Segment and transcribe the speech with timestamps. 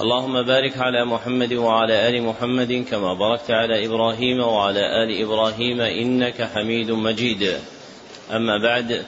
[0.00, 6.42] اللهم بارك على محمد وعلى آل محمد كما باركت على إبراهيم وعلى آل إبراهيم إنك
[6.42, 7.42] حميد مجيد.
[8.32, 9.04] أما بعد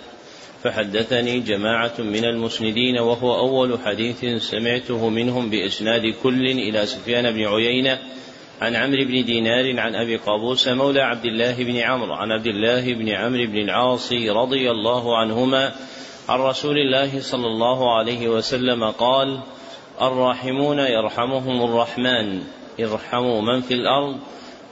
[0.63, 7.99] فحدثني جماعة من المسندين وهو أول حديث سمعته منهم بإسناد كل إلى سفيان بن عيينة
[8.61, 12.95] عن عمرو بن دينار عن أبي قابوس مولى عبد الله بن عمرو عن عبد الله
[12.95, 15.73] بن عمرو بن العاص رضي الله عنهما
[16.29, 19.41] عن رسول الله صلى الله عليه وسلم قال
[20.01, 22.42] الراحمون يرحمهم الرحمن.
[22.80, 24.16] ارحموا من في الأرض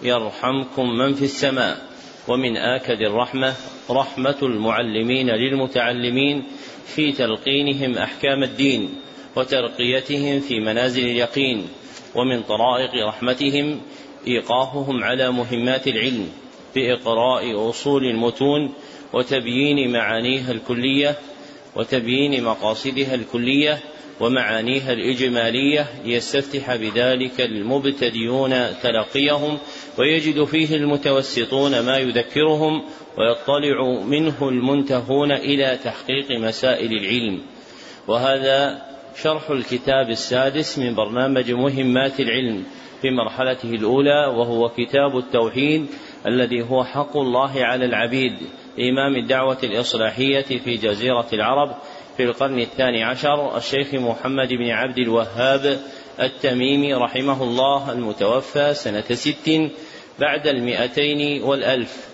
[0.02, 1.76] يرحمكم من في السماء.
[2.28, 3.54] ومن آكد الرحمة
[3.90, 6.44] رحمة المعلمين للمتعلمين
[6.86, 8.88] في تلقينهم أحكام الدين
[9.36, 11.68] وترقيتهم في منازل اليقين.
[12.14, 13.80] ومن طرائق رحمتهم
[14.26, 16.28] إيقافهم على مهمات العلم
[16.74, 18.72] بإقراء أصول المتون
[19.12, 21.16] وتبيين معانيها الكلية
[21.76, 23.78] وتبيين مقاصدها الكلية
[24.20, 29.58] ومعانيها الإجمالية ليستفتح بذلك المبتدئون تلقيهم
[29.98, 32.84] ويجد فيه المتوسطون ما يذكرهم
[33.18, 37.40] ويطلع منه المنتهون إلى تحقيق مسائل العلم.
[38.08, 38.82] وهذا
[39.22, 42.64] شرح الكتاب السادس من برنامج مهمات العلم
[43.02, 45.86] في مرحلته الأولى وهو كتاب التوحيد
[46.26, 48.32] الذي هو حق الله على العبيد
[48.78, 51.76] إمام الدعوة الإصلاحية في جزيرة العرب
[52.20, 55.80] في القرن الثاني عشر الشيخ محمد بن عبد الوهاب
[56.20, 59.70] التميمي رحمه الله المتوفى سنة ست
[60.18, 62.08] بعد المئتين والألف.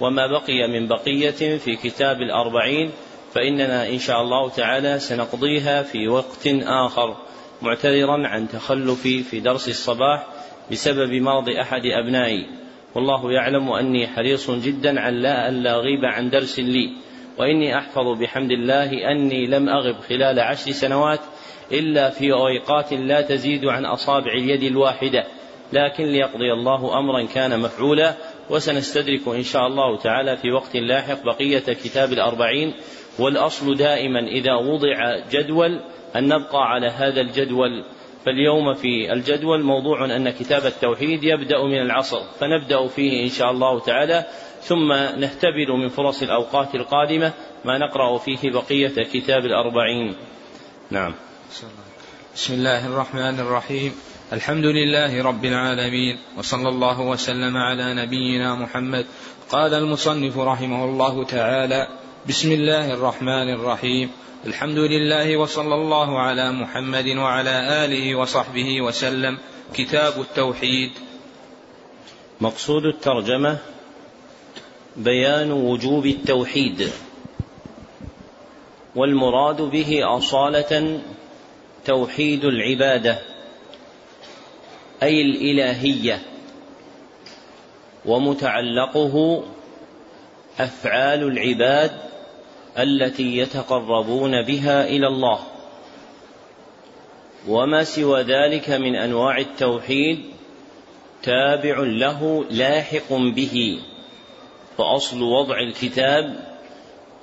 [0.00, 2.90] وما بقي من بقية في كتاب الأربعين
[3.34, 7.16] فإننا إن شاء الله تعالى سنقضيها في وقت آخر
[7.62, 10.26] معتذرا عن تخلفي في درس الصباح
[10.70, 12.46] بسبب مرض أحد أبنائي.
[12.94, 17.09] والله يعلم أني حريص جدا على لا ألا أغيب عن درس لي.
[17.38, 21.20] وإني أحفظ بحمد الله أني لم أغب خلال عشر سنوات
[21.72, 25.24] إلا في أوقات لا تزيد عن أصابع اليد الواحدة
[25.72, 28.14] لكن ليقضي الله أمرا كان مفعولا
[28.50, 32.74] وسنستدرك إن شاء الله تعالى في وقت لاحق بقية كتاب الأربعين
[33.18, 35.80] والأصل دائما إذا وضع جدول
[36.16, 37.84] أن نبقى على هذا الجدول.
[38.26, 43.80] فاليوم في الجدول موضوع أن كتاب التوحيد يبدأ من العصر فنبدأ فيه إن شاء الله
[43.80, 44.24] تعالى.
[44.62, 47.32] ثم نختبر من فرص الأوقات القادمة
[47.64, 50.14] ما نقرأ فيه بقية كتاب الأربعين.
[50.90, 51.14] نعم.
[52.34, 53.92] بسم الله الرحمن الرحيم.
[54.32, 59.06] الحمد لله رب العالمين وصلى الله وسلم على نبينا محمد.
[59.50, 61.88] قال المصنف رحمه الله تعالى
[62.28, 64.10] بسم الله الرحمن الرحيم.
[64.46, 69.38] الحمد لله وصلى الله على محمد وعلى آله وصحبه وسلم.
[69.74, 70.90] كتاب التوحيد.
[72.40, 73.58] مقصود الترجمة
[74.96, 76.90] بيان وجوب التوحيد
[78.96, 81.00] والمراد به أصالة
[81.84, 83.18] توحيد العبادة
[85.02, 86.22] أي الإلهية
[88.06, 89.44] ومتعلقه
[90.58, 91.90] أفعال العباد
[92.78, 95.38] التي يتقربون بها إلى الله.
[97.48, 100.20] وما سوى ذلك من أنواع التوحيد
[101.22, 103.80] تابع له لاحق به.
[104.80, 106.36] فأصل وضع الكتاب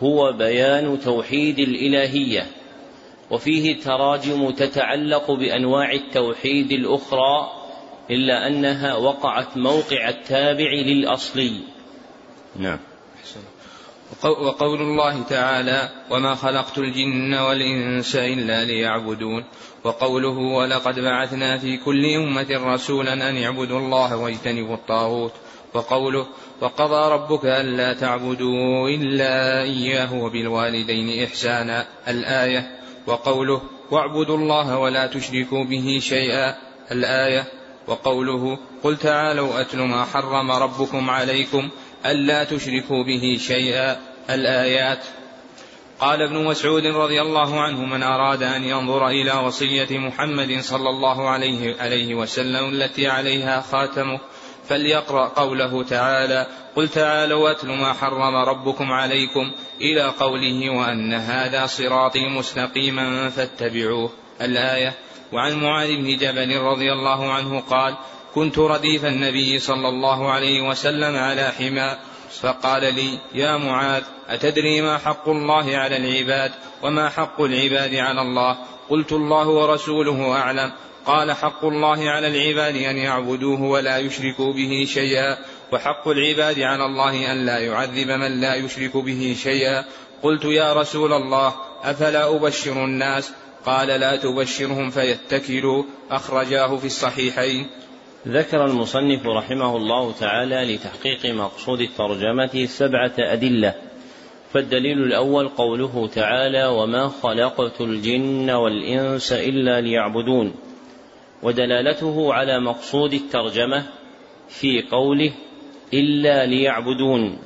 [0.04, 2.48] هو بيان توحيد الإلهية
[3.32, 7.52] وفيه تراجم تتعلق بأنواع التوحيد الأخرى
[8.12, 11.62] إلا أنها وقعت موقع التابع للأصلي.
[12.56, 12.80] نعم.
[14.24, 19.46] وقول الله تعالى وما خلقت الجن والإنس إلا ليعبدون
[19.84, 25.34] وقوله ولقد بعثنا في كل أمة رسولا أن اعبدوا الله واجتنبوا الطاغوت
[25.74, 26.28] وقوله
[26.62, 31.86] وقضى ربك ألا تعبدوا إلا إياه وبالوالدين إحسانا.
[32.08, 33.62] الآية وقوله
[33.92, 36.56] واعبدوا الله ولا تشركوا به شيئا.
[36.92, 37.46] الآية
[37.88, 41.70] وقوله قل تعالوا أتل ما حرم ربكم عليكم
[42.06, 43.98] ألا تشركوا به شيئا.
[44.30, 45.04] الآيات
[46.00, 51.30] قال ابن مسعود رضي الله عنه من أراد أن ينظر إلى وصية محمد صلى الله
[51.30, 54.20] عليه, عليه وسلم التي عليها خاتمه
[54.70, 62.28] فليقرأ قوله تعالى قل تعالوا أتل ما حرم ربكم عليكم إلى قوله وأن هذا صراطي
[62.28, 64.12] مستقيما فاتبعوه.
[64.42, 64.94] الآية
[65.34, 67.96] وعن معاذ بن جبل رضي الله عنه قال
[68.36, 71.98] كنت رديف النبي صلى الله عليه وسلم على حمى
[72.42, 76.52] فقال لي يا معاذ أتدري ما حق الله على العباد
[76.84, 78.58] وما حق العباد على الله؟
[78.90, 80.72] قلت الله ورسوله أعلم.
[81.08, 85.38] قال حق الله على العباد أن يعبدوه ولا يشركوا به شيئا
[85.74, 89.86] وحق العباد على الله أن لا يعذب من لا يشرك به شيئا.
[90.24, 93.32] قلت يا رسول الله أفلا أبشر الناس؟
[93.66, 95.84] قال لا تبشرهم فيتكلوا.
[96.12, 97.68] أخرجاه في الصحيحين.
[98.28, 103.74] ذكر المصنف رحمه الله تعالى لتحقيق مقصود الترجمة سبعة أدلة.
[104.54, 110.67] فالدليل الأول قوله تعالى وما خلقت الجن والإنس إلا ليعبدون
[111.44, 113.86] ودلالته على مقصود الترجمة
[114.48, 115.32] في قوله
[115.94, 117.40] إلا ليعبدون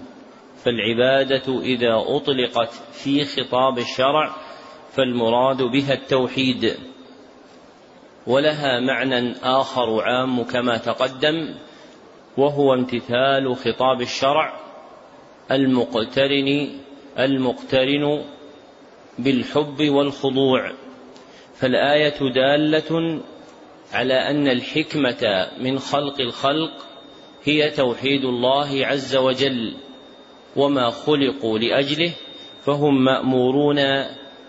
[0.64, 4.36] فالعبادة إذا أطلقت في خطاب الشرع
[4.92, 6.76] فالمراد بها التوحيد.
[8.28, 11.56] ولها معنى آخر عام كما تقدم
[12.38, 14.54] وهو امتثال خطاب الشرع
[15.52, 16.70] المقترن
[17.20, 18.24] المقترن
[19.20, 20.72] بالحب والخضوع.
[21.56, 23.22] فالآية دالة
[23.94, 26.72] على أن الحكمة من خلق الخلق
[27.44, 29.74] هي توحيد الله عز وجل
[30.56, 32.12] وما خلقوا لأجله
[32.66, 34.06] فهم مأمورون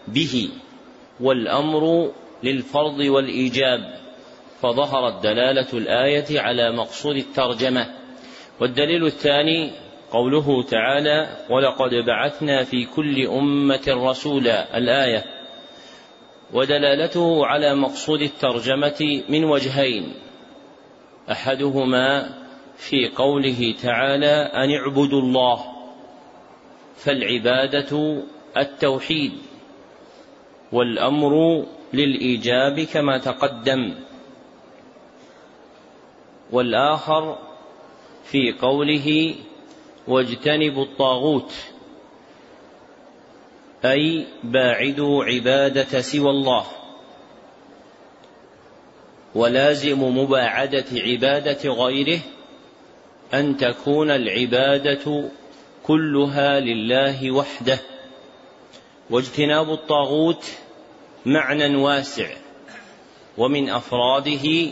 [0.09, 0.49] به
[1.21, 2.12] والأمر
[2.43, 3.94] للفرض والإيجاب
[4.62, 7.87] فظهرت دلالة الآية على مقصود الترجمة
[8.61, 9.73] والدليل الثاني
[10.11, 15.25] قوله تعالى ولقد بعثنا في كل أمة رسولا الآية
[16.52, 20.14] ودلالته على مقصود الترجمة من وجهين.
[21.31, 22.34] أحدهما
[22.76, 25.64] في قوله تعالى أن اعبدوا الله
[26.96, 28.22] فالعبادة
[28.56, 29.32] التوحيد
[30.72, 33.94] والأمر للإيجاب كما تقدم.
[36.52, 37.38] والآخر
[38.25, 39.34] في قوله
[40.08, 41.72] واجتنبوا الطاغوت.
[43.84, 46.67] أي باعدوا عبادة سوى الله.
[49.34, 52.20] ولازم مباعدة عبادة غيره
[53.34, 55.31] أن تكون العبادة
[55.82, 57.79] كلها لله وحده.
[59.11, 60.44] واجتناب الطاغوت
[61.26, 62.28] معنى واسع
[63.38, 64.70] ومن أفراده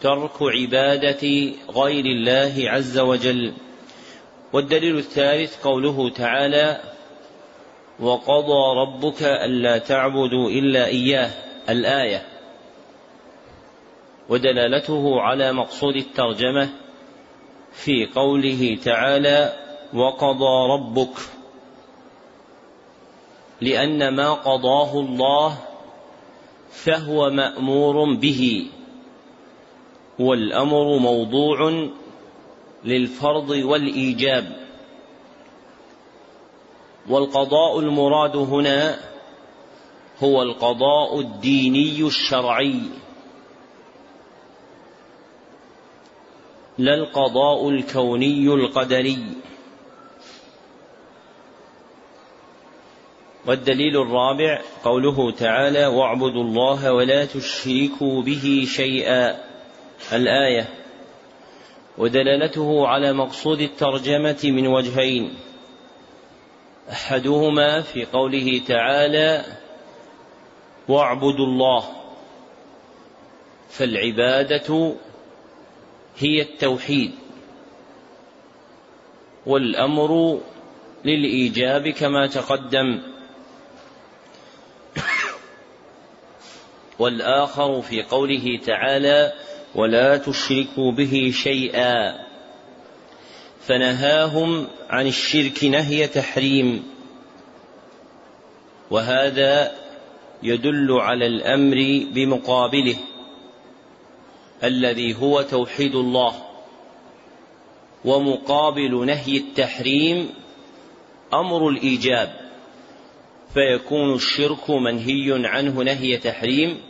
[0.00, 3.52] ترك عبادة غير الله عز وجل.
[4.52, 6.80] والدليل الثالث قوله تعالى
[8.00, 11.30] وقضى ربك ألا تعبدوا إلا إياه
[11.68, 12.26] الآية.
[14.28, 16.68] ودلالته على مقصود الترجمة
[17.72, 19.52] في قوله تعالى
[19.94, 21.18] وقضى ربك
[23.60, 25.58] لأن ما قضاه الله
[26.70, 28.66] فهو مأمور به
[30.18, 31.88] والأمر موضوع
[32.84, 34.67] للفرض والإيجاب.
[37.08, 38.98] والقضاء المراد هنا
[40.22, 42.80] هو القضاء الديني الشرعي.
[46.78, 49.18] لا القضاء الكوني القدري.
[53.46, 59.38] والدليل الرابع قوله تعالى واعبدوا الله ولا تشركوا به شيئا.
[60.12, 60.68] الآية.
[61.98, 65.47] ودلالته على مقصود الترجمة من وجهين.
[66.92, 69.44] أحدهما في قوله تعالى
[70.88, 71.84] واعبدوا الله
[73.70, 74.94] فالعبادة
[76.18, 77.12] هي التوحيد
[79.46, 80.40] والأمر
[81.04, 83.02] للإيجاب كما تقدم.
[86.98, 89.32] والآخر في قوله تعالى
[89.74, 92.27] ولا تشركوا به شيئا.
[93.68, 96.82] فنهاهم عن الشرك نهي تحريم.
[98.90, 99.72] وهذا
[100.42, 102.96] يدل على الأمر بمقابله
[104.64, 106.34] الذي هو توحيد الله
[108.04, 110.30] ومقابل نهي التحريم
[111.34, 112.48] أمر الإيجاب.
[113.54, 116.80] فيكون الشرك منهي عنه نهي تحريم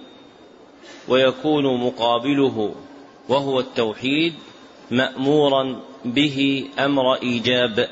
[1.09, 2.75] ويكون مقابله
[3.29, 4.35] وهو التوحيد
[4.91, 7.89] مأمورا به أمر إيجاب.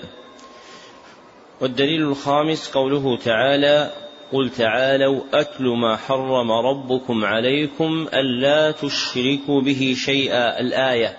[1.61, 3.93] والدليل الخامس قوله تعالى
[4.33, 10.61] قل تعالوا أتل ما حرم ربكم عليكم ألا تشركوا به شيئا.
[10.61, 11.17] الآية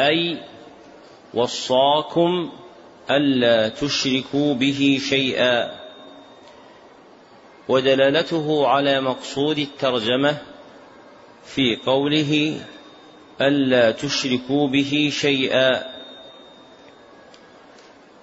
[0.00, 0.38] أي
[1.34, 2.50] وصاكم
[3.10, 5.80] ألا تشركوا به شيئا.
[7.68, 10.36] ودلالته على مقصود الترجمة
[11.44, 12.60] في قوله
[13.40, 15.82] ألا تشركوا به شيئا.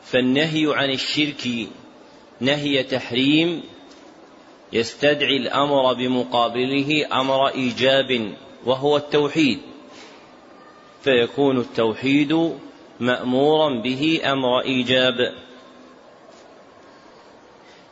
[0.04, 1.68] فالنهي عن الشرك
[2.42, 3.64] نهي تحريم
[4.74, 8.34] يستدعي الأمر بمقابله أمر إيجاب
[8.66, 9.60] وهو التوحيد.
[11.02, 12.54] فيكون التوحيد
[13.00, 15.34] مأمورا به أمر إيجاب.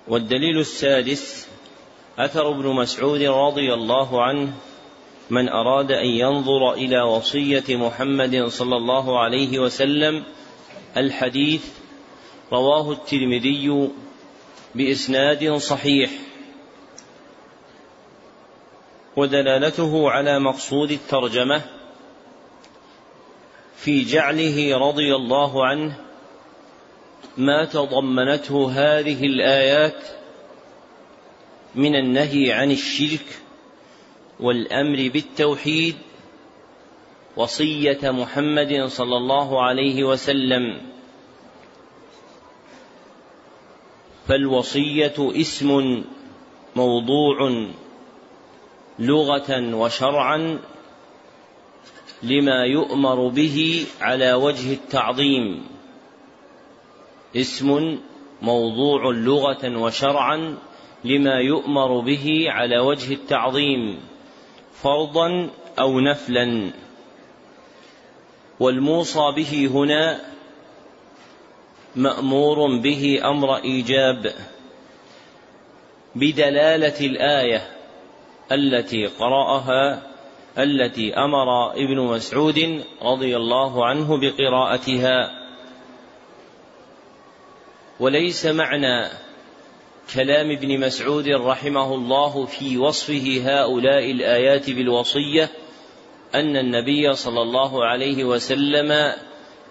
[0.08, 1.48] والدليل السادس
[2.20, 4.54] أثر ابن مسعود رضي الله عنه
[5.30, 10.24] من أراد أن ينظر إلى وصية محمد صلى الله عليه وسلم
[10.98, 11.66] الحديث
[12.52, 13.90] رواه الترمذي
[14.76, 16.12] بإسناد صحيح.
[19.16, 21.62] ودلالته على مقصود الترجمة
[23.78, 25.98] في جعله رضي الله عنه
[27.38, 30.04] ما تضمنته هذه الآيات
[31.76, 33.45] من النهي عن الشرك
[34.40, 35.96] والأمر بالتوحيد
[37.38, 40.82] وصية محمد صلى الله عليه وسلم.
[44.28, 46.04] فالوصية اسم
[46.76, 47.66] موضوع
[49.00, 50.60] لغة وشرعا
[52.24, 55.64] لما يؤمر به على وجه التعظيم.
[57.36, 58.00] اسم
[58.42, 60.58] موضوع لغة وشرعا
[61.04, 64.15] لما يؤمر به على وجه التعظيم.
[64.84, 66.72] فرضا أو نفلا.
[68.60, 70.22] والموصى به هنا
[71.96, 74.34] مأمور به أمر إيجاب
[76.16, 77.72] بدلالة الآية
[78.52, 80.02] التي قرأها
[80.58, 85.46] التي أمر ابن مسعود رضي الله عنه بقراءتها.
[88.00, 89.25] وليس معنى
[90.14, 95.50] كلام ابن مسعود رحمه الله في وصفه هؤلاء الآيات بالوصية
[96.36, 99.14] أن النبي صلى الله عليه وسلم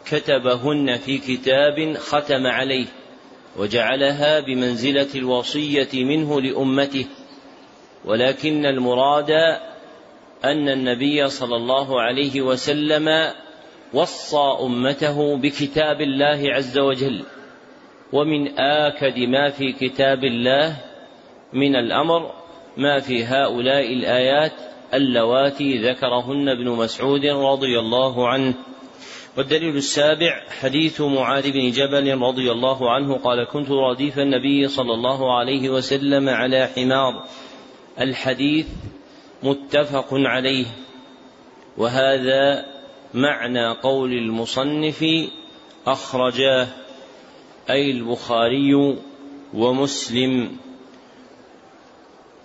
[0.07, 2.87] كتبهن في كتاب ختم عليه
[3.57, 7.07] وجعلها بمنزلة الوصية منه لأمته
[8.05, 9.31] ولكن المراد
[10.45, 13.33] أن النبي صلى الله عليه وسلم
[13.93, 17.25] وصى أمته بكتاب الله عز وجل.
[18.14, 20.76] ومن آكد ما في كتاب الله
[21.52, 22.30] من الأمر
[22.76, 24.52] ما في هؤلاء الآيات
[24.94, 28.54] اللواتي ذكرهن ابن مسعود رضي الله عنه.
[29.37, 35.38] والدليل السابع حديث معاذ بن جبل رضي الله عنه قال كنت رديف النبي صلى الله
[35.38, 37.25] عليه وسلم على حمار.
[38.00, 38.66] الحديث
[39.42, 40.66] متفق عليه.
[41.78, 42.64] وهذا
[43.14, 45.04] معنى قول المصنف
[45.87, 46.84] أخرجاه
[47.71, 48.99] أي البخاري
[49.54, 50.56] ومسلم.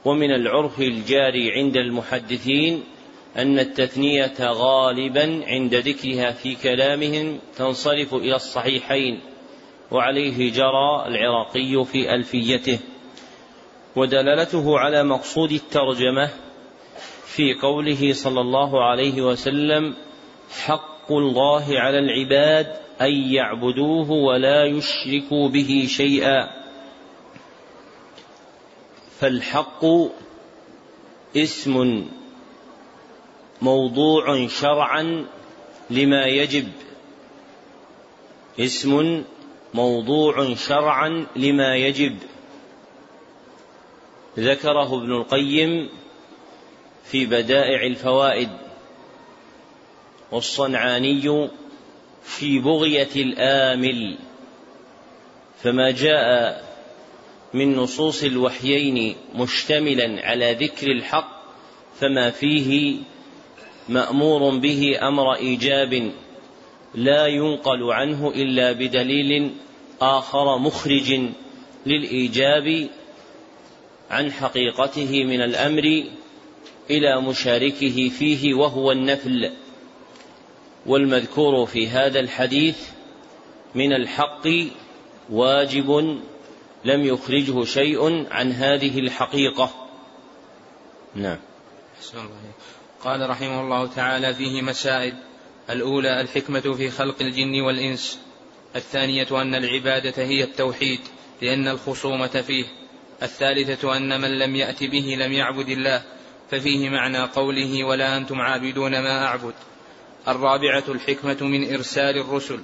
[0.05, 2.83] ومن العرف الجاري عند المحدثين
[3.37, 9.19] أن التثنية غالبا عند ذكرها في كلامهم تنصرف إلى الصحيحين
[9.91, 12.79] وعليه جرى العراقي في ألفيته.
[13.95, 16.29] ودلالته على مقصود الترجمة
[17.25, 19.95] في قوله صلى الله عليه وسلم
[20.65, 26.49] حق الله على العباد أن يعبدوه ولا يشركوا به شيئا.
[29.19, 29.85] فالحق
[31.37, 32.05] اسم
[33.61, 35.25] موضوع شرعا
[35.89, 36.71] لما يجب.
[38.59, 39.23] اسم
[39.73, 42.17] موضوع شرعا لما يجب.
[44.39, 45.89] ذكره ابن القيم
[47.03, 48.49] في بدائع الفوائد.
[50.31, 51.49] والصنعاني
[52.29, 54.17] في بغية الآمل
[55.63, 56.63] فما جاء
[57.53, 61.39] من نصوص الوحيين مشتملا على ذكر الحق
[61.99, 62.97] فما فيه
[63.89, 66.11] مأمور به أمر إيجاب
[66.95, 69.51] لا ينقل عنه إلا بدليل
[70.01, 71.19] آخر مخرج
[71.85, 72.87] للإيجاب
[74.09, 76.03] عن حقيقته من الأمر
[76.89, 79.51] إلى مشاركه فيه وهو النفل.
[80.85, 82.77] والمذكور في هذا الحديث
[83.75, 84.47] من الحق
[85.29, 86.19] واجب
[86.85, 89.87] لم يخرجه شيء عن هذه الحقيقة.
[91.15, 91.37] نعم.
[93.03, 95.13] قال رحمه الله تعالى فيه مسائل.
[95.69, 98.19] الأولى الحكمة في خلق الجن والإنس.
[98.75, 100.99] الثانية أن العبادة هي التوحيد
[101.41, 102.65] لأن الخصومة فيه.
[103.23, 106.03] الثالثة أن من لم يأت به لم يعبد الله.
[106.51, 109.53] ففيه معنى قوله ولا أنتم عابدون ما أعبد.
[110.27, 112.59] الرابعة الحكمة من إرسال الرسل.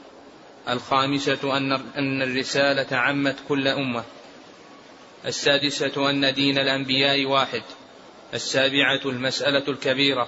[0.70, 1.58] الخامسة
[1.98, 4.04] أن الرسالة عمت كل أمة.
[5.26, 7.64] السادسة أن دين الأنبياء واحد.
[8.34, 10.28] السابعة المسألة الكبيرة.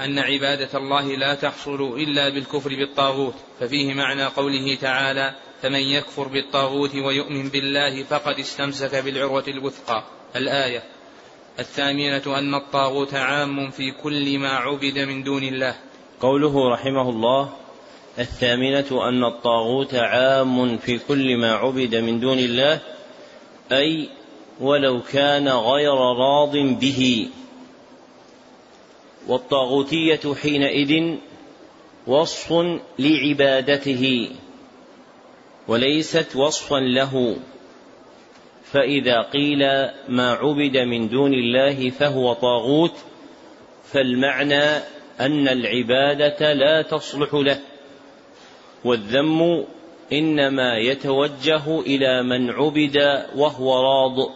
[0.00, 3.34] أن عبادة الله لا تحصل إلا بالكفر بالطاغوت.
[3.60, 10.04] ففيه معنى قوله تعالى فمن يكفر بالطاغوت ويؤمن بالله فقد استمسك بالعروة الوثقى.
[10.36, 10.82] الآية.
[11.58, 15.76] الثامنة أن الطاغوت عام في كل ما عبد من دون الله.
[16.20, 17.52] قوله رحمه الله
[18.18, 22.80] الثامنة أن الطاغوت عام في كل ما عبد من دون الله
[23.72, 24.08] أي
[24.60, 27.28] ولو كان غير راض به.
[29.28, 31.16] والطاغوتية حينئذ
[32.06, 32.52] وصف
[32.98, 34.30] لعبادته
[35.68, 37.36] وليست وصفا له.
[38.74, 39.58] فإذا قيل
[40.08, 42.94] ما عبد من دون الله فهو طاغوت
[43.92, 47.58] فالمعنى أن العبادة لا تصلح له
[48.84, 49.64] والذم
[50.12, 52.96] إنما يتوجه إلى من عبد
[53.36, 54.30] وهو راض.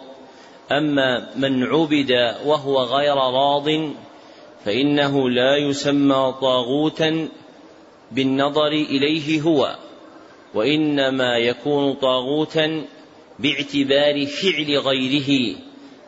[0.73, 2.12] أما من عبد
[2.44, 3.68] وهو غير راض
[4.64, 7.28] فإنه لا يسمى طاغوتا
[8.12, 9.76] بالنظر إليه هو
[10.54, 12.85] وإنما يكون طاغوتا
[13.38, 15.56] باعتبار فعل غيره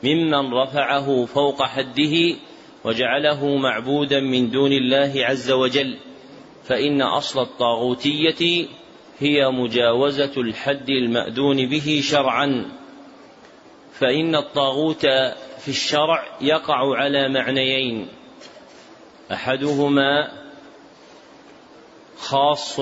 [0.02, 2.36] ممن رفعه فوق حده
[2.84, 5.98] وجعله معبودا من دون الله عز وجل
[6.64, 8.66] فإن أصل الطاغوتية
[9.18, 12.70] هي مجاوزة الحد المأذون به شرعا.
[13.92, 15.06] فإن الطاغوت
[15.58, 18.08] في الشرع يقع على معنيين
[19.32, 20.32] أحدهما
[22.18, 22.80] خاص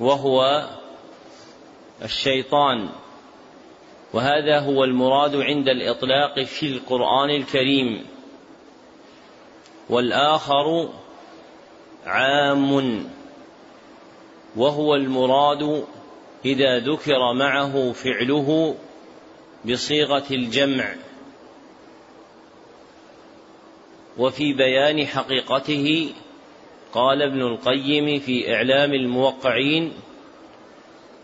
[0.00, 0.68] وهو
[2.04, 2.88] الشيطان
[4.12, 8.06] وهذا هو المراد عند الإطلاق في القرآن الكريم.
[9.90, 10.88] والآخر
[12.06, 13.04] عام
[14.56, 15.84] وهو المراد
[16.44, 18.74] إذا ذكر معه فعله
[19.64, 20.94] بصيغة الجمع.
[24.18, 26.10] وفي بيان حقيقته
[26.92, 29.92] قال ابن القيم في إعلام الموقعين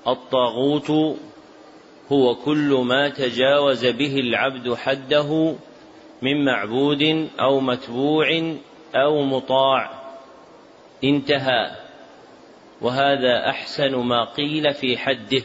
[0.06, 0.90] الطاغوت
[2.12, 5.54] هو كل ما تجاوز به العبد حده
[6.22, 8.56] من معبود أو متبوع
[8.94, 10.04] أو مطاع.
[11.04, 11.76] انتهى.
[12.80, 15.42] وهذا أحسن ما قيل في حده.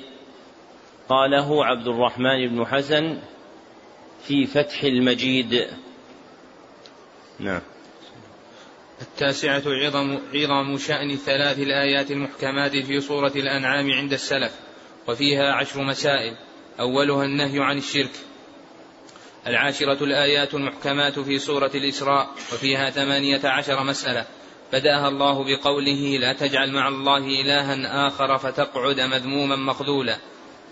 [1.10, 3.20] قاله عبد الرحمن بن حسن
[4.24, 5.68] في فتح المجيد.
[7.40, 7.62] نعم.
[9.02, 14.60] التاسعة عظم عظم شأن ثلاث الآيات المحكمات في سورة الأنعام عند السلف
[15.08, 16.36] وفيها عشر مسائل.
[16.80, 18.29] أولها النهي عن الشرك.
[19.48, 24.26] العاشرة الآيات المحكمات في سورة الإسراء وفيها ثمانية عشر مسألة.
[24.74, 30.18] بدأها الله بقوله لا تجعل مع الله إلها آخر فتقعد مذموما مخذولا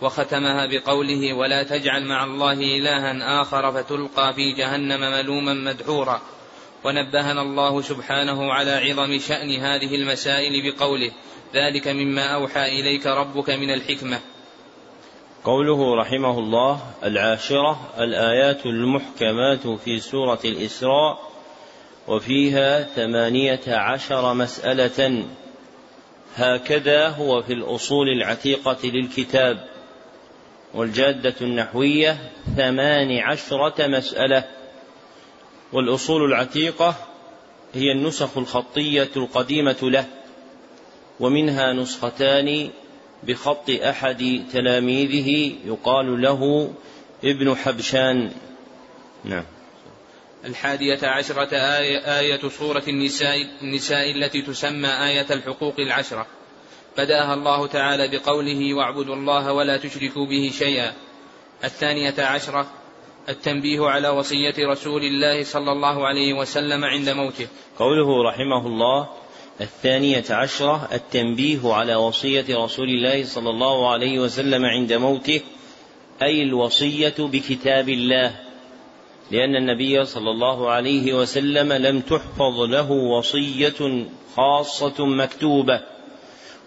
[0.02, 6.22] وختمها بقوله ولا تجعل مع الله إلها آخر فتلقى في جهنم ملوما مدحورا
[6.84, 11.12] ونبهنا الله سبحانه على عظم شأن هذه المسائل بقوله
[11.56, 14.20] ذلك مما أوحى إليك ربك من الحكمة
[15.48, 21.20] قوله رحمه الله العاشرة الآيات المحكمات في سورة الإسراء
[22.08, 25.26] وفيها ثمانية عشر مسألة.
[26.36, 29.68] هكذا هو في الأصول العتيقة للكتاب.
[30.74, 32.18] والجادة النحوية
[32.56, 34.44] ثمان عشرة مسألة.
[35.74, 36.96] والأصول العتيقة
[37.74, 40.06] هي النسخ الخطية القديمة له
[41.20, 42.70] ومنها نسختان
[43.24, 46.74] بخط أحد تلاميذه يقال له
[47.24, 48.32] ابن حبشان.
[49.26, 49.44] نعم.
[50.46, 56.26] الحادية عشرة آية, آية سورة النساء, النساء التي تسمى آية الحقوق العشرة.
[56.98, 60.94] بدأها الله تعالى بقوله واعبدوا الله ولا تشركوا به شيئا.
[61.64, 62.68] الثانية عشرة
[63.30, 67.48] التنبيه على وصية رسول الله صلى الله عليه وسلم عند موته.
[67.80, 69.10] قوله رحمه الله
[69.62, 75.42] الثانية عشرة التنبيه على وصية رسول الله صلى الله عليه وسلم عند موته
[76.22, 78.36] أي الوصية بكتاب الله.
[79.32, 85.82] لأن النبي صلى الله عليه وسلم لم تحفظ له وصية خاصة مكتوبة.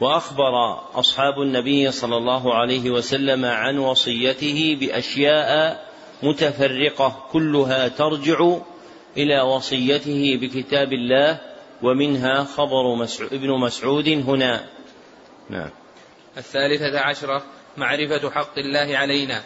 [0.00, 5.85] وأخبر أصحاب النبي صلى الله عليه وسلم عن وصيته بأشياء
[6.22, 8.57] متفرقة كلها ترجع
[9.16, 11.49] إلى وصيته بكتاب الله.
[11.83, 14.66] ومنها خبر مسعود ابن مسعود هنا.
[15.51, 15.71] نعم.
[16.37, 17.43] الثالثة عشرة
[17.77, 19.43] معرفة حق الله علينا.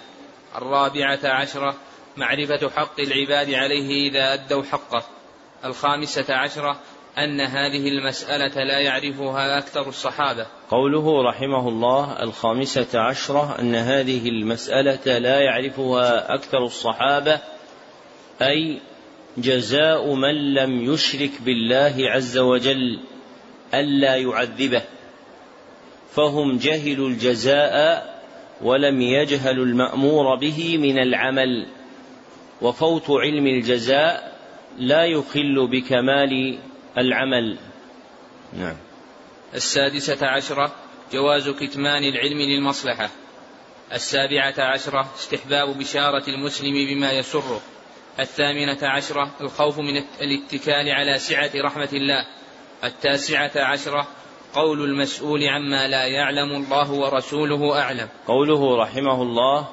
[0.56, 1.74] الرابعة عشرة
[2.16, 5.02] معرفة حق العباد عليه إذا أدوا حقه.
[5.64, 6.80] الخامسة عشرة
[7.18, 10.46] أن هذه المسألة لا يعرفها أكثر الصحابة.
[10.70, 17.40] قوله رحمه الله الخامسة عشرة أن هذه المسألة لا يعرفها أكثر الصحابة
[18.42, 18.80] أي
[19.38, 23.00] جزاء من لم يشرك بالله عز وجل
[23.74, 24.82] ألا يعذبه.
[26.14, 28.14] فهم جهلوا الجزاء
[28.62, 31.66] ولم يجهلوا المأمور به من العمل.
[32.62, 34.38] وفوت علم الجزاء
[34.78, 36.58] لا يخل بكمال
[36.98, 37.58] العمل.
[38.58, 38.76] نعم.
[39.54, 40.74] السادسة عشرة
[41.12, 43.10] جواز كتمان العلم للمصلحة.
[43.92, 47.60] السابعة عشرة استحباب بشارة المسلم بما يسره.
[48.20, 52.26] الثامنة عشرة الخوف من الاتكال على سعة رحمة الله.
[52.84, 54.06] التاسعة عشرة
[54.54, 58.08] قول المسؤول عما لا يعلم الله ورسوله أعلم.
[58.26, 59.68] قوله رحمه الله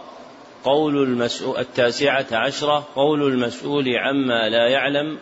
[0.63, 5.19] قول المسؤول التاسعة عشرة قول المسؤول عما لا يعلم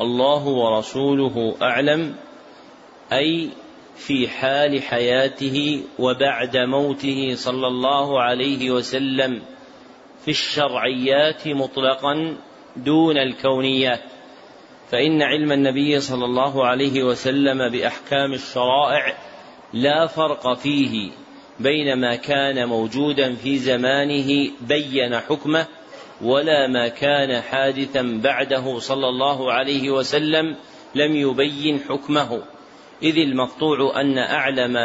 [0.00, 2.14] الله ورسوله أعلم
[3.12, 3.50] أي
[3.96, 9.42] في حال حياته وبعد موته صلى الله عليه وسلم
[10.24, 12.36] في الشرعيات مطلقا
[12.76, 14.00] دون الكونيات
[14.90, 19.14] فإن علم النبي صلى الله عليه وسلم بأحكام الشرائع
[19.72, 21.10] لا فرق فيه
[21.60, 25.66] بين ما كان موجودا في زمانه بين حكمه
[26.22, 30.56] ولا ما كان حادثا بعده صلى الله عليه وسلم
[30.94, 32.42] لم يبين حكمه.
[33.02, 34.76] إذ المقطوع أن أعلم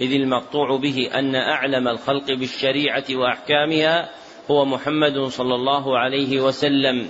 [0.00, 4.08] إذ المقطوع به أن أعلم الخلق بالشريعة وأحكامها
[4.50, 7.08] هو محمد صلى الله عليه وسلم.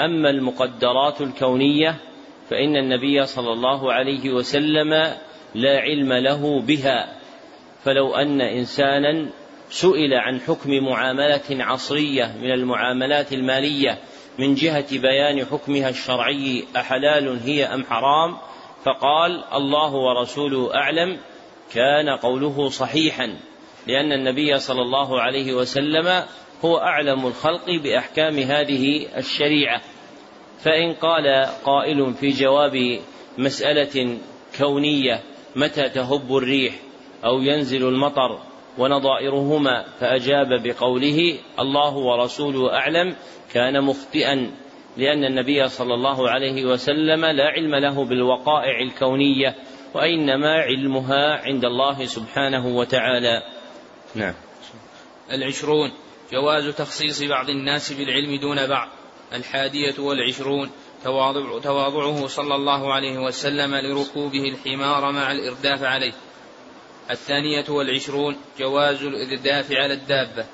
[0.00, 1.96] أما المقدرات الكونية
[2.50, 4.90] فإن النبي صلى الله عليه وسلم
[5.54, 7.16] لا علم له بها.
[7.84, 9.28] فلو أن إنسانا
[9.70, 13.98] سئل عن حكم معاملة عصرية من المعاملات المالية
[14.38, 18.36] من جهة بيان حكمها الشرعي أحلال هي أم حرام
[18.84, 21.18] فقال الله ورسوله أعلم
[21.74, 23.36] كان قوله صحيحا
[23.86, 26.24] لأن النبي صلى الله عليه وسلم
[26.64, 29.80] هو أعلم الخلق بأحكام هذه الشريعة.
[30.58, 32.98] فإن قال قائل في جواب
[33.38, 34.18] مسألة
[34.58, 35.22] كونية
[35.56, 36.74] متى تهب الريح
[37.24, 38.38] أو ينزل المطر
[38.78, 43.16] ونظائرهما فأجاب بقوله الله ورسوله أعلم
[43.52, 44.50] كان مخطئا
[44.96, 49.54] لأن النبي صلى الله عليه وسلم لا علم له بالوقائع الكونية
[49.94, 53.42] وإنما علمها عند الله سبحانه وتعالى.
[54.14, 54.34] نعم.
[55.32, 55.92] العشرون.
[56.32, 58.88] جواز تخصيص بعض الناس بالعلم دون بعض
[59.32, 60.70] الحادية والعشرون
[61.04, 66.12] تواضع تواضعه صلى الله عليه وسلم لركوبه الحمار مع الإرداف عليه.
[67.10, 70.44] الثانية والعشرون جواز الإرداف على الدابة.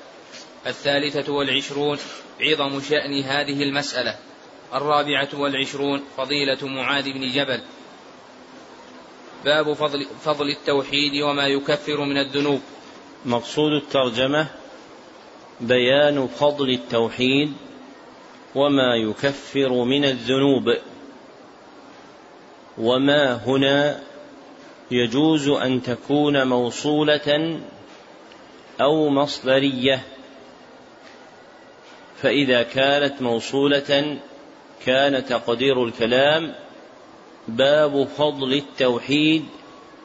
[0.67, 1.97] الثالثة والعشرون
[2.41, 4.15] عظم شأن هذه المسألة.
[4.73, 7.61] الرابعة والعشرون فضيلة معاذ بن جبل.
[9.45, 12.61] باب فضل, فضل التوحيد وما يكفر من الذنوب.
[13.25, 14.62] مقصود الترجمة
[15.61, 17.53] بيان فضل التوحيد
[18.55, 20.75] وما يكفر من الذنوب
[22.77, 23.99] وما هنا
[24.91, 27.59] يجوز أن تكون موصولة
[28.81, 30.03] أو مصدرية.
[32.21, 34.17] فإذا كانت موصولة
[34.85, 36.55] كان تقدير الكلام
[37.47, 39.45] باب فضل التوحيد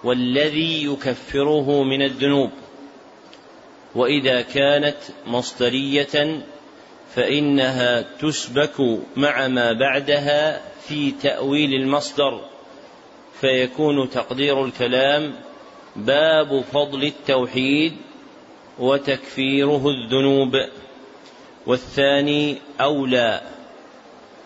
[0.05, 2.51] والذي يكفره من الذنوب.
[3.95, 4.97] وإذا كانت
[5.27, 6.43] مصدرية
[7.15, 12.41] فإنها تسبك مع ما بعدها في تأويل المصدر
[13.41, 15.35] فيكون تقدير الكلام
[15.97, 17.97] باب فضل التوحيد
[18.79, 20.57] وتكفيره الذنوب.
[21.67, 23.41] والثاني أولى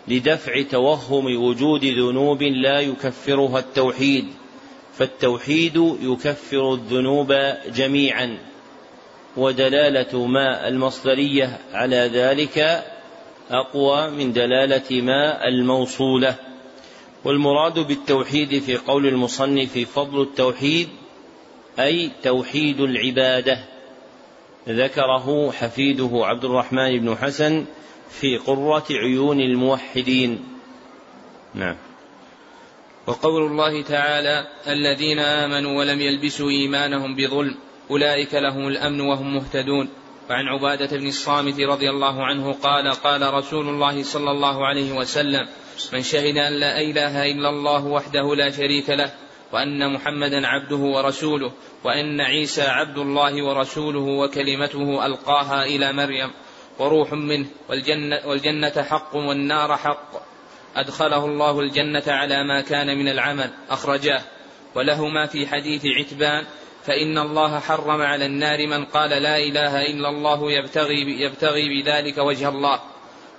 [0.09, 4.27] لدفع توهم وجود ذنوب لا يكفرها التوحيد
[4.99, 7.33] فالتوحيد يكفر الذنوب
[7.75, 8.52] جميعا.
[9.37, 12.85] ودلالة ما المصدرية على ذلك
[13.51, 16.35] أقوى من دلالة ما الموصولة.
[17.25, 20.89] والمراد بالتوحيد في قول المصنف فضل التوحيد
[21.79, 23.59] أي توحيد العبادة.
[24.69, 27.65] ذكره حفيده عبد الرحمن بن حسن
[28.11, 30.45] في قرة عيون الموحدين.
[31.55, 31.77] نعم.
[33.07, 37.57] وقول الله تعالى الذين آمنوا ولم يلبسوا إيمانهم بظلم
[37.91, 39.89] أولئك لهم الأمن وهم مهتدون.
[40.31, 45.49] وعن عبادة بن الصامت رضي الله عنه قال قال رسول الله صلى الله عليه وسلم
[45.93, 49.13] من شهد أن لا إله إلا الله وحده لا شريك له
[49.53, 51.53] وأن محمدا عبده ورسوله
[51.85, 56.31] وأن عيسى عبد الله ورسوله وكلمته ألقاها إلى مريم
[56.79, 60.11] وروح منه والجنة, والجنة حق والنار حق.
[60.77, 64.23] أدخله الله الجنة على ما كان من العمل أخرجاه.
[64.75, 66.45] ولهما في حديث عتبان
[66.87, 72.49] فإن الله حرم على النار من قال لا إله إلا الله يبتغي, يبتغي بذلك وجه
[72.49, 72.81] الله.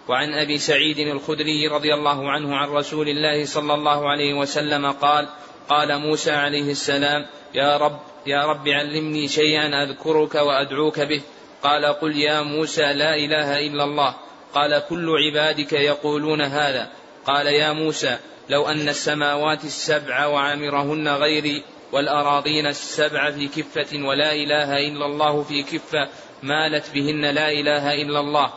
[0.07, 5.27] وعن أبي سعيد الخدري رضي الله عنه عن رسول الله صلى الله عليه وسلم قال
[5.69, 11.21] قال موسى عليه السلام يا رب يا رب علمني شيئا أذكرك وأدعوك به.
[11.63, 14.15] قال قل يا موسى لا إله إلا الله.
[14.53, 16.91] قال كل عبادك يقولون هذا.
[17.25, 18.17] قال يا موسى
[18.49, 25.63] لو أن السماوات السبع وعامرهن غيري والأراضين السبع في كفة ولا إله إلا الله في
[25.63, 26.09] كفة
[26.43, 28.53] مالت بهن لا إله إلا الله.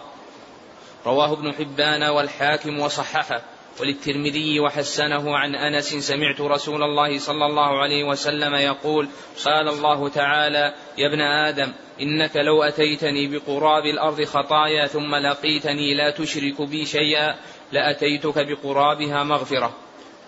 [1.07, 3.42] رواه ابن حبان والحاكم وصححه.
[3.81, 9.09] وللترمذي وحسنه عن أنس سمعت رسول الله صلى الله عليه وسلم يقول
[9.44, 16.11] قال الله تعالى يا ابن آدم إنك لو أتيتني بقراب الأرض خطايا ثم لقيتني لا
[16.11, 17.35] تشرك بي شيئا
[17.72, 19.86] لأتيتك بقرابها مغفرة.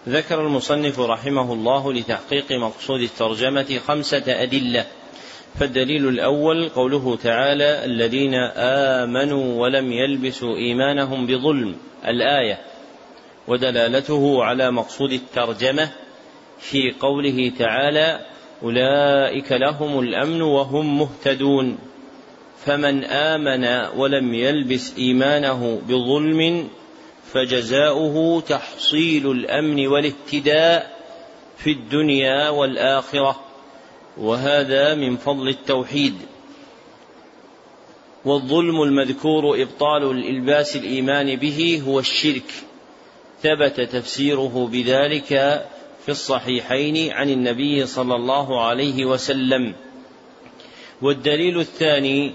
[0.08, 4.86] ذكر المصنف رحمه الله لتحقيق مقصود الترجمة خمسة أدلة.
[5.60, 11.74] فالدليل الأول قوله تعالى الذين آمنوا ولم يلبسوا إيمانهم بظلم.
[12.06, 12.58] الآية
[13.48, 15.90] ودلالته على مقصود الترجمة
[16.58, 18.20] في قوله تعالى
[18.62, 21.78] أولئك لهم الأمن وهم مهتدون.
[22.64, 23.64] فمن آمن
[23.96, 26.68] ولم يلبس إيمانه بظلم
[27.32, 30.98] فجزاؤه تحصيل الأمن والاهتداء
[31.58, 33.40] في الدنيا والآخرة.
[34.18, 36.14] وهذا من فضل التوحيد.
[38.24, 42.52] والظلم المذكور إبطال الإلباس الإيمان به هو الشرك.
[43.42, 45.28] ثبت تفسيره بذلك
[46.04, 49.74] في الصحيحين عن النبي صلى الله عليه وسلم.
[51.02, 52.32] والدليل الثاني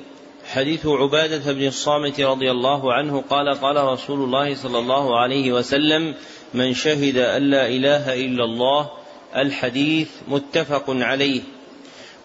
[0.53, 6.15] حديث عبادة بن الصامت رضي الله عنه قال قال رسول الله صلى الله عليه وسلم
[6.53, 8.89] من شهد أن لا إله إلا الله
[9.35, 11.41] الحديث متفق عليه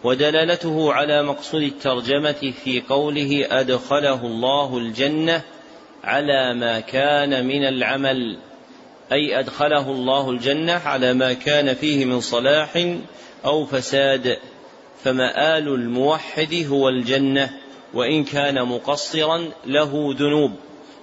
[0.05, 5.43] ودلالته على مقصود الترجمة في قوله أدخله الله الجنة
[6.05, 8.39] على ما كان من العمل
[9.13, 12.97] أي أدخله الله الجنة على ما كان فيه من صلاح
[13.45, 14.39] أو فساد
[15.05, 20.53] فمآل الموحد هو الجنة وإن كان مقصرا له ذنوب.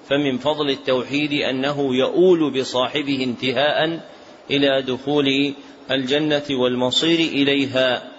[0.09, 4.09] فمن فضل التوحيد أنه يؤول بصاحبه انتهاء
[4.51, 5.53] إلى دخول
[5.91, 8.11] الجنة والمصير إليها.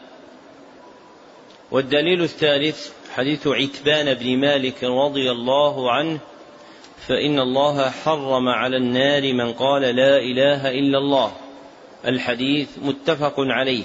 [1.70, 6.18] والدليل الثالث حديث عتبان بن مالك رضي الله عنه
[7.08, 11.32] فإن الله حرم على النار من قال لا إله إلا الله.
[12.06, 13.84] الحديث متفق عليه.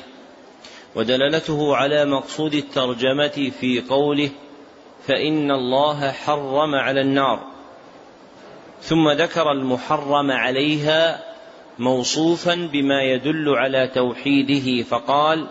[0.95, 4.29] ودلالته على مقصود الترجمة في قوله
[5.07, 7.39] فإن الله حرم على النار.
[8.81, 11.23] ثم ذكر المحرم عليها
[11.79, 15.47] موصوفا بما يدل على توحيده فقال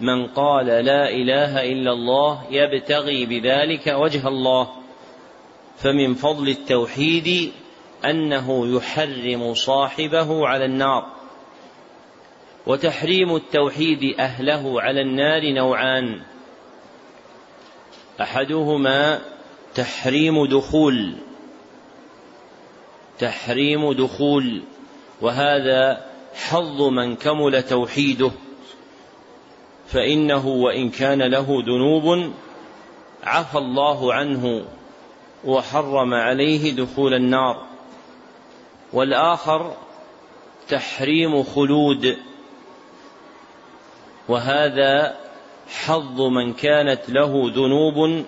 [0.00, 4.68] من قال لا إله إلا الله يبتغي بذلك وجه الله
[5.78, 7.52] فمن فضل التوحيد
[8.04, 11.06] أنه يحرم صاحبه على النار.
[12.66, 16.20] وتحريم التوحيد أهله على النار نوعان.
[18.20, 19.20] أحدهما
[19.74, 21.14] تحريم دخول
[23.18, 24.62] تحريم دخول
[25.20, 28.30] وهذا حظ من كمل توحيده
[29.88, 32.32] فإنه وإن كان له ذنوب
[33.24, 34.64] عفى الله عنه
[35.44, 37.66] وحرم عليه دخول النار.
[38.92, 39.76] والآخر
[40.68, 42.16] تحريم خلود
[44.28, 45.16] وهذا
[45.68, 48.24] حظ من كانت له ذنوب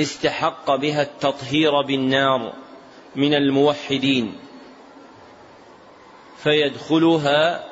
[0.00, 2.52] استحق بها التطهير بالنار
[3.16, 4.34] من الموحدين
[6.36, 7.64] فيدخلها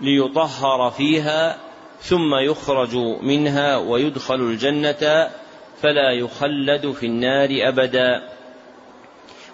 [0.00, 1.58] ليطهر فيها
[2.00, 5.30] ثم يخرج منها ويدخل الجنة
[5.82, 8.28] فلا يخلد في النار أبدا.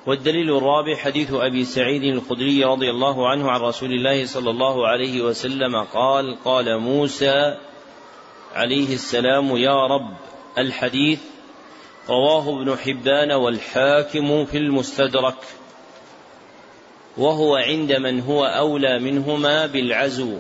[0.07, 5.23] والدليل الرابع حديث أبي سعيد الخدري رضي الله عنه عن رسول الله صلى الله عليه
[5.23, 7.57] وسلم قال قال موسى
[8.55, 10.15] عليه السلام يا رب.
[10.59, 11.21] الحديث
[12.09, 15.45] رواه ابن حبان والحاكم في المستدرك
[17.17, 20.39] وهو عند من هو أولى منهما بالعزو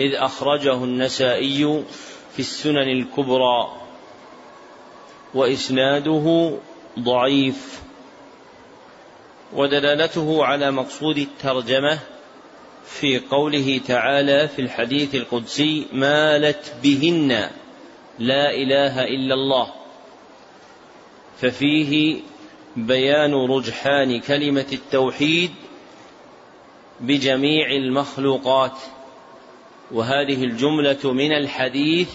[0.00, 1.84] إذ أخرجه النسائي
[2.32, 3.72] في السنن الكبرى
[5.34, 6.58] وإسناده
[6.98, 7.80] ضعيف
[9.52, 11.98] ودلالته على مقصود الترجمة
[12.90, 17.50] في قوله تعالى في الحديث القدسي مالت بهن
[18.18, 19.72] لا إله إلا الله.
[21.36, 22.20] ففيه
[22.76, 25.50] بيان رجحان كلمة التوحيد
[27.00, 28.78] بجميع المخلوقات
[29.92, 32.10] وهذه الجملة من الحديث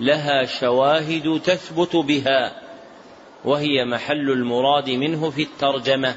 [0.00, 2.62] لها شواهد تثبت بها
[3.44, 6.16] وهي محل المراد منه في الترجمة.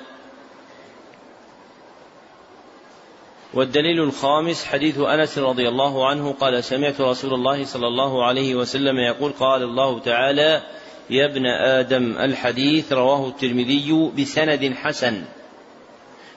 [3.55, 8.97] والدليل الخامس حديث أنس رضي الله عنه قال سمعت رسول الله صلى الله عليه وسلم
[8.97, 10.61] يقول قال الله تعالى
[11.09, 15.23] يا ابن آدم الحديث رواه الترمذي بسند حسن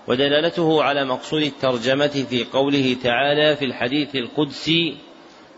[0.06, 4.96] ودلالته على مقصود الترجمة في قوله تعالى في الحديث القدسي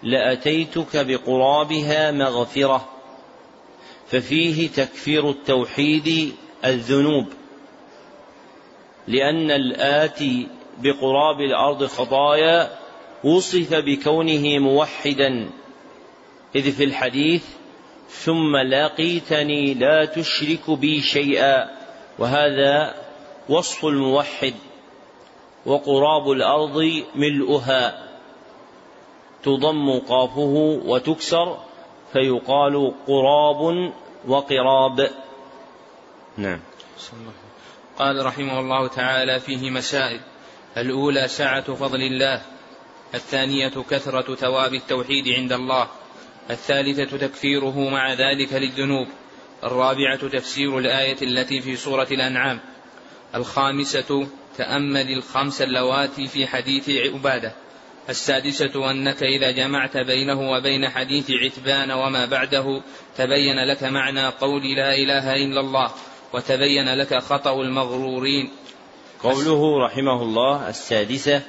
[0.02, 2.88] لأتيتك بقرابها مغفرة
[4.06, 7.26] ففيه تكفير التوحيد الذنوب
[9.08, 10.46] لأن الآتي
[10.78, 12.70] بقراب الأرض خطايا
[13.24, 15.50] وصف بكونه موحدا.
[16.54, 17.44] إذ في الحديث
[18.08, 21.68] ثم لقيتني لا تشرك بي شيئا.
[22.18, 22.94] وهذا
[23.48, 24.54] وصف الموحد.
[25.66, 28.08] وقراب الأرض ملؤها.
[29.42, 31.58] تضم قافه وتكسر
[32.12, 33.92] فيقال قراب
[34.28, 35.10] وقراب.
[36.36, 36.60] نعم.
[37.98, 40.20] قال رحمه الله تعالى فيه مسائل.
[40.76, 42.42] الأولى سعة فضل الله
[43.14, 45.88] الثانية كثرة ثواب التوحيد عند الله
[46.50, 49.06] الثالثة تكفيره مع ذلك للذنوب
[49.64, 52.60] الرابعة تفسير الآية التي في سورة الأنعام
[53.34, 54.26] الخامسة
[54.58, 57.52] تأمل الخمس اللواتي في حديث عبادة
[58.08, 62.82] السادسة أنك إذا جمعت بينه وبين حديث عتبان وما بعده
[63.16, 65.90] تبين لك معنى قول لا إله إلا الله
[66.32, 68.50] وتبين لك خطأ المغرورين.
[69.22, 71.42] قوله رحمه الله السادسة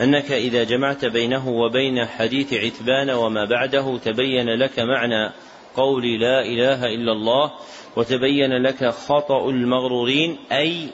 [0.00, 5.32] أنك إذا جمعت بينه وبين حديث عتبان وما بعده تبين لك معنى
[5.76, 7.52] قول لا إله إلا الله
[7.96, 10.88] وتبين لك خطأ المغرورين أي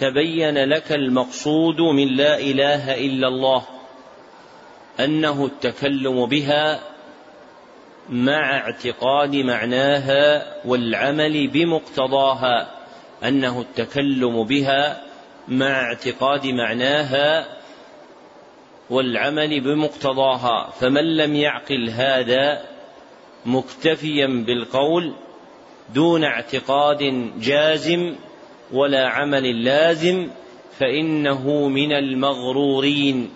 [0.00, 3.62] تبين لك المقصود من لا إله إلا الله
[5.00, 6.80] أنه التكلم بها
[8.08, 12.70] مع اعتقاد معناها والعمل بمقتضاها
[13.24, 15.11] أنه التكلم بها
[15.48, 17.58] مع اعتقاد معناها
[18.90, 22.64] والعمل بمقتضاها فمن لم يعقل هذا
[23.46, 25.14] مكتفيا بالقول
[25.94, 28.14] دون اعتقاد جازم
[28.72, 30.28] ولا عمل لازم
[30.78, 33.30] فإنه من المغرورين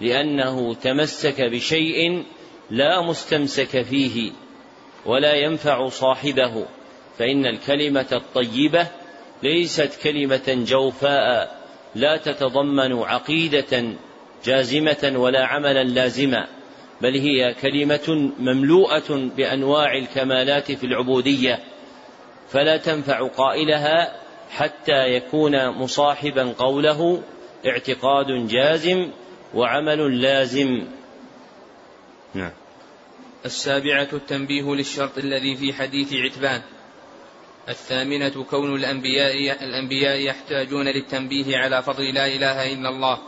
[0.00, 2.24] لأنه تمسك بشيء
[2.70, 4.32] لا مستمسك فيه
[5.06, 6.66] ولا ينفع صاحبه
[7.18, 8.86] فإن الكلمة الطيبة
[9.42, 11.58] ليست كلمة جوفاء
[11.94, 13.94] لا تتضمن عقيدة
[14.44, 16.46] جازمة ولا عملا لازما
[17.00, 21.58] بل هي كلمة مملوءة بأنواع الكمالات في العبودية
[22.48, 24.16] فلا تنفع قائلها
[24.50, 27.22] حتى يكون مصاحبا قوله
[27.66, 29.10] اعتقاد جازم
[29.54, 30.86] وعمل لازم.
[32.34, 32.52] نعم.
[33.44, 36.62] السابعة التنبيه للشرط الذي في حديث عتبان.
[37.68, 43.18] الثامنة كون الأنبياء الأنبياء يحتاجون للتنبيه على فضل لا إله إلا الله.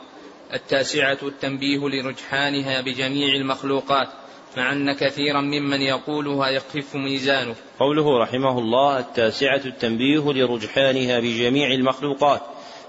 [0.54, 4.08] التاسعة التنبيه لرجحانها بجميع المخلوقات
[4.56, 7.54] مع أن كثيرا ممن يقولها يخف ميزانه.
[7.78, 12.40] قوله رحمه الله التاسعة التنبيه لرجحانها بجميع المخلوقات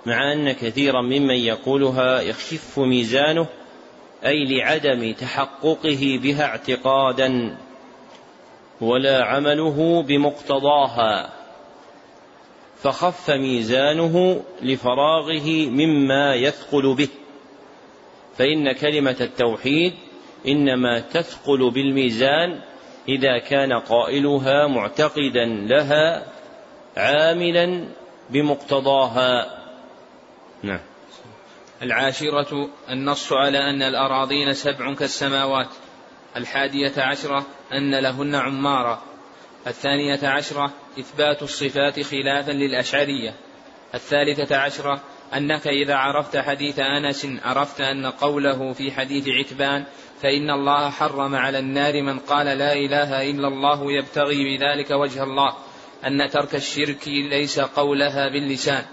[0.06, 3.48] مع أن كثيرا ممن يقولها يخف ميزانه
[4.26, 7.58] أي لعدم تحققه بها اعتقادا
[8.82, 11.41] ولا عمله بمقتضاها.
[12.84, 17.10] فخف ميزانه لفراغه مما يثقل به.
[18.38, 19.94] فإن كلمة التوحيد
[20.48, 22.62] إنما تثقل بالميزان
[23.10, 26.28] إذا كان قائلها معتقدا لها
[26.98, 27.86] عاملا
[28.30, 29.58] بمقتضاها.
[30.64, 30.80] نعم.
[31.82, 35.70] العاشرة النص على أن الأراضين سبع كالسماوات.
[36.38, 39.11] الحادية عشرة أن لهن عمارا.
[39.68, 43.34] الثانية عشرة إثبات الصفات خلافا للأشعرية.
[43.96, 45.02] الثالثة عشرة
[45.34, 49.86] أنك إذا عرفت حديث أنس عرفت أن قوله في حديث عتبان
[50.22, 55.58] فإن الله حرم على النار من قال لا إله إلا الله يبتغي بذلك وجه الله.
[56.06, 58.86] أن ترك الشرك ليس قولها باللسان.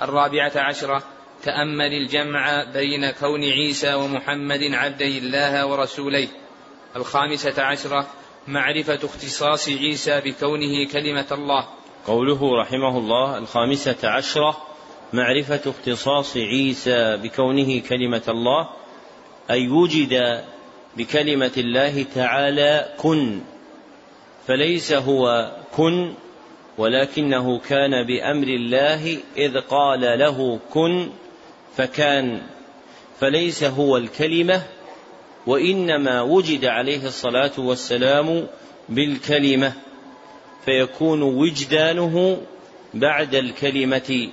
[0.00, 1.02] الرابعة عشرة
[1.42, 6.28] تأمل الجمع بين كون عيسى ومحمد عبدي الله ورسوليه
[6.96, 8.06] الخامسة عشرة
[8.48, 11.64] معرفة اختصاص عيسى بكونه كلمة الله.
[12.06, 14.56] قوله رحمه الله الخامسة عشرة
[15.12, 18.68] معرفة اختصاص عيسى بكونه كلمة الله
[19.50, 20.44] أي وجد
[20.96, 23.40] بكلمة الله تعالى كن
[24.46, 26.14] فليس هو كن
[26.78, 31.08] ولكنه كان بأمر الله إذ قال له كن
[31.76, 32.40] فكان
[33.20, 34.62] فليس هو الكلمة
[35.48, 38.46] وإنما وجد عليه الصلاة والسلام
[38.88, 39.72] بالكلمة
[40.64, 42.40] فيكون وجدانه
[42.94, 44.28] بعد الكلمة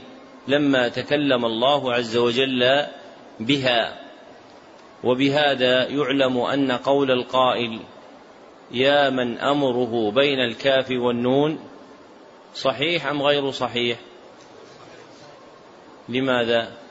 [0.48, 2.86] لما تكلم الله عز وجل
[3.40, 4.02] بها.
[5.04, 7.80] وبهذا يعلم أن قول القائل
[8.72, 11.60] يا من أمره بين الكاف والنون
[12.56, 13.98] صحيح أم غير صحيح؟
[16.10, 16.85] لماذا؟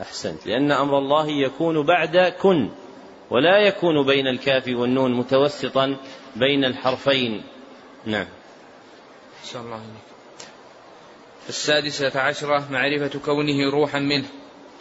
[0.00, 0.46] أحسنت.
[0.46, 2.70] لأن أمر الله يكون بعد كن
[3.30, 5.96] ولا يكون بين الكاف والنون متوسطا
[6.36, 7.42] بين الحرفين.
[8.06, 8.26] نعم.
[9.52, 9.80] شاء الله.
[11.48, 14.26] السادسة عشرة معرفة كونه روحا منه.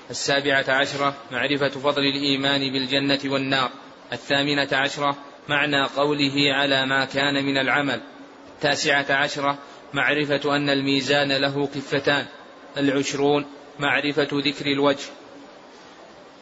[0.09, 3.69] السابعة عشرة معرفة فضل الإيمان بالجنة والنار.
[4.13, 5.15] الثامنة عشرة
[5.49, 8.01] معنى قوله على ما كان من العمل.
[8.55, 9.57] التاسعة عشرة
[9.93, 12.25] معرفة أن الميزان له كفتان.
[12.77, 13.45] العشرون
[13.79, 15.05] معرفة ذكر الوجه.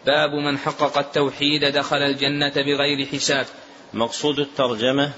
[0.06, 3.46] باب من حقق التوحيد دخل الجنة بغير حساب.
[3.94, 5.12] مقصود الترجمة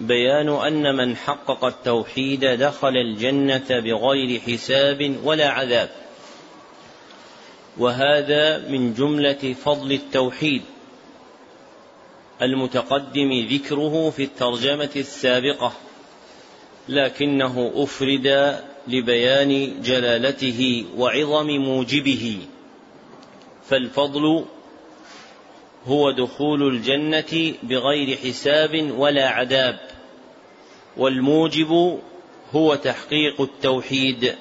[0.00, 5.90] بيان أن من حقق التوحيد دخل الجنة بغير حساب ولا عذاب.
[7.78, 10.62] وهذا من جملة فضل التوحيد.
[12.42, 15.72] المتقدم ذكره في الترجمة السابقة
[16.88, 18.58] لكنه أفرد
[18.88, 22.38] لبيان جلالته وعظم موجبه.
[23.68, 24.44] فالفضل
[25.86, 29.80] هو دخول الجنة بغير حساب ولا عذاب
[30.96, 31.98] والموجب
[32.52, 34.34] هو تحقيق التوحيد.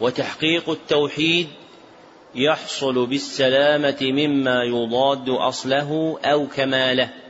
[0.00, 1.46] وتحقيق التوحيد
[2.34, 7.25] يحصل بالسلامة مما يضاد أصله أو كماله.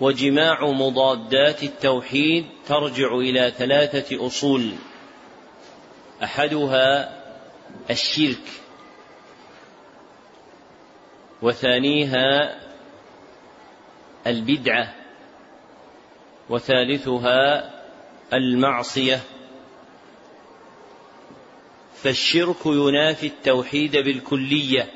[0.00, 4.72] وجماع مضادات التوحيد ترجع إلى ثلاثة أصول.
[6.22, 7.16] أحدها
[7.90, 8.46] الشرك
[11.42, 12.60] وثانيها
[14.26, 14.94] البدعة
[16.48, 17.70] وثالثها
[18.32, 19.20] المعصية.
[21.94, 24.90] فالشرك ينافي التوحيد بالكلية.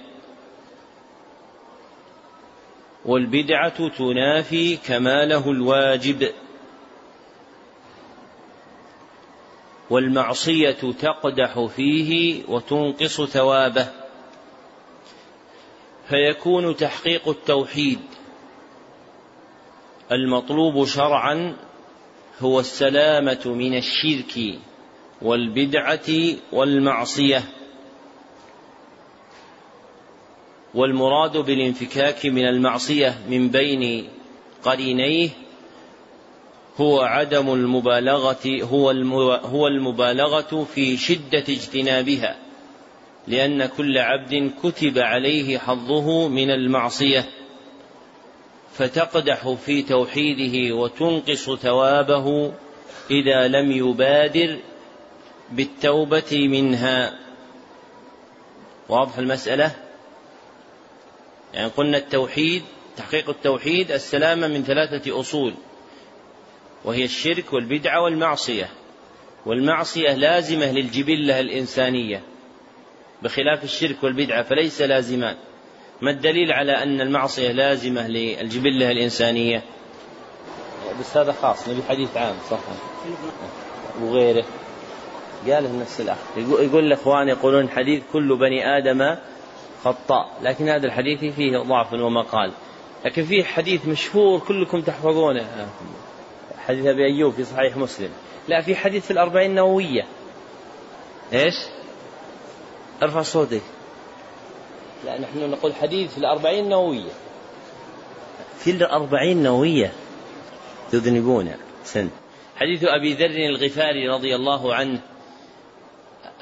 [3.05, 6.32] والبدعة تنافي كماله الواجب.
[9.90, 13.88] والمعصية تقدح فيه وتنقص ثوابه.
[16.09, 18.01] فيكون تحقيق التوحيد
[20.12, 21.57] المطلوب شرعا
[22.40, 24.59] هو السلامة من الشرك
[25.22, 27.42] والبدعة والمعصية.
[30.74, 34.08] والمراد بالانفكاك من المعصية من بين
[34.64, 35.28] قرينيه
[36.80, 38.90] هو عدم المبالغة هو
[39.32, 42.36] هو المبالغة في شدة اجتنابها
[43.28, 47.24] لأن كل عبد كتب عليه حظه من المعصية
[48.72, 52.52] فتقدح في توحيده وتنقص ثوابه
[53.10, 54.58] إذا لم يبادر
[55.50, 57.18] بالتوبة منها.
[58.88, 59.74] واضح المسألة؟
[61.55, 62.62] يعني قلنا التوحيد
[62.96, 65.55] تحقيق التوحيد السلامة من ثلاثة أصول.
[66.84, 68.68] وهي الشرك والبدعة والمعصية.
[69.46, 72.22] والمعصية لازمة للجبلة الإنسانية.
[73.22, 75.36] بخلاف الشرك والبدعة فليس لازمان.
[76.01, 79.62] ما الدليل على أن المعصية لازمة للجبلة الإنسانية؟
[81.01, 82.59] بس هذا خاص نبي حديث عام صح.
[84.03, 84.44] وغيره.
[85.46, 86.18] قاله نفس الأخ.
[86.36, 89.16] يقول الإخوان يقولون حديث كل بني آدم
[89.85, 92.53] خطاء لكن هذا الحديث فيه ضعف ومقال
[93.05, 95.68] لكن فيه حديث مشهور كلكم تحفظونه.
[96.59, 98.11] حديث أبي أيوب في صحيح مسلم.
[98.49, 100.07] لا في حديث في الأربعين النووية.
[101.33, 101.55] إيش؟
[103.03, 103.62] ارفع صوتك.
[105.05, 107.11] لا نحن نقول حديث في الأربعين النووية.
[108.59, 109.93] في الأربعين النووية؟
[110.93, 111.53] تذنبون.
[111.85, 112.11] سن.
[112.57, 115.01] حديث أبي ذر الغفاري رضي الله عنه.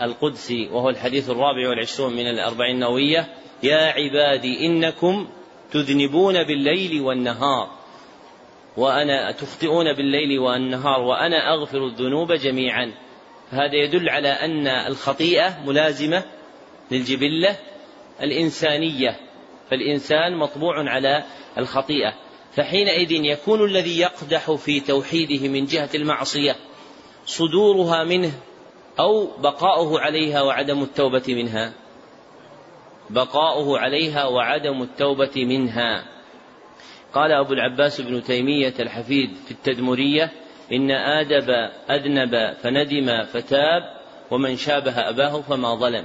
[0.02, 3.26] القدسي وهو الحديث الرابع والعشرون من الأربعين النووية
[3.62, 5.28] يا عبادي إنكم
[5.70, 7.70] تذنبون بالليل والنهار
[8.76, 12.92] وأنا تخطئون بالليل والنهار وأنا أغفر الذنوب جميعا.
[13.50, 16.24] هذا يدل على أن الخطيئة ملازمة
[16.90, 17.56] للجبلة
[18.22, 19.16] الإنسانية
[19.70, 21.24] فالإنسان مطبوع على
[21.58, 22.14] الخطيئة.
[22.56, 26.56] فحينئذ يكون الذي يقدح في توحيده من جهة المعصية
[27.26, 28.32] صدورها منه
[29.00, 31.72] أو بقاؤه عليها وعدم التوبة منها.
[33.10, 36.04] بقاؤه عليها وعدم التوبة منها.
[37.12, 40.30] قال أبو العباس بن تيمية الحفيد في التدمرية
[40.72, 41.50] إن آدب
[41.90, 43.82] أذنب فندم فتاب
[44.30, 46.04] ومن شابه أباه فما ظلم.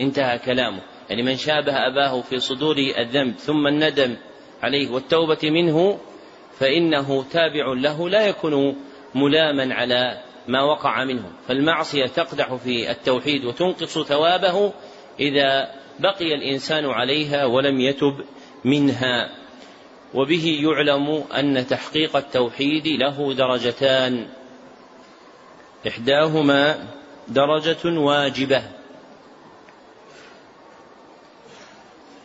[0.00, 0.80] انتهى كلامه.
[1.10, 4.16] يعني من شابه أباه في صدور الذنب ثم الندم
[4.62, 5.98] عليه والتوبة منه
[6.58, 8.76] فإنه تابع له لا يكون
[9.14, 14.72] ملاما على ما وقع منه فالمعصية تقدح في التوحيد وتنقص ثوابه
[15.20, 18.24] إذا بقي الإنسان عليها ولم يتب
[18.64, 19.30] منها.
[20.14, 24.26] وبه يعلم أن تحقيق التوحيد له درجتان.
[25.88, 26.88] إحداهما
[27.28, 28.62] درجة واجبة.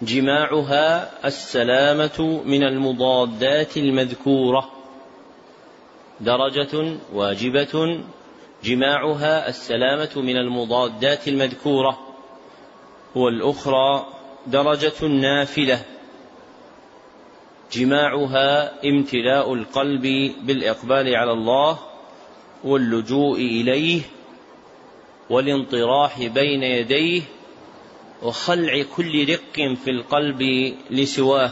[0.01, 4.82] جماعها السلامة من المضادات المذكورة.
[6.19, 8.03] درجة واجبة
[8.63, 11.99] جماعها السلامة من المضادات المذكورة.
[13.15, 14.05] والأخرى
[14.47, 15.85] درجة نافلة.
[17.71, 20.01] جماعها امتلاء القلب
[20.43, 21.79] بالإقبال على الله
[22.63, 24.01] واللجوء إليه
[25.29, 27.21] والانطراح بين يديه
[28.23, 31.51] وخلع كل رق في القلب لسواه.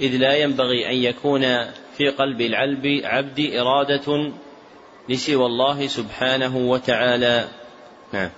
[0.00, 1.44] إذ لا ينبغي أن يكون
[1.96, 4.32] في قلب العلب عبد إرادة
[5.08, 7.48] لسوى الله سبحانه وتعالى.
[8.12, 8.30] نعم.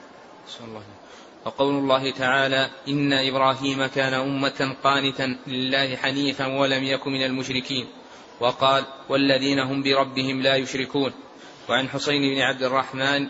[0.68, 0.82] الله.
[1.44, 7.86] وقول الله تعالى إن إبراهيم كان أمة قانتا لله حنيفا ولم يكن من المشركين.
[8.40, 11.12] وقال والذين هم بربهم لا يشركون.
[11.68, 13.28] وعن حسين بن عبد الرحمن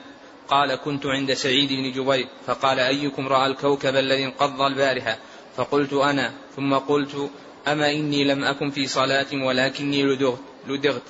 [0.48, 2.28] قال كنت عند سعيد بن جبير.
[2.46, 5.18] فقال أيكم رأى الكوكب الذي انقض البارحة؟
[5.56, 6.32] فقلت أنا.
[6.56, 7.30] ثم قلت
[7.72, 11.02] أما إني لم أكن في صلاة ولكني لدغت, لدغت.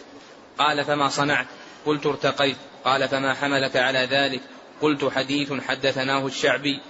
[0.59, 1.46] قال فما صنعت؟
[1.86, 2.56] قلت ارتقيت.
[2.84, 4.40] قال فما حملك على ذلك؟
[4.80, 6.80] قلت حديث حدثناه الشعبي.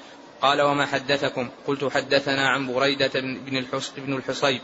[0.42, 3.20] قال وما حدثكم؟ قلت حدثنا عن بريدة
[3.96, 4.60] بن الحصيب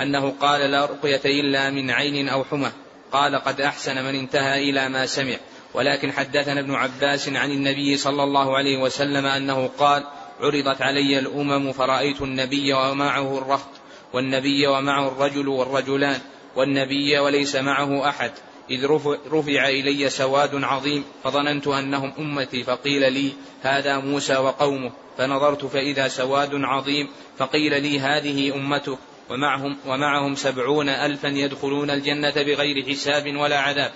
[0.00, 2.72] أنه قال لا رقية إلا من عين أو حمى.
[3.12, 5.36] قال قد أحسن من انتهى إلى ما سمع.
[5.74, 10.04] ولكن حدثنا ابن عباس عن النبي صلى الله عليه وسلم أنه قال
[10.40, 13.68] عرضت علي الأمم فرأيت النبي ومعه الرهط
[14.12, 16.20] والنبي ومعه الرجل والرجلان
[16.56, 18.32] والنبي وليس معه أحد.
[18.70, 18.86] إذ
[19.32, 23.32] رفع إلي سواد عظيم فظننت أنهم أمتي فقيل لي
[23.62, 24.92] هذا موسى وقومه.
[25.18, 27.08] فنظرت فإذا سواد عظيم
[27.38, 28.98] فقيل لي هذه أمتك.
[29.30, 33.92] ومعهم, ومعهم سبعون ألفا يدخلون الجنة بغير حساب ولا عذاب.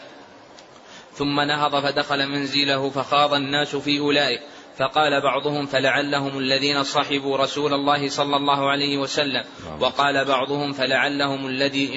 [1.15, 4.41] ثم نهض فدخل منزله فخاض الناس في أولئك.
[4.79, 9.45] فقال بعضهم فلعلهم الذين صحبوا رسول الله صلى الله عليه وسلم.
[9.69, 9.83] نعم.
[9.83, 11.47] وقال بعضهم فلعلهم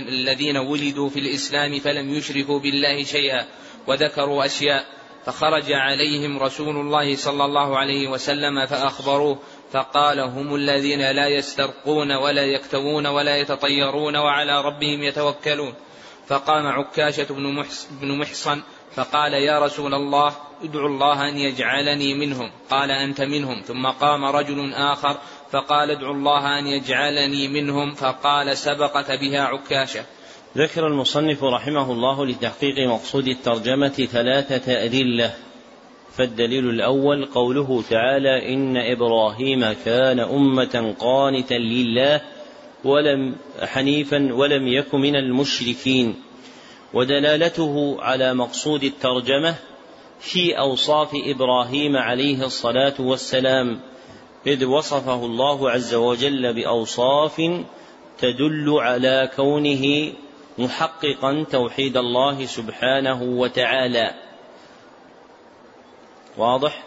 [0.09, 3.45] الذين ولدوا في الإسلام فلم يشركوا بالله شيئا
[3.87, 4.85] وذكروا أشياء.
[5.25, 9.39] فخرج عليهم رسول الله صلى الله عليه وسلم فأخبروه
[9.71, 15.73] فقال هم الذين لا يسترقون ولا يكتوون ولا يتطيرون وعلى ربهم يتوكلون.
[16.27, 17.27] فقام عكاشة
[18.01, 18.61] بن محصن
[18.95, 20.33] فقال يا رسول الله
[20.63, 22.51] ادعو الله أن يجعلني منهم.
[22.69, 23.61] قال أنت منهم.
[23.61, 25.17] ثم قام رجل آخر
[25.51, 27.93] فقال ادعو الله أن يجعلني منهم.
[27.93, 30.03] فقال سبقك بها عكاشة.
[30.57, 35.33] ذكر المصنف رحمه الله لتحقيق مقصود الترجمة ثلاثة أدلة.
[36.17, 42.21] فالدليل الأول قوله تعالى إن إبراهيم كان أمة قانتا لله
[42.83, 46.15] ولم حنيفا ولم يك من المشركين.
[46.93, 49.55] ودلالته على مقصود الترجمة
[50.19, 53.79] في أوصاف إبراهيم عليه الصلاة والسلام
[54.47, 57.41] إذ وصفه الله عز وجل بأوصاف
[58.17, 60.13] تدل على كونه
[60.57, 64.13] محققا توحيد الله سبحانه وتعالى.
[66.37, 66.83] واضح؟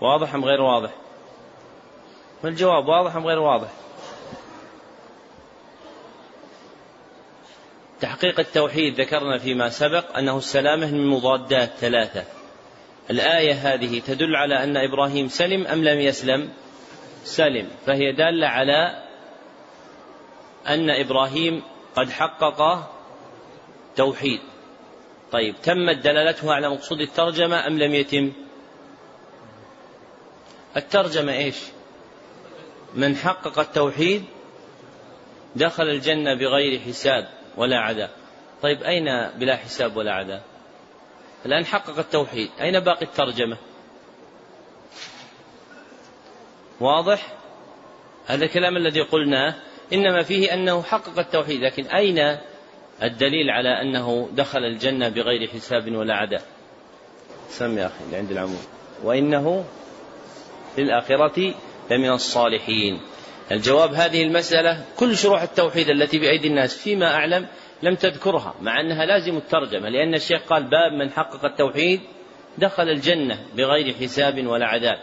[0.00, 0.90] واضح أم غير واضح؟
[2.44, 3.68] ما الجواب واضح أم غير واضح؟
[8.00, 12.24] تحقيق التوحيد ذكرنا فيما سبق أنه السلامة من مضادات ثلاثة.
[13.10, 16.50] الآية هذه تدل على أن إبراهيم سلم أم لم يسلم؟
[17.24, 17.68] سلم.
[17.86, 19.02] فهي دالة على
[20.68, 21.62] أن إبراهيم
[21.96, 22.90] قد حقق
[23.96, 24.40] توحيد.
[25.32, 28.32] طيب تمت دلالتها على مقصود الترجمة أم لم يتم؟
[30.76, 31.56] الترجمة إيش؟
[32.94, 34.24] من حقق التوحيد
[35.56, 37.37] دخل الجنة بغير حساب.
[37.58, 38.10] ولا عذاب
[38.62, 40.42] طيب أين بلا حساب ولا عذاب
[41.46, 42.50] الآن حقق التوحيد.
[42.60, 43.56] أين باقي الترجمة؟
[46.80, 47.32] واضح؟
[48.26, 49.54] هذا الكلام الذي قلناه.
[49.92, 51.60] إنما فيه أنه حقق التوحيد.
[51.60, 52.38] لكن أين
[53.02, 56.42] الدليل على أنه دخل الجنة بغير حساب ولا عداء
[57.48, 58.64] سم يا أخي اللي عند العمود
[59.02, 59.64] وإنه
[60.76, 61.54] في الآخرة
[61.90, 63.00] لمن الصالحين.
[63.52, 67.46] الجواب هذه المسألة كل شروح التوحيد التي بأيدي الناس فيما أعلم
[67.82, 72.00] لم تذكرها مع أنها لازم الترجمة لأن الشيخ قال باب من حقق التوحيد
[72.58, 74.98] دخل الجنة بغير حساب ولا عذاب.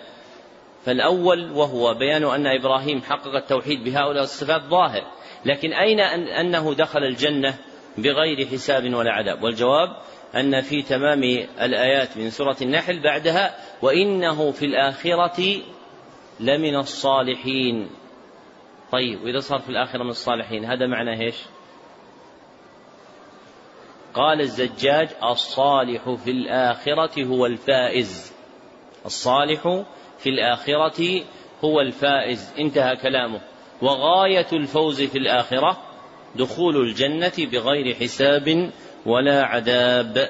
[0.86, 5.12] فالأول وهو بيان أن إبراهيم حقق التوحيد بهؤلاء الصفات ظاهر
[5.46, 7.56] لكن أين أنه دخل الجنة
[7.98, 9.90] بغير حساب ولا عذاب؟ والجواب
[10.36, 11.24] أن في تمام
[11.62, 15.62] الآيات من سورة النحل بعدها وإنه في الآخرة
[16.40, 17.90] لمن الصالحين.
[18.96, 21.36] طيب وإذا صار في الآخرة من الصالحين هذا معناه إيش؟
[24.14, 28.34] قال الزجاج الصالح في الآخرة هو الفائز.
[29.06, 29.84] الصالح
[30.20, 31.24] في الآخرة
[31.64, 32.54] هو الفائز.
[32.60, 33.42] انتهى كلامه.
[33.82, 35.78] وغاية الفوز في الآخرة
[36.36, 38.72] دخول الجنة بغير حساب
[39.06, 40.30] ولا عذاب.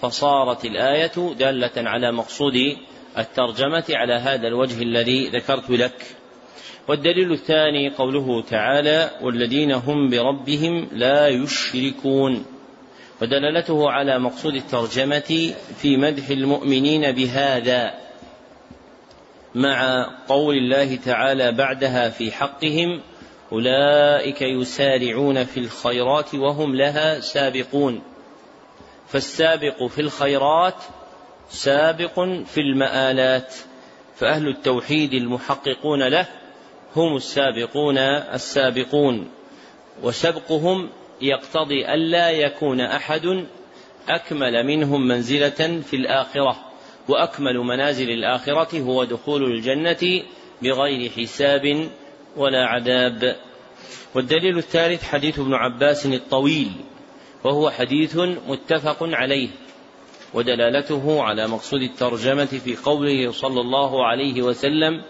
[0.00, 2.76] فصارت الآية دالة على مقصود
[3.18, 6.21] الترجمة على هذا الوجه الذي ذكرت لك.
[6.88, 12.44] والدليل الثاني قوله تعالى والذين هم بربهم لا يشركون
[13.22, 17.94] ودلالته على مقصود الترجمة في مدح المؤمنين بهذا
[19.54, 23.00] مع قول الله تعالى بعدها في حقهم
[23.52, 28.02] أولئك يسارعون في الخيرات وهم لها سابقون.
[29.08, 30.74] فالسابق في الخيرات
[31.48, 33.54] سابق في المآلات
[34.16, 36.26] فأهل التوحيد المحققون له
[36.96, 39.28] هم السابقون السابقون
[40.02, 40.90] وسبقهم
[41.20, 43.46] يقتضي ألا يكون أحد
[44.08, 46.56] أكمل منهم منزلة في الآخرة
[47.08, 50.22] وأكمل منازل الآخرة هو دخول الجنة
[50.62, 51.88] بغير حساب
[52.36, 53.36] ولا عذاب.
[54.14, 56.72] والدليل الثالث حديث ابن عباس الطويل
[57.44, 58.16] وهو حديث
[58.48, 59.48] متفق عليه
[60.34, 65.02] ودلالته على مقصود الترجمة في قوله صلى الله عليه وسلم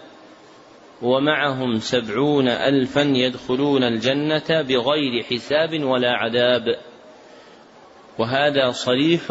[1.03, 6.77] ومعهم سبعون ألفا يدخلون الجنة بغير حساب ولا عذاب.
[8.19, 9.21] وهذا صريح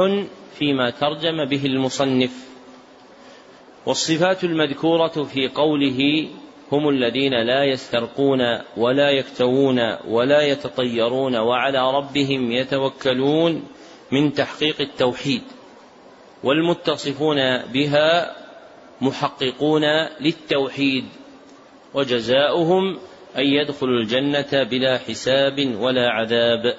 [0.59, 2.49] فيما ترجم به المصنف.
[3.87, 6.29] والصفات المذكورة في قوله
[6.73, 8.41] هم الذين لا يسترقون
[8.77, 13.63] ولا يكتوون ولا يتطيرون وعلى ربهم يتوكلون
[14.13, 15.43] من تحقيق التوحيد.
[16.45, 18.37] والمتصفون بها
[19.01, 19.83] محققون
[20.21, 21.05] للتوحيد.
[21.95, 22.99] وجزاؤهم
[23.37, 26.77] أن يدخلوا الجنة بلا حساب ولا عذاب.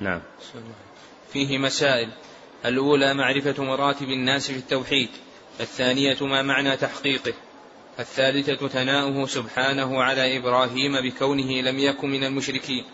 [0.00, 0.22] نعم.
[1.32, 2.08] فيه مسائل.
[2.64, 5.08] الأولى معرفة مراتب الناس في التوحيد.
[5.60, 7.32] الثانية ما معنى تحقيقه.
[7.98, 12.84] الثالثة ثناؤه سبحانه على إبراهيم بكونه لم يكن من المشركين.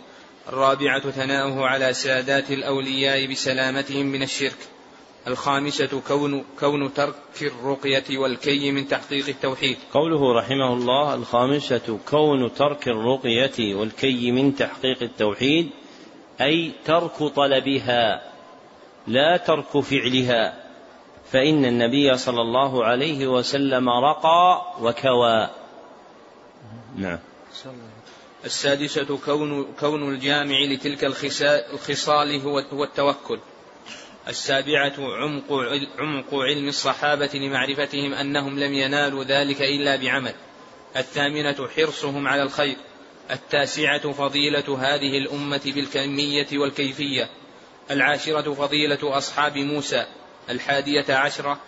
[0.49, 4.59] الرابعة ثناؤه على سادات الأولياء بسلامتهم من الشرك.
[5.27, 9.77] الخامسة كون كون ترك الرقية والكي من تحقيق التوحيد.
[9.95, 15.71] قوله رحمه الله الخامسة كون ترك الرقية والكي من تحقيق التوحيد
[16.41, 18.33] أي ترك طلبها
[19.07, 20.63] لا ترك فعلها
[21.31, 25.49] فإن النبي صلى الله عليه وسلم رقى وكوى.
[26.97, 27.19] نعم.
[28.45, 31.05] السادسة كون كون الجامع لتلك
[31.75, 33.39] الخصال هو التوكل.
[34.29, 35.53] السابعة عمق
[35.99, 40.35] عمق علم الصحابة لمعرفتهم أنهم لم ينالوا ذلك إلا بعمل.
[40.97, 42.77] الثامنة حرصهم على الخير.
[43.31, 47.29] التاسعة فضيلة هذه الأمة بالكمية والكيفية.
[47.91, 50.07] العاشرة فضيلة أصحاب موسى.
[50.51, 51.61] الحادية عشرة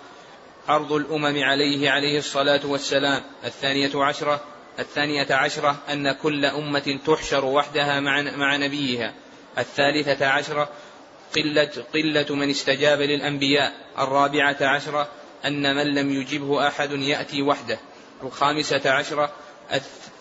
[0.69, 3.23] عرض الأمم عليه عليه الصلاة والسلام.
[3.45, 4.45] الثانية عشرة
[4.79, 9.15] الثانية عشرة أن كل أمة تحشر وحدها مع, مع نبيها.
[9.59, 10.69] الثالثة عشرة
[11.37, 15.09] قلة, قلة من استجاب للأنبياء الرابعة عشرة
[15.45, 17.79] أن من لم يجبه أحد يأتي وحده.
[18.23, 19.33] الخامسة عشرة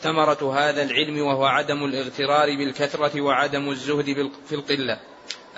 [0.01, 4.99] ثمرة هذا العلم وهو عدم الاغترار بالكثرة وعدم الزهد في القلة.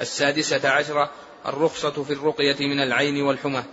[0.02, 1.12] السادسة عشرة
[1.46, 3.64] الرخصة في الرقية من العين والحمى.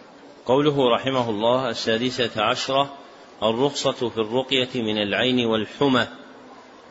[0.46, 2.96] قوله رحمه الله السادسة عشرة
[3.42, 6.06] الرخصة في الرقية من العين والحمى.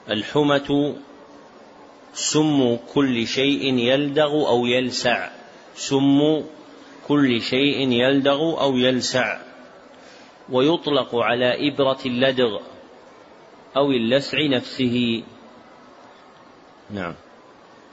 [0.09, 0.95] الحمة
[2.13, 5.29] سم كل شيء يلدغ أو يلسع.
[5.75, 6.43] سم
[7.07, 9.41] كل شيء يلدغ أو يلسع.
[10.49, 12.59] ويطلق على إبرة اللدغ
[13.77, 15.23] أو اللسع نفسه.
[16.89, 17.15] نعم.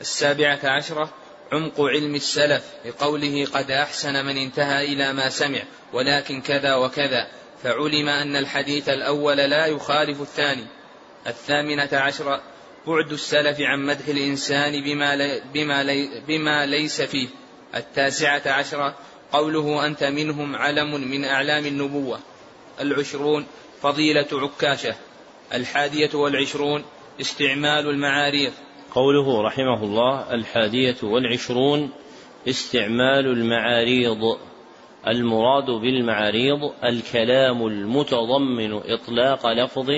[0.01, 1.11] السابعة عشرة
[1.53, 5.63] عمق علم السلف لقوله قد أحسن من انتهى إلى ما سمع
[5.93, 7.29] ولكن كذا وكذا.
[7.63, 10.67] فعلم أن الحديث الأول لا يخالف الثاني.
[11.27, 12.43] الثامنة عشرة
[12.87, 17.29] بعد السلف عن مدح الإنسان بما, لي بما, لي بما ليس فيه.
[17.75, 18.95] التاسعة عشرة
[19.33, 22.19] قوله أنت منهم علم من أعلام النبوة.
[22.81, 23.47] العشرون
[23.83, 24.95] فضيلة عكاشة.
[25.55, 26.85] الحادية والعشرون
[27.21, 28.53] استعمال المعاريض.
[28.95, 31.91] قوله رحمه الله الحادية والعشرون
[32.49, 34.39] استعمال المعاريض.
[35.07, 39.91] المراد بالمعاريض الكلام المتضمن إطلاق لفظ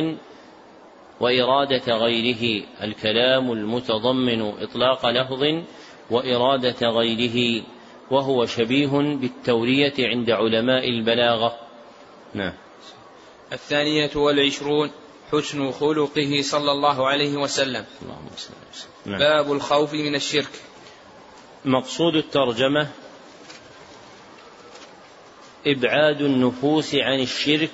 [1.20, 5.64] وإرادة غيره الكلام المتضمن إطلاق لفظ
[6.10, 7.64] وإرادة غيره
[8.10, 11.58] وهو شبيه بالتورية عند علماء البلاغة.
[12.34, 12.52] نعم.
[13.52, 14.90] الثانية والعشرون
[15.32, 17.84] حسن خلقه صلى الله عليه وسلم.
[18.02, 18.90] اللهم صل وسلم.
[19.06, 19.18] نعم.
[19.18, 20.50] باب الخوف من الشرك.
[21.64, 22.88] مقصود الترجمة
[25.66, 27.70] إبعاد النفوس عن الشرك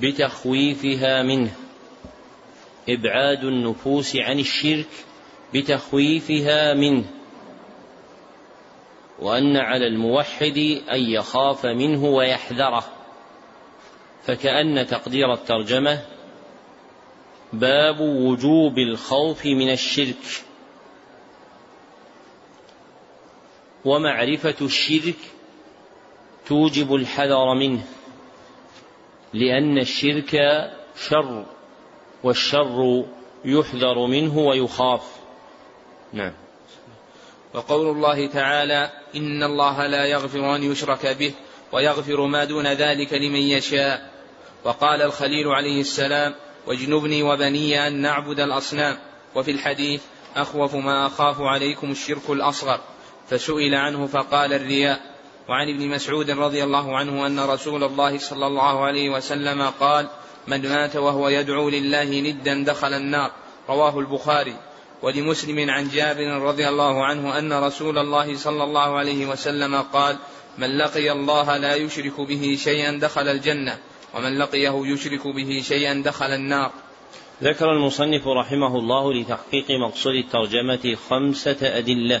[0.00, 1.67] بتخويفها منه.
[2.88, 4.88] إبعاد النفوس عن الشرك
[5.54, 7.04] بتخويفها منه
[9.18, 10.58] وأن على الموحد
[10.90, 12.84] أن يخاف منه ويحذره.
[14.22, 16.02] فكأن تقدير الترجمة
[17.52, 20.42] باب وجوب الخوف من الشرك
[23.84, 25.16] ومعرفة الشرك
[26.46, 27.86] توجب الحذر منه
[29.34, 30.36] لأن الشرك
[31.08, 31.57] شر.
[32.24, 33.04] والشر
[33.44, 35.02] يحذر منه ويخاف.
[36.12, 36.32] نعم.
[37.54, 41.34] وقول الله تعالى إن الله لا يغفر أن يشرك به
[41.72, 44.10] ويغفر ما دون ذلك لمن يشاء.
[44.64, 46.34] وقال الخليل عليه السلام
[46.66, 48.98] واجنبني وبني أن نعبد الأصنام.
[49.34, 50.02] وفي الحديث
[50.36, 52.80] أخوف ما أخاف عليكم الشرك الأصغر.
[53.28, 55.17] فسئل عنه فقال الرياء.
[55.48, 60.08] وعن ابن مسعود رضي الله عنه أن رسول الله صلى الله عليه وسلم قال
[60.48, 63.30] من مات وهو يدعو لله ندا دخل النار.
[63.68, 64.56] رواه البخاري.
[65.02, 70.16] ولمسلم عن جابر رضي الله عنه أن رسول الله صلى الله عليه وسلم قال
[70.58, 73.78] من لقي الله لا يشرك به شيئا دخل الجنة
[74.14, 76.70] ومن لقيه يشرك به شيئا دخل النار.
[77.42, 82.20] ذكر المصنف رحمه الله لتحقيق مقصود الترجمة خمسة أدلة.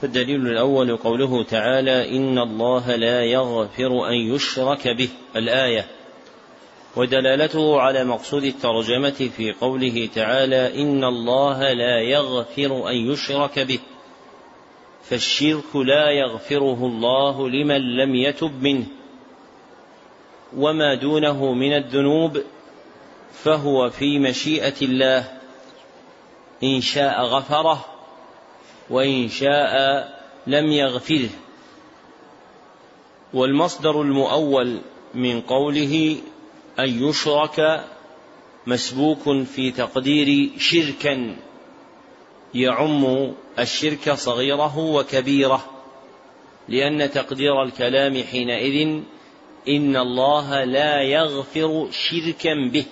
[0.00, 5.86] فالدليل الأول قوله تعالى إن الله لا يغفر أن يشرك به الآية.
[6.96, 13.78] ودلالته على مقصود الترجمة في قوله تعالى إن الله لا يغفر أن يشرك به.
[15.02, 18.86] فالشرك لا يغفره الله لمن لم يتب منه.
[20.56, 22.42] وما دونه من الذنوب
[23.32, 25.24] فهو في مشيئة الله.
[26.64, 27.99] إن شاء غفره.
[28.90, 29.74] وإن شاء
[30.46, 31.30] لم يغفره
[33.34, 34.80] والمصدر المؤول
[35.14, 36.16] من قوله
[36.78, 37.84] أن يشرك
[38.66, 41.36] مسبوك في تقدير شركا
[42.54, 45.64] يعم الشرك صغيره وكبيره
[46.68, 49.02] لأن تقدير الكلام حينئذ
[49.68, 52.84] إن الله لا يغفر شركا به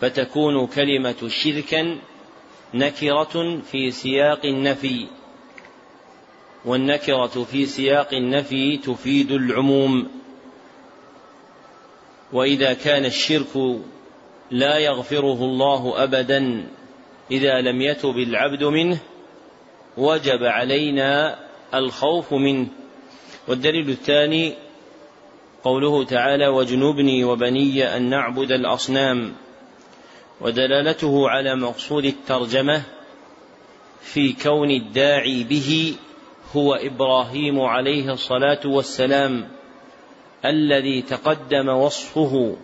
[0.00, 1.98] فتكون كلمة شركا
[2.74, 5.06] نكرة في سياق النفي.
[6.64, 10.08] والنكرة في سياق النفي تفيد العموم.
[12.32, 13.80] وإذا كان الشرك
[14.50, 16.66] لا يغفره الله أبدا
[17.30, 18.98] إذا لم يتب العبد منه
[19.96, 21.38] وجب علينا
[21.74, 22.66] الخوف منه.
[23.48, 24.54] والدليل الثاني
[25.64, 29.34] قوله تعالى واجنبني وبني أن نعبد الأصنام
[30.40, 32.82] ودلالته على مقصود الترجمة
[34.00, 35.94] في كون الداعي به
[36.56, 39.48] هو إبراهيم عليه الصلاة والسلام
[40.44, 42.56] الذي تقدم وصفه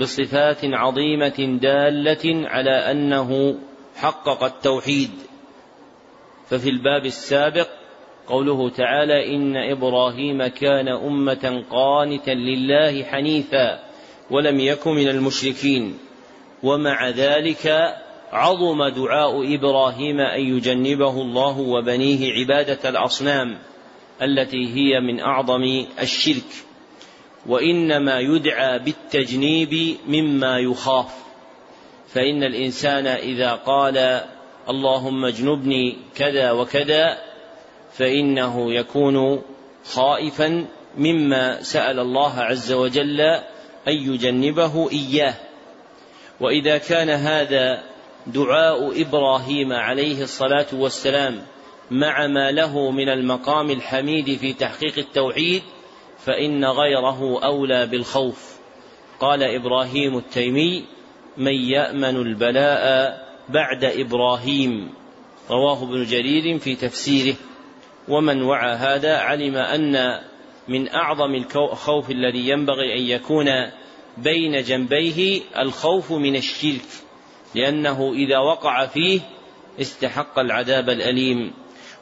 [0.00, 3.58] بصفات عظيمة دالة على أنه
[3.96, 5.10] حقق التوحيد.
[6.48, 7.68] ففي الباب السابق
[8.26, 13.78] قوله تعالى إن إبراهيم كان أمة قانتا لله حنيفا
[14.30, 15.98] ولم يكن من المشركين.
[16.62, 17.94] ومع ذلك
[18.32, 23.58] عظم دعاء إبراهيم أن يجنبه الله وبنيه عبادة الأصنام
[24.22, 26.50] التي هي من أعظم الشرك
[27.46, 31.14] وإنما يدعى بالتجنيب مما يخاف.
[32.08, 34.20] فإن الإنسان إذا قال
[34.68, 37.18] اللهم اجنبني كذا وكذا
[37.92, 39.42] فإنه يكون
[39.84, 40.66] خائفا
[40.98, 43.20] مما سأل الله عز وجل
[43.88, 45.34] أن يجنبه إياه.
[46.42, 47.82] وإذا كان هذا
[48.26, 51.42] دعاء إبراهيم عليه الصلاة والسلام
[51.90, 55.62] مع ما له من المقام الحميد في تحقيق التوحيد
[56.18, 58.56] فإن غيره أولى بالخوف.
[59.20, 60.84] قال إبراهيم التيمي
[61.36, 63.18] من يأمن البلاء
[63.48, 64.90] بعد إبراهيم
[65.50, 67.36] رواه ابن جرير في تفسيره.
[68.08, 70.20] ومن وعى هذا علم أن
[70.68, 73.46] من أعظم الخوف الذي ينبغي أن يكون
[74.18, 76.86] بين جنبيه الخوف من الشرك
[77.54, 79.20] لأنه إذا وقع فيه
[79.80, 81.52] استحق العذاب الأليم.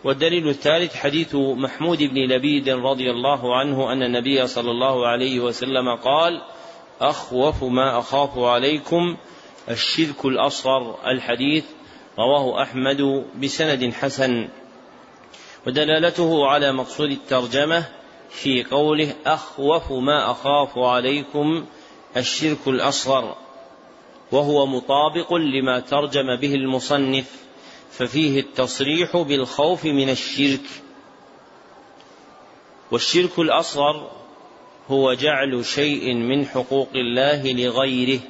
[0.04, 5.96] والدليل الثالث حديث محمود بن لبيد رضي الله عنه أن النبي صلى الله عليه وسلم
[5.96, 6.42] قال
[7.00, 9.16] أخوف ما أخاف عليكم
[9.68, 11.64] الشرك الأصغر الحديث
[12.18, 14.48] رواه أحمد بسند حسن.
[15.66, 17.84] ودلالته على مقصود الترجمة
[18.30, 21.66] في قوله أخوف ما أخاف عليكم
[22.16, 23.36] الشرك الأصغر
[24.32, 27.40] وهو مطابق لما ترجم به المصنف
[27.90, 30.66] ففيه التصريح بالخوف من الشرك.
[32.90, 34.10] والشرك الأصغر
[34.88, 38.20] هو جعل شيء من حقوق الله لغيره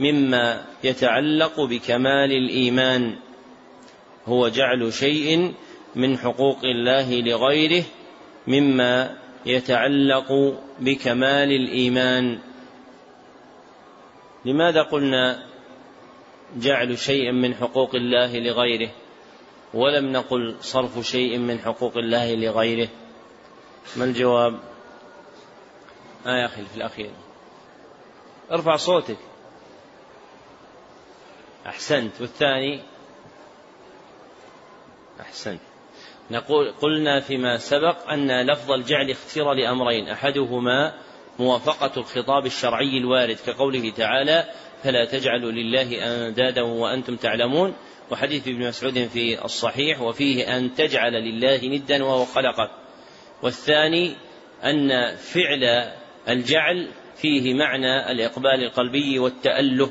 [0.00, 3.18] مما يتعلق بكمال الإيمان.
[4.26, 5.54] هو جعل شيء
[5.96, 7.84] من حقوق الله لغيره
[8.46, 9.16] مما
[9.46, 12.38] يتعلق بكمال الإيمان.
[14.44, 15.46] لماذا قلنا
[16.56, 18.90] جعل شيء من حقوق الله لغيره
[19.74, 22.88] ولم نقل صرف شيء من حقوق الله لغيره؟
[23.96, 24.60] ما الجواب؟
[26.26, 27.10] آه يا أخي في الأخير.
[28.52, 29.18] ارفع صوتك.
[31.66, 32.20] أحسنت.
[32.20, 32.82] والثاني؟
[35.20, 35.60] أحسنت.
[36.30, 40.94] نقول قلنا فيما سبق أن لفظ الجعل اختير لأمرين أحدهما
[41.38, 44.44] موافقة الخطاب الشرعي الوارد كقوله تعالى
[44.82, 47.74] فلا تجعلوا لله أندادا وأنتم تعلمون
[48.10, 52.70] وحديث ابن مسعود في الصحيح وفيه أن تجعل لله ندا وهو خلقك
[53.42, 54.14] والثاني
[54.64, 55.92] أن فعل
[56.28, 59.90] الجعل فيه معنى الإقبال القلبي والتأله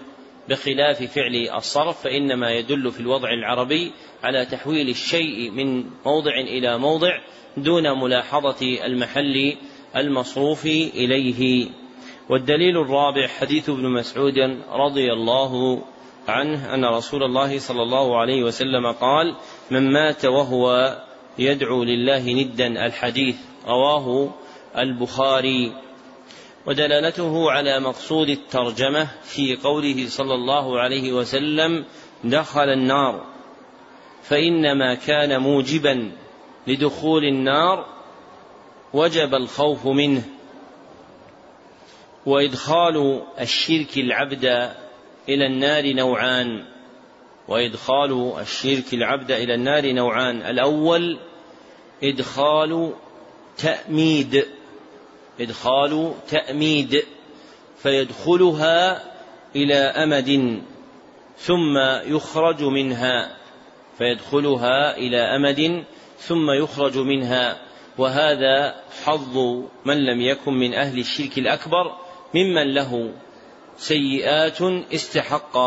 [0.50, 3.91] بخلاف فعل الصرف فإنما يدل في الوضع العربي
[4.24, 7.20] على تحويل الشيء من موضع إلى موضع
[7.58, 9.58] دون ملاحظة المحل
[10.00, 11.70] المصروف إليه.
[12.30, 14.38] والدليل الرابع حديث ابن مسعود
[14.72, 15.82] رضي الله
[16.28, 19.36] عنه أن رسول الله صلى الله عليه وسلم قال
[19.72, 20.98] من مات وهو
[21.39, 22.86] يدعو لله ندا.
[22.86, 23.36] الحديث
[23.68, 24.30] رواه
[24.78, 25.72] البخاري.
[26.66, 31.86] ودلالته على مقصود الترجمة في قوله صلى الله عليه وسلم
[32.24, 33.26] دخل النار.
[34.24, 36.12] فإنما كان موجبا
[36.68, 37.97] لدخول النار
[38.94, 40.24] وجب الخوف منه.
[42.26, 44.46] وإدخال الشرك العبد
[45.30, 46.66] إلى النار نوعان.
[47.48, 50.42] وإدخال الشرك العبد إلى النار نوعان.
[50.42, 51.20] الأول
[52.04, 52.94] إدخال
[53.58, 54.46] تأميد.
[55.40, 57.04] إدخال تأميد.
[57.78, 59.04] فيدخلها
[59.56, 60.62] إلى أمد.
[61.38, 61.78] ثم
[62.16, 63.38] يخرج منها.
[63.98, 65.84] فيدخلها إلى أمد.
[66.20, 67.66] ثم يخرج منها.
[67.98, 69.38] وهذا حظ
[69.86, 71.95] من لم يكن من أهل الشرك الأكبر
[72.36, 73.14] ممن له
[73.78, 74.62] سيئات
[74.93, 75.58] استحق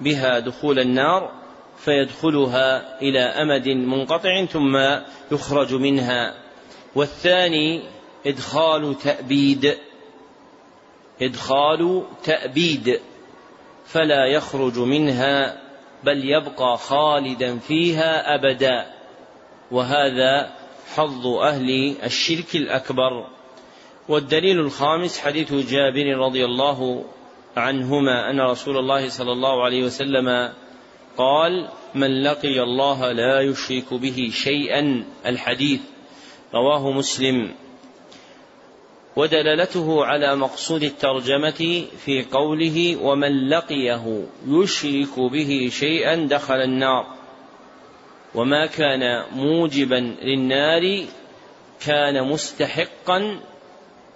[0.00, 1.32] بها دخول النار
[1.78, 4.76] فيدخلها إلى أمد منقطع ثم
[5.32, 6.34] يخرج منها.
[6.94, 7.82] والثاني
[8.26, 9.78] إدخال تأبيد.
[11.22, 13.00] إدخال تأبيد.
[13.86, 15.62] فلا يخرج منها
[16.04, 18.86] بل يبقى خالدا فيها أبدا.
[19.70, 20.50] وهذا
[20.94, 23.26] حظ أهل الشرك الأكبر.
[24.08, 27.04] والدليل الخامس حديث جابر رضي الله
[27.56, 30.52] عنهما أن رسول الله صلى الله عليه وسلم
[31.16, 35.04] قال من لقي الله لا يشرك به شيئا.
[35.26, 35.80] الحديث
[36.54, 37.54] رواه مسلم.
[39.16, 47.15] ودلالته على مقصود الترجمة في قوله ومن لقيه يشرك به شيئا دخل النار.
[48.36, 51.06] وما كان موجبا للنار
[51.80, 53.40] كان مستحقا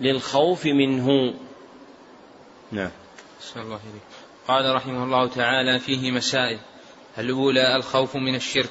[0.01, 1.35] للخوف منه.
[2.73, 2.91] نعم.
[3.57, 4.03] الله إليك.
[4.49, 6.59] قال رحمه الله تعالى فيه مسائل.
[7.19, 8.71] الأولى الخوف من الشرك.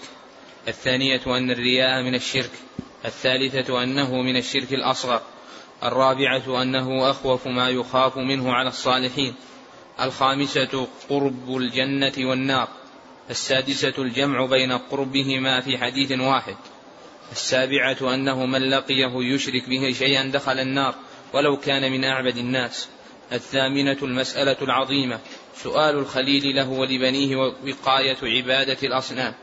[0.67, 2.51] الثانية أن الرياء من الشرك.
[3.05, 5.21] الثالثة أنه من الشرك الأصغر.
[5.83, 9.35] الرابعة أنه أخوف ما يخاف منه على الصالحين.
[10.01, 12.78] الخامسة قرب الجنة والنار.
[13.29, 16.55] السادسة الجمع بين قربهما في حديث واحد.
[17.31, 20.95] السابعة أنه من لقيه يشرك به شيئا دخل النار
[21.33, 22.89] ولو كان من أعبد الناس.
[23.31, 25.19] الثامنة المسألة العظيمة.
[25.55, 29.33] سؤال الخليل له ولبنيه وقاية عبادة الأصنام.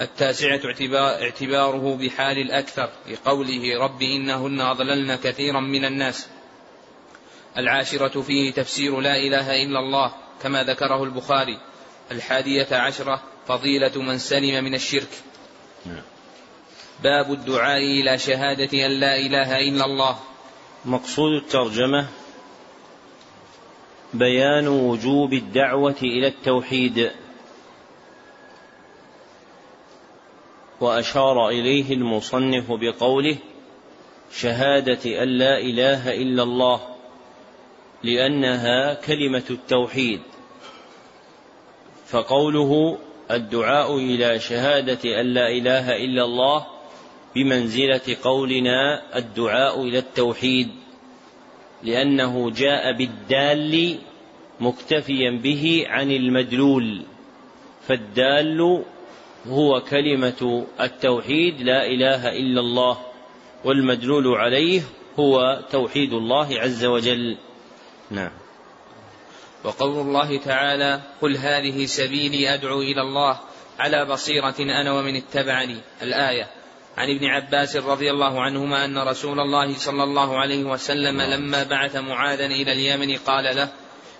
[0.00, 6.28] التاسعة اعتبار اعتباره بحال الأكثر لقوله رب إنهن أضللن كثيرا من الناس.
[7.58, 11.58] العاشرة فيه تفسير لا إله إلا الله كما ذكره البخاري.
[12.10, 15.08] الحادية عشرة فضيلة من سلم من الشرك.
[15.86, 16.02] نعم.
[17.02, 20.18] باب الدعاء إلى شهادة أن لا إله إلا الله.
[20.84, 22.06] مقصود الترجمة
[24.14, 27.10] بيان وجوب الدعوة إلى التوحيد.
[30.80, 33.36] وأشار إليه المصنف بقوله
[34.32, 36.80] شهادة أن لا إله إلا الله
[38.02, 40.20] لأنها كلمة التوحيد.
[42.06, 42.98] فقوله
[43.30, 46.66] الدعاء إلى شهادة أن لا إله إلا الله
[47.34, 50.68] بمنزلة قولنا الدعاء إلى التوحيد
[51.82, 53.98] لأنه جاء بالدال
[54.60, 57.02] مكتفيا به عن المدلول
[57.86, 58.84] فالدال
[59.48, 62.98] هو كلمة التوحيد لا إله إلا الله
[63.64, 64.82] والمدلول عليه
[65.18, 67.36] هو توحيد الله عز وجل.
[68.10, 68.30] نعم.
[69.66, 73.40] وقول الله تعالى قل هذه سبيلي أدعو إلى الله
[73.78, 75.80] على بصيرة أنا ومن اتبعني.
[76.02, 76.50] الآية.
[76.96, 81.96] عن ابن عباس رضي الله عنهما أن رسول الله صلى الله عليه وسلم لما بعث
[81.96, 83.68] معاذا إلى اليمن قال له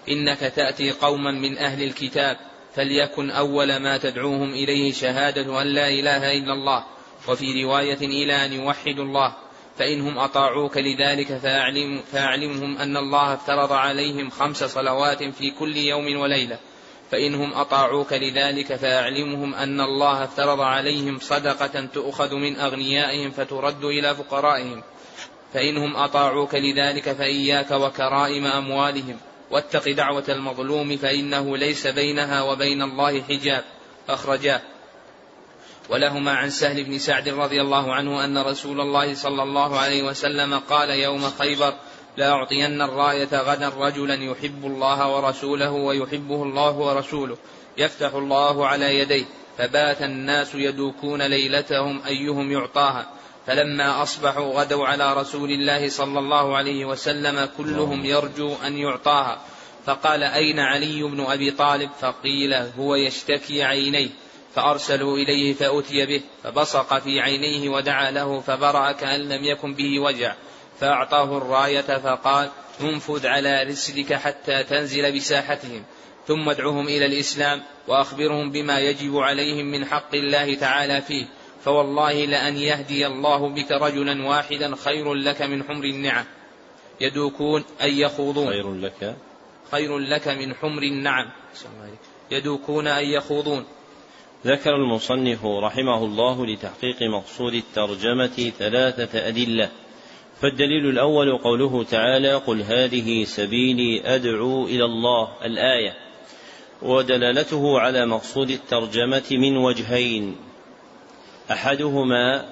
[0.08, 2.36] إنك تأتي قوما من أهل الكتاب
[2.74, 6.84] فليكن أول ما تدعوهم إليه شهادة أن لا إله إلا الله.
[7.28, 9.34] وفي رواية إلى أن يوحدوا الله.
[9.78, 16.58] فإنهم أطاعوك لذلك فأعلم فأعلمهم أن الله افترض عليهم خمس صلوات في كل يوم وليلة.
[17.10, 24.82] فإنهم أطاعوك لذلك فأعلمهم أن الله افترض عليهم صدقة تؤخذ من أغنيائهم فترد إلى فقرائهم.
[25.54, 29.16] فإنهم أطاعوك لذلك فإياك وكرائم أموالهم.
[29.50, 33.64] واتق دعوة المظلوم فإنه ليس بينها وبين الله حجاب.
[34.08, 34.60] أخرجاه
[35.88, 40.58] ولهما عن سهل بن سعد رضي الله عنه أن رسول الله صلى الله عليه وسلم
[40.58, 41.74] قال يوم خيبر
[42.16, 47.36] لأعطين الراية غدا رجلا يحب الله ورسوله ويحبه الله ورسوله
[47.78, 49.24] يفتح الله على يديه
[49.58, 53.06] فبات الناس يدوكون ليلتهم أيهم يعطاها
[53.46, 59.38] فلما أصبحوا غدوا على رسول الله صلى الله عليه وسلم كلهم يرجو أن يعطاها
[59.86, 64.08] فقال أين علي بن أبي طالب؟ فقيل هو يشتكي عينيه.
[64.56, 70.34] فأرسلوا إليه فأتي به فبصق في عينيه ودعا له فبرأ كأن لم يكن به وجع
[70.80, 72.50] فأعطاه الراية فقال
[72.80, 75.84] انفذ على رسلك حتى تنزل بساحتهم
[76.26, 81.26] ثم ادعهم إلى الإسلام وأخبرهم بما يجب عليهم من حق الله تعالى فيه
[81.64, 86.24] فوالله لأن يهدي الله بك رجلا واحدا خير لك من حمر النعم.
[87.00, 88.48] يدوكون أن يخوضون.
[88.48, 89.16] خير لك.
[89.70, 91.30] خير لك من حمر النعم.
[92.30, 93.64] يدوكون أن يخوضون.
[94.46, 99.70] ذكر المصنف رحمه الله لتحقيق مقصود الترجمة ثلاثة أدلة.
[100.40, 105.94] فالدليل الأول قوله تعالى قل هذه سبيلي أدعو إلى الله الآية.
[106.82, 110.36] ودلالته على مقصود الترجمة من وجهين.
[111.50, 112.48] أحدهما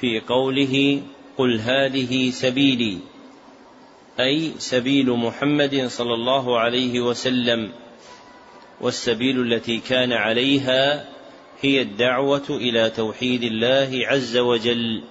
[0.00, 1.02] في قوله
[1.38, 2.98] قل هذه سبيلي
[4.20, 7.72] أي سبيل محمد صلى الله عليه وسلم.
[8.80, 11.08] والسبيل التي كان عليها
[11.60, 15.02] هي الدعوة إلى توحيد الله عز وجل.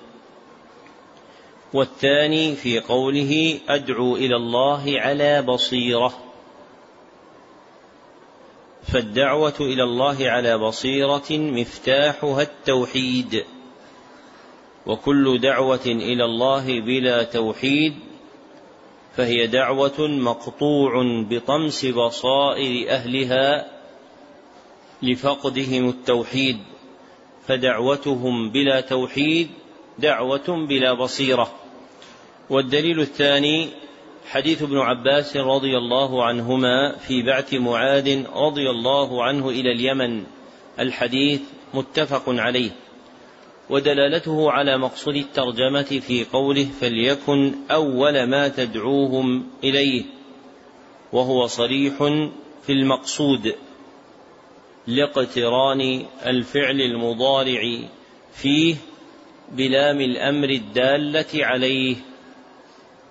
[1.74, 6.24] والثاني في قوله أدعو إلى الله على بصيرة.
[8.84, 13.46] فالدعوة إلى الله على بصيرة مفتاحها التوحيد.
[14.86, 18.09] وكل دعوة إلى الله بلا توحيد
[19.16, 20.92] فهي دعوة مقطوع
[21.30, 23.68] بطمس بصائر أهلها
[25.02, 26.58] لفقدهم التوحيد
[27.48, 29.50] فدعوتهم بلا توحيد
[30.00, 31.52] دعوة بلا بصيرة.
[32.50, 33.70] والدليل الثاني
[34.30, 40.24] حديث ابن عباس رضي الله عنهما في بعث معاذ رضي الله عنه إلى اليمن
[40.80, 41.42] الحديث
[41.74, 42.72] متفق عليه.
[43.70, 50.04] ودلالته على مقصود الترجمة في قوله فليكن أول ما تدعوهم إليه
[51.14, 51.98] وهو صريح
[52.64, 53.56] في المقصود
[54.88, 57.80] لاقتران الفعل المضارع
[58.34, 58.76] فيه
[59.52, 61.96] بلام الأمر الدالة عليه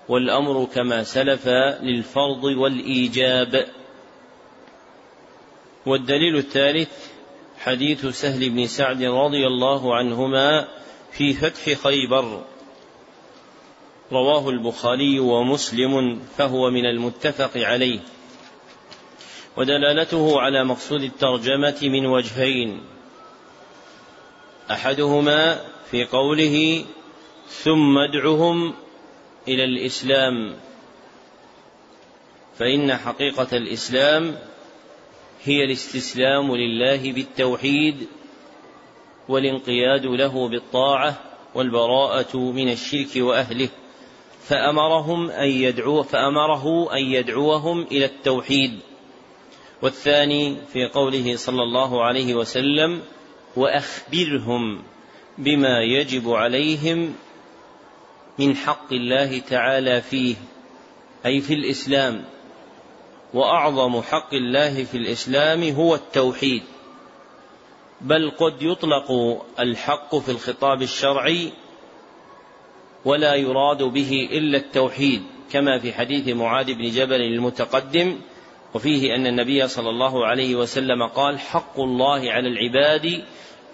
[0.09, 1.49] والأمر كما سلف
[1.83, 3.67] للفرض والإيجاب.
[5.87, 7.08] والدليل الثالث
[7.59, 10.69] حديث سهل بن سعد رضي الله عنهما
[11.13, 12.45] في فتح خيبر.
[14.13, 18.01] رواه البخاري ومسلم فهو من المتفق عليه.
[19.57, 22.81] ودلالته على مقصود الترجمة من وجهين.
[24.71, 26.85] أحدهما في قوله
[27.49, 28.75] ثم ادعهم
[29.49, 30.57] إلى الإسلام.
[32.59, 34.39] فإن حقيقة الإسلام
[35.45, 38.09] هي الاستسلام لله بالتوحيد
[39.29, 41.21] والانقياد له بالطاعة
[41.55, 43.69] والبراءة من الشرك وأهله.
[44.43, 48.79] فأمرهم أن يدعو فأمره أن يدعوهم إلى التوحيد.
[49.83, 53.03] والثاني في قوله صلى الله عليه وسلم
[53.57, 54.83] وأخبرهم
[55.39, 57.15] بما يجب عليهم
[58.39, 60.35] من حق الله تعالى فيه
[61.27, 62.25] أي في الإسلام.
[63.35, 66.63] وأعظم حق الله في الإسلام هو التوحيد.
[68.01, 69.11] بل قد يطلق
[69.61, 71.53] الحق في الخطاب الشرعي
[73.05, 75.23] ولا يراد به إلا التوحيد
[75.53, 78.21] كما في حديث معاذ بن جبل المتقدم
[78.75, 83.25] وفيه أن النبي صلى الله عليه وسلم قال حق الله على العباد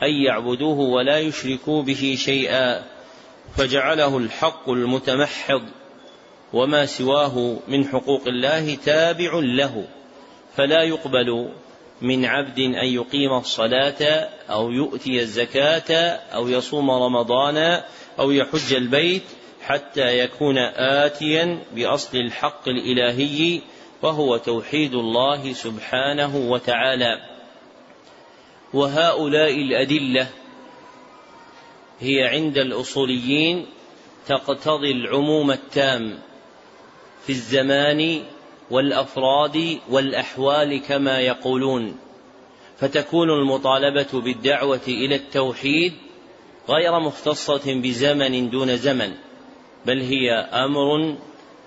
[0.03, 2.83] أن يعبدوه ولا يشركوا به شيئا
[3.57, 5.63] فجعله الحق المتمحض.
[6.55, 9.85] وما سواه من حقوق الله تابع له
[10.57, 11.49] فلا يقبل
[12.03, 15.93] من عبد أن يقيم الصلاة أو يؤتي الزكاة
[16.35, 17.83] أو يصوم رمضان
[18.19, 19.23] أو يحج البيت
[19.63, 23.61] حتى يكون آتيا بأصل الحق الإلهي
[24.03, 27.21] وهو توحيد الله سبحانه وتعالى.
[28.75, 30.27] وهؤلاء الأدلة
[32.01, 33.67] هي عند الأصوليين
[34.27, 36.19] تقتضي العموم التام.
[37.27, 38.21] في الزمان
[38.71, 41.97] والأفراد والأحوال كما يقولون
[42.77, 45.93] فتكون المطالبة بالدعوة إلى التوحيد
[46.69, 49.13] غير مختصة بزمن دون زمن
[49.87, 51.17] بل هي أمر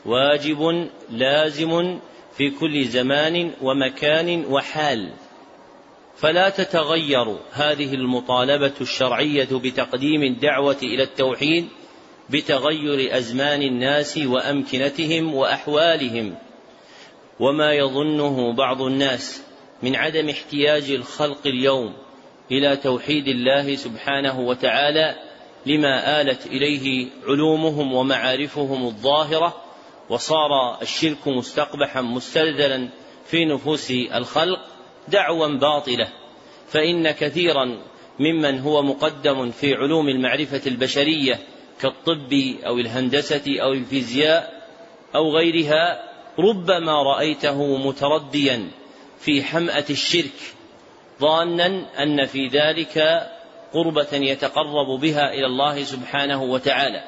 [0.05, 1.99] واجب لازم
[2.38, 5.12] في كل زمان ومكان وحال.
[6.16, 11.68] فلا تتغير هذه المطالبة الشرعية بتقديم الدعوة إلى التوحيد
[12.30, 16.36] بتغير أزمان الناس وأمكنتهم وأحوالهم
[17.39, 19.41] وما يظنه بعض الناس
[19.84, 21.93] من عدم احتياج الخلق اليوم
[22.51, 25.15] إلى توحيد الله سبحانه وتعالى
[25.65, 29.55] لما آلت إليه علومهم ومعارفهم الظاهرة
[30.09, 32.89] وصار الشرك مستقبحا مستلذلا
[33.25, 34.59] في نفوس الخلق
[35.07, 36.07] دعوا باطلة.
[36.67, 37.78] فإن كثيرا
[38.19, 41.39] ممن هو مقدم في علوم المعرفة البشرية
[41.82, 42.34] كالطب
[42.65, 44.67] أو الهندسة أو الفيزياء
[45.15, 46.03] أو غيرها
[46.39, 48.71] ربما رأيته مترديا
[49.19, 50.55] في حمأة الشرك
[51.21, 53.28] ظانا أن في ذلك
[53.73, 57.03] قربة يتقرب بها إلى الله سبحانه وتعالى.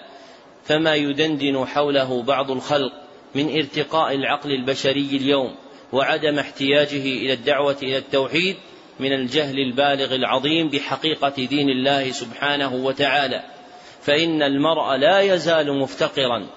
[0.63, 2.91] فما يدندن حوله بعض الخلق
[3.36, 5.55] من ارتقاء العقل البشري اليوم
[5.93, 8.55] وعدم احتياجه إلى الدعوة إلى التوحيد
[8.99, 13.43] من الجهل البالغ العظيم بحقيقة دين الله سبحانه وتعالى.
[14.02, 16.47] فإن المرء لا يزال مفتقرا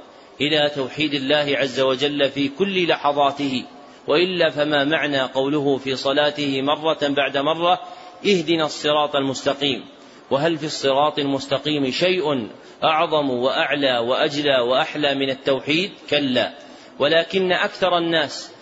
[0.41, 3.65] إلى توحيد الله عز وجل في كل لحظاته
[4.09, 7.81] وإلا فما معنى قوله في صلاته مرة بعد مرة
[8.27, 9.85] اهدنا الصراط المستقيم؟
[10.31, 12.49] وهل في الصراط المستقيم شيء
[12.85, 16.53] أعظم وأعلى وأجلى وأحلى من التوحيد؟ كلا.
[16.99, 18.53] ولكن أكثر الناس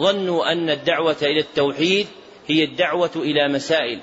[0.00, 2.06] ظنوا أن الدعوة إلى التوحيد
[2.46, 4.00] هي الدعوة إلى مسائل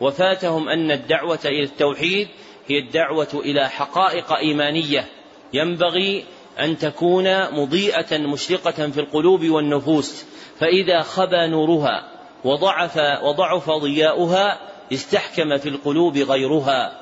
[0.00, 2.28] وفاتهم أن الدعوة إلى التوحيد
[2.70, 5.08] هي الدعوة إلى حقائق إيمانية.
[5.52, 6.24] ينبغي
[6.58, 10.24] أن تكون مضيئة مشرقة في القلوب والنفوس.
[10.58, 12.08] فإذا خبى نورها
[12.44, 14.58] وضعف وضعف ضياؤها
[14.92, 17.00] استحكم في القلوب غيرها.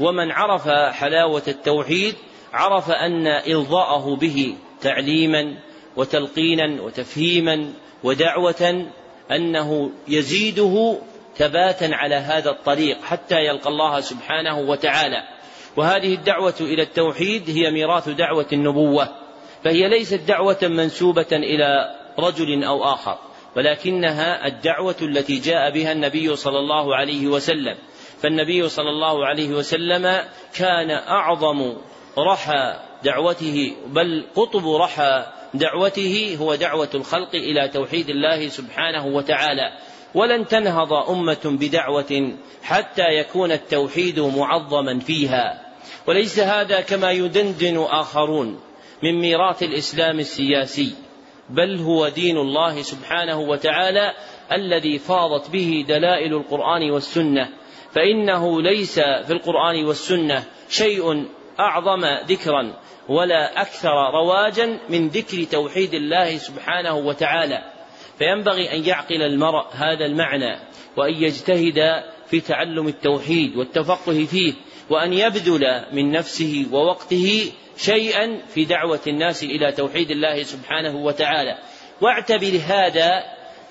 [0.00, 2.14] ومن عرف حلاوة التوحيد
[2.52, 5.54] عرف أن إرضاءه به تعليما
[5.96, 7.72] وتلقينا وتفهيما
[8.04, 8.86] ودعوة
[9.30, 10.98] أنه يزيده
[11.40, 15.22] ثباتا على هذا الطريق حتى يلقى الله سبحانه وتعالى.
[15.76, 19.08] وهذه الدعوة إلى التوحيد هي ميراث دعوة النبوة.
[19.64, 23.18] فهي ليست دعوة منسوبة إلى رجل أو آخر
[23.56, 27.76] ولكنها الدعوة التي جاء بها النبي صلى الله عليه وسلم.
[28.22, 30.24] فالنبي صلى الله عليه وسلم
[30.54, 31.76] كان أعظم
[32.18, 39.72] رحى دعوته بل قطب رحى دعوته هو دعوة الخلق إلى توحيد الله سبحانه وتعالى.
[40.14, 45.72] ولن تنهض أمة بدعوة حتى يكون التوحيد معظما فيها.
[46.06, 48.60] وليس هذا كما يدندن آخرون
[49.02, 50.94] من ميراث الإسلام السياسي
[51.48, 54.12] بل هو دين الله سبحانه وتعالى
[54.52, 57.48] الذي فاضت به دلائل القرآن والسنة.
[57.92, 61.26] فإنه ليس في القرآن والسنة شيء
[61.60, 62.74] أعظم ذكرا
[63.08, 67.79] ولا أكثر رواجا من ذكر توحيد الله سبحانه وتعالى.
[68.20, 70.58] فينبغي أن يعقل المرء هذا المعنى
[70.96, 74.52] وأن يجتهد في تعلم التوحيد والتفقه فيه
[74.90, 81.58] وأن يبذل من نفسه ووقته شيئا في دعوة الناس إلى توحيد الله سبحانه وتعالى.
[82.00, 83.22] واعتبر هذا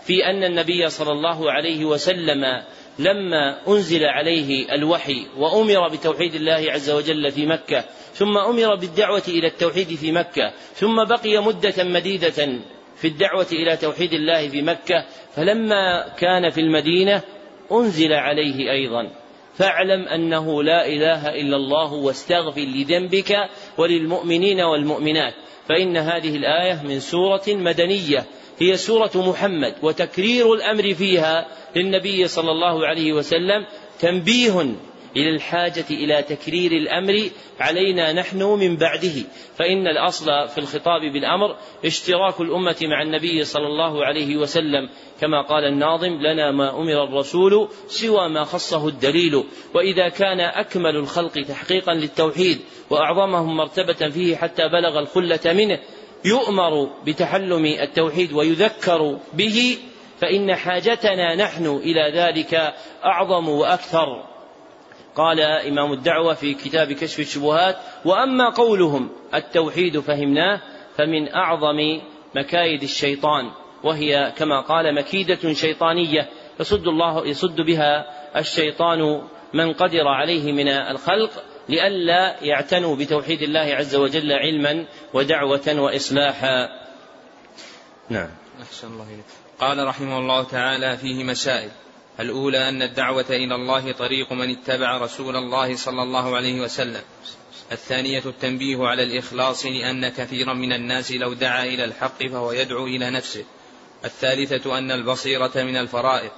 [0.05, 2.63] في أن النبي صلى الله عليه وسلم
[2.99, 9.47] لما أنزل عليه الوحي وأمر بتوحيد الله عز وجل في مكة ثم أمر بالدعوة إلى
[9.47, 12.59] التوحيد في مكة ثم بقي مدة مديدة
[13.01, 15.05] في الدعوة إلى توحيد الله في مكة
[15.35, 17.21] فلما كان في المدينة
[17.71, 19.11] أنزل عليه أيضا.
[19.53, 23.37] فاعلم أنه لا إله إلا الله واستغفر لذنبك
[23.77, 25.33] وللمؤمنين والمؤمنات.
[25.69, 28.25] فإن هذه الآية من سورة مدنية.
[28.59, 33.65] هي سورة محمد وتكرير الأمر فيها للنبي صلى الله عليه وسلم
[33.99, 34.75] تنبيه
[35.15, 37.29] إلى الحاجة إلى تكرير الأمر
[37.59, 39.23] علينا نحن من بعده.
[39.55, 41.55] فإن الأصل في الخطاب بالأمر
[41.85, 44.89] اشتراك الأمة مع النبي صلى الله عليه وسلم.
[45.21, 49.43] كما قال الناظم لنا ما أمر الرسول سوى ما خصه الدليل.
[49.73, 52.59] وإذا كان أكمل الخلق تحقيقا للتوحيد
[52.89, 55.79] وأعظمهم مرتبة فيه حتى بلغ الخلة منه
[56.25, 59.77] يؤمر بتحلم التوحيد ويذكر به
[60.21, 62.73] فإن حاجتنا نحن إلى ذلك
[63.05, 64.28] أعظم وأكثر.
[65.15, 70.61] قال إمام الدعوة في كتاب كشف الشبهات وأما قولهم التوحيد فهمناه
[70.97, 72.01] فمن أعظم
[72.35, 73.51] مكايد الشيطان
[73.83, 76.29] وهي كما قال مكيدة شيطانية
[76.59, 78.05] يصد الله يصد بها
[78.39, 79.21] الشيطان
[79.53, 81.31] من قدر عليه من الخلق
[81.69, 86.69] لئلا يعتنوا بتوحيد الله عز وجل علما ودعوة وإصلاحا.
[88.09, 88.29] نعم.
[88.61, 89.25] أحسن الله إليك.
[89.59, 91.69] قال رحمه الله تعالى فيه مسائل.
[92.19, 97.01] الأولى أن الدعوة إلى الله طريق من اتبع رسول الله صلى الله عليه وسلم.
[97.71, 103.09] الثانية التنبيه على الإخلاص لأن كثيرا من الناس لو دعا إلى الحق فهو يدعو إلى
[103.09, 103.43] نفسه.
[104.05, 106.31] الثالثة أن البصيرة من الفرائض.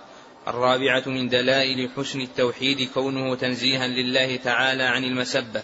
[0.48, 5.64] الرابعة من دلائل حسن التوحيد كونه تنزيها لله تعالى عن المسبة.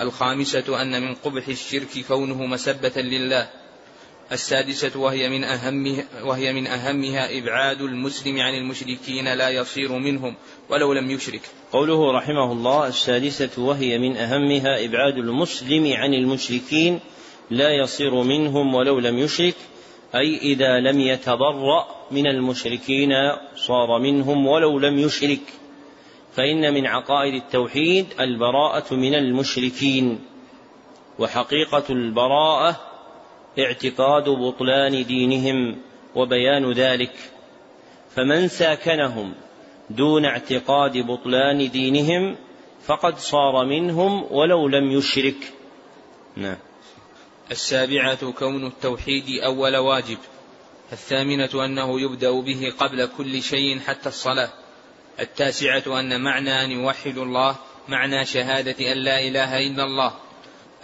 [0.00, 3.59] الخامسة أن من قبح الشرك كونه مسبة لله.
[4.32, 10.34] السادسة وهي من أهمها وهي من أهمها إبعاد المسلم عن المشركين لا يصير منهم
[10.68, 11.40] ولو لم يشرك.
[11.72, 17.00] قوله رحمه الله السادسة وهي من أهمها إبعاد المسلم عن المشركين
[17.50, 19.54] لا يصير منهم ولو لم يشرك
[20.14, 23.12] أي إذا لم يتبرأ من المشركين
[23.56, 25.40] صار منهم ولو لم يشرك
[26.36, 30.18] فإن من عقائد التوحيد البراءة من المشركين
[31.18, 32.89] وحقيقة البراءة
[33.58, 35.78] اعتقاد بطلان دينهم
[36.14, 37.12] وبيان ذلك.
[38.16, 39.34] فمن ساكنهم
[39.90, 42.36] دون اعتقاد بطلان دينهم
[42.82, 45.52] فقد صار منهم ولو لم يشرك.
[46.36, 46.56] نعم.
[47.50, 50.18] السابعة كون التوحيد أول واجب.
[50.92, 54.50] الثامنة أنه يبدأ به قبل كل شيء حتى الصلاة.
[55.20, 57.56] التاسعة أن معنى أن يوحد الله
[57.88, 60.14] معنى شهادة أن لا إله إلا الله.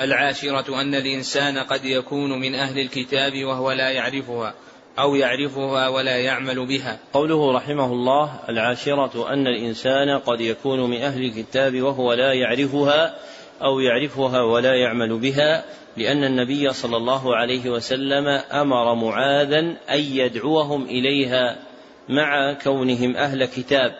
[0.01, 4.55] العاشرة أن الإنسان قد يكون من أهل الكتاب وهو لا يعرفها
[4.99, 6.99] أو يعرفها ولا يعمل بها.
[7.13, 13.15] قوله رحمه الله العاشرة أن الإنسان قد يكون من أهل الكتاب وهو لا يعرفها
[13.63, 15.65] أو يعرفها ولا يعمل بها
[15.97, 19.59] لأن النبي صلى الله عليه وسلم أمر معاذا
[19.91, 21.57] أن يدعوهم إليها
[22.09, 23.93] مع كونهم أهل كتاب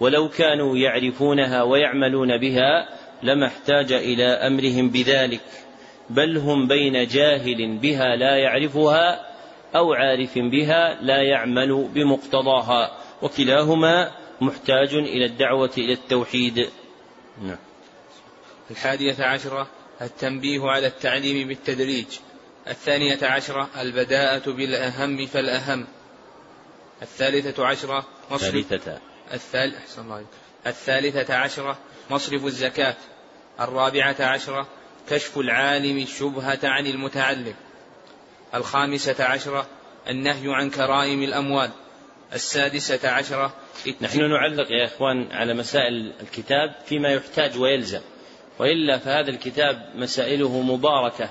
[0.00, 2.88] ولو كانوا يعرفونها ويعملون بها
[3.22, 5.40] لما احتاج إلى أمرهم بذلك
[6.10, 9.26] بل هم بين جاهل بها لا يعرفها
[9.76, 14.10] أو عارف بها لا يعمل بمقتضاها وكلاهما
[14.40, 16.70] محتاج إلى الدعوة إلى التوحيد.
[17.42, 17.58] نعم.
[18.70, 19.68] الحادية عشرة
[20.02, 22.06] التنبيه على التعليم بالتدريج.
[22.68, 25.86] الثانية عشرة البداءة بالأهم فالأهم.
[27.02, 28.98] الثالثة عشرة الثالثة.
[29.32, 30.24] الثالثة
[30.66, 31.78] الثالثة عشرة
[32.10, 32.94] مصرف الزكاة.
[33.60, 34.66] الرابعة عشرة
[35.10, 37.54] كشف العالم الشبهة عن المتعلم.
[38.54, 39.66] الخامسة عشرة
[40.08, 41.70] النهي عن كرائم الأموال.
[42.32, 43.54] السادسة عشرة
[44.00, 48.00] نحن نعلق يا إخوان على مسائل الكتاب فيما يحتاج ويلزم.
[48.58, 51.28] وإلا فهذا الكتاب مسائله مباركة.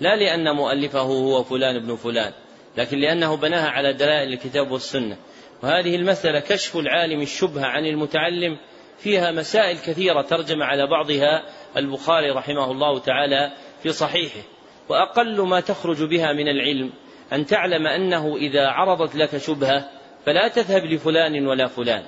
[0.00, 2.32] لا لأن مؤلفه هو فلان ابن فلان
[2.76, 5.16] لكن لأنه بناها على دلائل الكتاب والسنة.
[5.62, 8.58] وهذه المسألة كشف العالم الشبهة عن المتعلم
[8.98, 11.42] فيها مسائل كثيرة ترجم على بعضها
[11.76, 13.52] البخاري رحمه الله تعالى
[13.82, 14.40] في صحيحه.
[14.88, 16.90] وأقل ما تخرج بها من العلم
[17.32, 19.90] أن تعلم أنه إذا عرضت لك شبهة
[20.26, 22.02] فلا تذهب لفلان ولا فلان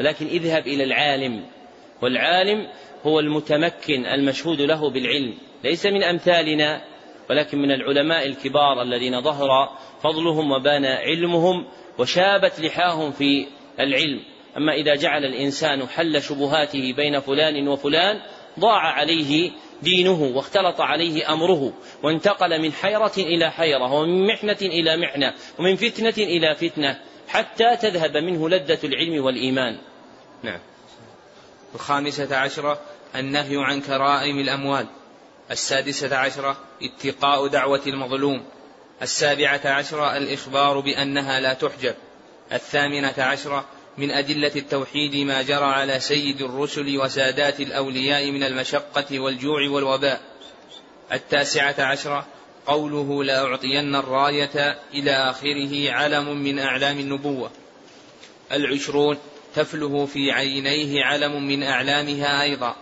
[0.00, 1.44] ولكن اذهب إلى العالم
[2.02, 2.68] والعالم
[3.02, 5.34] هو المتمكن المشهود له بالعلم
[5.64, 6.84] ليس من أمثالنا
[7.30, 9.68] ولكن من العلماء الكبار الذين ظهر
[10.02, 11.66] فضلهم وبان علمهم
[11.98, 13.46] وشابت لحاهم في
[13.80, 14.20] العلم.
[14.56, 18.20] أما إذا جعل الإنسان حل شبهاته بين فلان وفلان
[18.60, 19.50] ضاع عليه
[19.82, 21.72] دينه واختلط عليه أمره
[22.02, 28.16] وانتقل من حيرة إلى حيرة ومن محنة إلى محنة ومن فتنة إلى فتنة حتى تذهب
[28.16, 29.78] منه لذة العلم والإيمان.
[30.42, 30.60] نعم.
[31.74, 32.80] الخامسة عشرة
[33.16, 34.86] النهي عن كرائم الأموال.
[35.50, 38.44] السادسة عشرة اتقاء دعوة المظلوم.
[39.02, 41.94] السابعة عشرة الإخبار بأنها لا تحجب.
[42.52, 43.64] الثامنة عشرة
[43.98, 50.20] من أدلة التوحيد ما جرى على سيد الرسل وسادات الأولياء من المشقة والجوع والوباء.
[51.12, 52.26] التاسعة عشرة
[52.66, 57.50] قوله لأعطين الراية إلى آخره علم من أعلام النبوة.
[58.52, 59.18] العشرون
[59.54, 62.76] تفله في عينيه علم من أعلامها أيضا.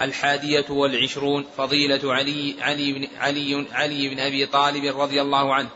[0.00, 5.70] الحادية والعشرون فضيلة علي علي بن علي علي بن أبي طالب رضي الله عنه.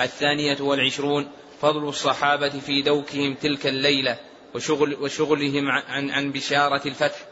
[0.00, 1.28] الثانية والعشرون
[1.62, 4.18] فضل الصحابة في دوكهم تلك الليلة
[4.54, 7.26] وشغل وشغلهم عن عن بشارة الفتح.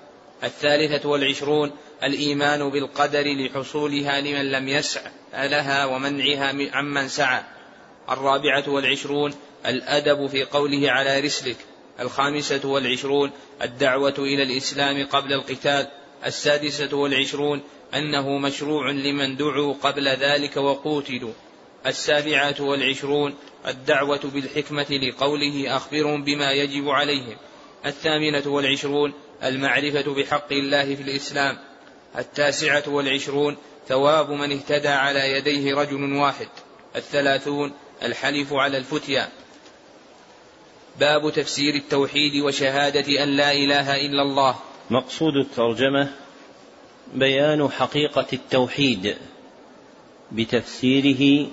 [0.45, 5.01] الثالثة والعشرون الإيمان بالقدر لحصولها لمن لم يسع
[5.33, 7.43] لها ومنعها عمن سعى.
[8.11, 9.35] الرابعة والعشرون
[9.67, 11.57] الأدب في قوله على رسلك.
[12.01, 13.31] الخامسة والعشرون
[13.63, 15.89] الدعوة إلى الإسلام قبل القتال.
[16.27, 17.63] السادسة والعشرون
[17.95, 21.33] أنه مشروع لمن دعوا قبل ذلك وقوتلوا.
[21.87, 23.35] السابعة والعشرون
[23.67, 27.37] الدعوة بالحكمة لقوله أخبرهم بما يجب عليهم.
[27.87, 29.13] الثامنة والعشرون
[29.45, 31.59] المعرفة بحق الله في الإسلام.
[32.19, 33.57] التاسعة والعشرون
[33.89, 36.49] ثواب من اهتدى على يديه رجل واحد.
[36.97, 39.29] الثلاثون الحلف على الفتيا.
[41.01, 44.57] باب تفسير التوحيد وشهادة أن لا إله إلا الله.
[44.91, 46.13] مقصود الترجمة
[47.15, 49.17] بيان حقيقة التوحيد
[50.33, 51.47] بتفسيره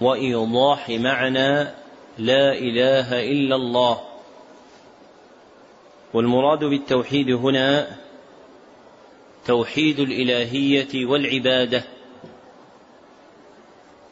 [0.00, 1.68] وإيضاح معنى
[2.18, 4.00] لا إله إلا الله.
[6.14, 7.96] والمراد بالتوحيد هنا
[9.46, 11.84] توحيد الإلهية والعبادة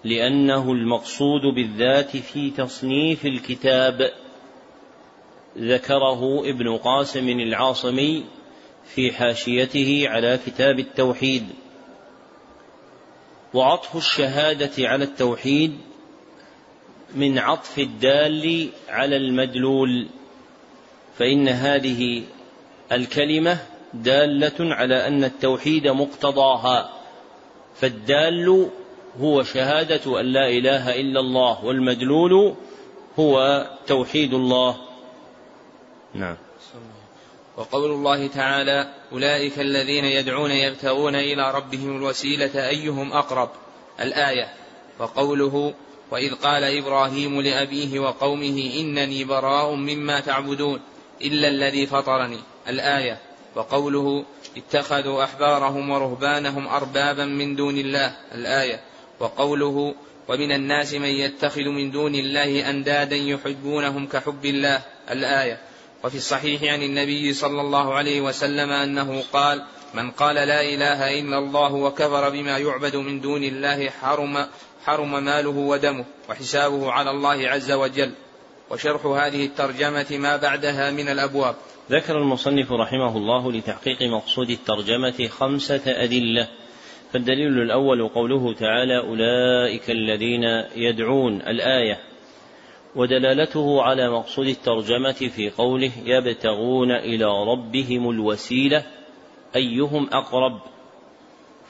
[0.04, 4.12] لأنه المقصود بالذات في تصنيف الكتاب.
[5.58, 8.24] ذكره ابن قاسم العاصمي
[8.84, 11.61] في حاشيته على كتاب التوحيد.
[13.54, 15.78] وعطف الشهادة على التوحيد
[17.14, 20.06] من عطف الدال على المدلول
[21.18, 22.22] فإن هذه
[22.92, 23.58] الكلمة
[23.94, 26.90] دالة على أن التوحيد مقتضاها
[27.74, 28.70] فالدال
[29.20, 32.54] هو شهادة أن لا إله إلا الله والمدلول
[33.18, 34.76] هو توحيد الله.
[36.14, 36.36] نعم.
[37.56, 43.50] وقول الله تعالى أولئك الذين يدعون يبتغون إلى ربهم الوسيلة أيهم أقرب؟
[44.00, 44.54] الآية.
[44.98, 45.74] وقوله
[46.10, 50.80] وإذ قال إبراهيم لأبيه وقومه إنني براء مما تعبدون
[51.22, 52.38] إلا الذي فطرني.
[52.68, 53.18] الآية.
[53.56, 54.24] وقوله
[54.56, 58.16] اتخذوا أحبارهم ورهبانهم أربابا من دون الله.
[58.34, 58.80] الآية.
[59.20, 59.94] وقوله
[60.28, 64.82] ومن الناس من يتخذ من دون الله أندادا يحبونهم كحب الله.
[65.10, 65.71] الآية.
[66.04, 69.62] وفي الصحيح عن النبي صلى الله عليه وسلم أنه قال
[69.94, 74.46] من قال لا إله إلا الله وكفر بما يعبد من دون الله حرم
[74.84, 78.12] حرم ماله ودمه وحسابه على الله عز وجل.
[78.70, 81.54] وشرح هذه الترجمة ما بعدها من الأبواب.
[81.90, 86.48] ذكر المصنف رحمه الله لتحقيق مقصود الترجمة خمسة أدلة.
[87.12, 90.44] فالدليل الأول قوله تعالى أولئك الذين
[90.76, 92.11] يدعون الآية
[92.96, 98.84] ودلالته على مقصود الترجمة في قوله يبتغون إلى ربهم الوسيلة
[99.56, 100.60] أيهم أقرب.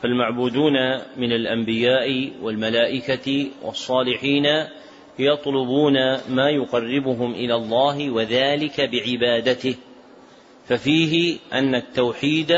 [0.02, 0.72] فالمعبودون
[1.16, 4.46] من الأنبياء والملائكة والصالحين
[5.18, 5.94] يطلبون
[6.28, 9.74] ما يقربهم إلى الله وذلك بعبادته.
[10.66, 12.52] ففيه أن التوحيد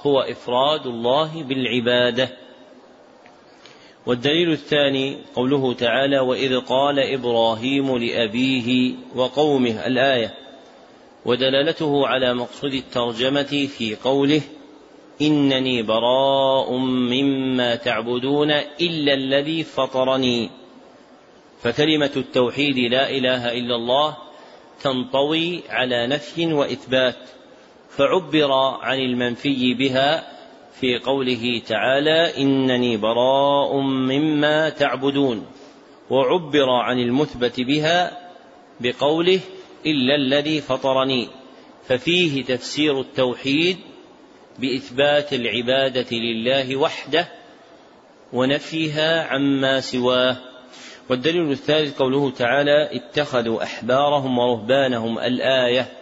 [0.00, 2.41] هو إفراد الله بالعبادة.
[4.06, 10.34] والدليل الثاني قوله تعالى وإذ قال إبراهيم لأبيه وقومه الآية
[11.24, 14.40] ودلالته على مقصود الترجمة في قوله
[15.22, 18.50] إنني براء مما تعبدون
[18.80, 20.50] إلا الذي فطرني.
[21.62, 24.16] فكلمة التوحيد لا إله إلا الله
[24.82, 27.16] تنطوي على نفي وإثبات
[27.90, 28.52] فعبر
[28.82, 30.31] عن المنفي بها
[30.80, 35.46] في قوله تعالى إنني براء مما تعبدون
[36.10, 38.30] وعبر عن المثبت بها
[38.80, 39.40] بقوله
[39.86, 41.28] إلا الذي فطرني
[41.84, 43.76] ففيه تفسير التوحيد
[44.58, 47.28] بإثبات العبادة لله وحده
[48.32, 50.36] ونفيها عما سواه.
[51.10, 56.01] والدليل الثالث قوله تعالى اتخذوا أحبارهم ورهبانهم الآية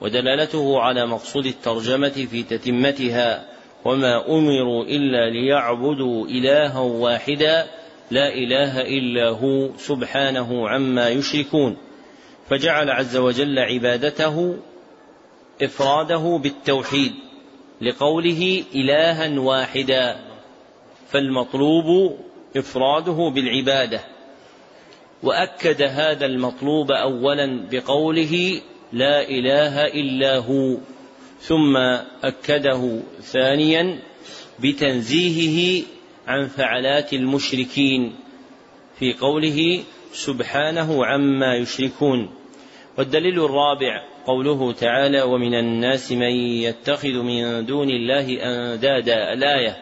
[0.00, 3.44] ودلالته على مقصود الترجمة في تتمتها
[3.84, 7.66] وما أمروا إلا ليعبدوا إلها واحدا
[8.10, 11.76] لا إله إلا هو سبحانه عما يشركون.
[12.50, 14.56] فجعل عز وجل عبادته
[15.62, 17.12] إفراده بالتوحيد
[17.80, 20.16] لقوله إلها واحدا
[21.08, 22.18] فالمطلوب
[22.56, 24.00] إفراده بالعبادة.
[25.22, 28.60] وأكد هذا المطلوب اولا بقوله
[28.92, 30.76] لا إله إلا هو
[31.40, 31.76] ثم
[32.22, 33.98] أكده ثانيا
[34.60, 35.84] بتنزيهه
[36.26, 38.14] عن فعلات المشركين
[38.98, 39.82] في قوله
[40.12, 42.30] سبحانه عما يشركون.
[42.98, 46.32] والدليل الرابع قوله تعالى ومن الناس من
[46.62, 49.32] يتخذ من دون الله أندادا.
[49.32, 49.76] الآية.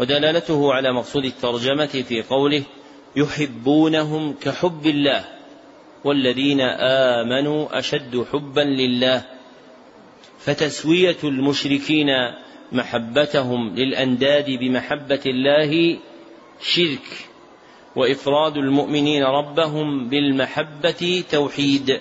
[0.00, 2.62] ودلالته على مقصود الترجمة في قوله
[3.16, 5.39] يحبونهم كحب الله.
[6.04, 6.60] والذين
[7.20, 9.24] آمنوا أشد حبا لله
[10.38, 12.08] فتسوية المشركين
[12.72, 15.98] محبتهم للأنداد بمحبة الله
[16.60, 17.28] شرك
[17.96, 22.00] وإفراد المؤمنين ربهم بالمحبة توحيد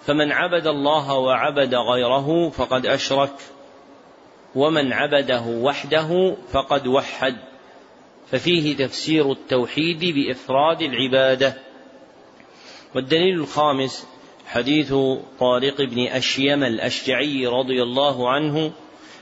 [0.00, 3.34] فمن عبد الله وعبد غيره فقد أشرك
[4.54, 7.36] ومن عبده وحده فقد وحد
[8.30, 11.67] ففيه تفسير التوحيد بإفراد العبادة.
[12.94, 14.06] والدليل الخامس
[14.46, 14.94] حديث
[15.40, 18.72] طارق بن أشيم الأشجعي رضي الله عنه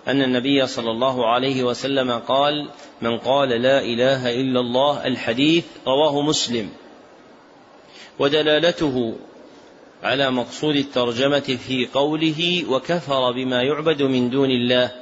[0.09, 2.69] أن النبي صلى الله عليه وسلم قال
[3.03, 6.69] من قال لا إله إلا الله الحديث رواه مسلم
[8.19, 9.15] ودلالته
[10.03, 14.93] على مقصود الترجمة في قوله وكفر بما يعبد من دون الله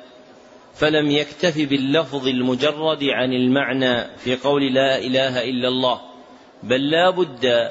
[0.74, 6.00] فلم يكتف باللفظ المجرد عن المعنى في قول لا إله إلا الله
[6.62, 7.70] بل لا بد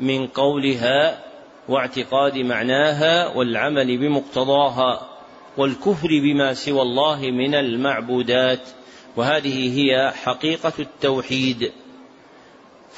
[0.00, 1.22] من قولها
[1.68, 5.08] واعتقاد معناها والعمل بمقتضاها
[5.56, 8.68] والكفر بما سوى الله من المعبودات
[9.16, 11.72] وهذه هي حقيقة التوحيد.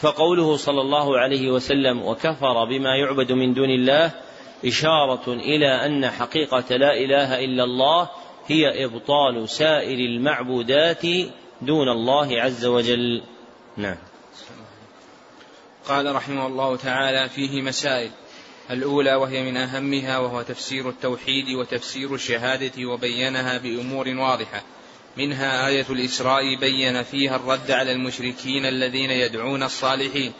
[0.01, 4.11] فقوله صلى الله عليه وسلم وكفر بما يعبد من دون الله
[4.66, 8.11] إشارة إلى أن حقيقة لا إله إلا الله
[8.47, 11.03] هي إبطال سائر المعبودات
[11.62, 13.23] دون الله عز وجل.
[13.77, 13.97] نعم.
[15.89, 18.10] قال رحمه الله تعالى فيه مسائل.
[18.70, 24.62] الأولى وهي من أهمها وهو تفسير التوحيد وتفسير الشهادة وبينها بأمور واضحة.
[25.16, 30.32] منها آية الإسراء بين فيها الرد على المشركين الذين يدعون الصالحين.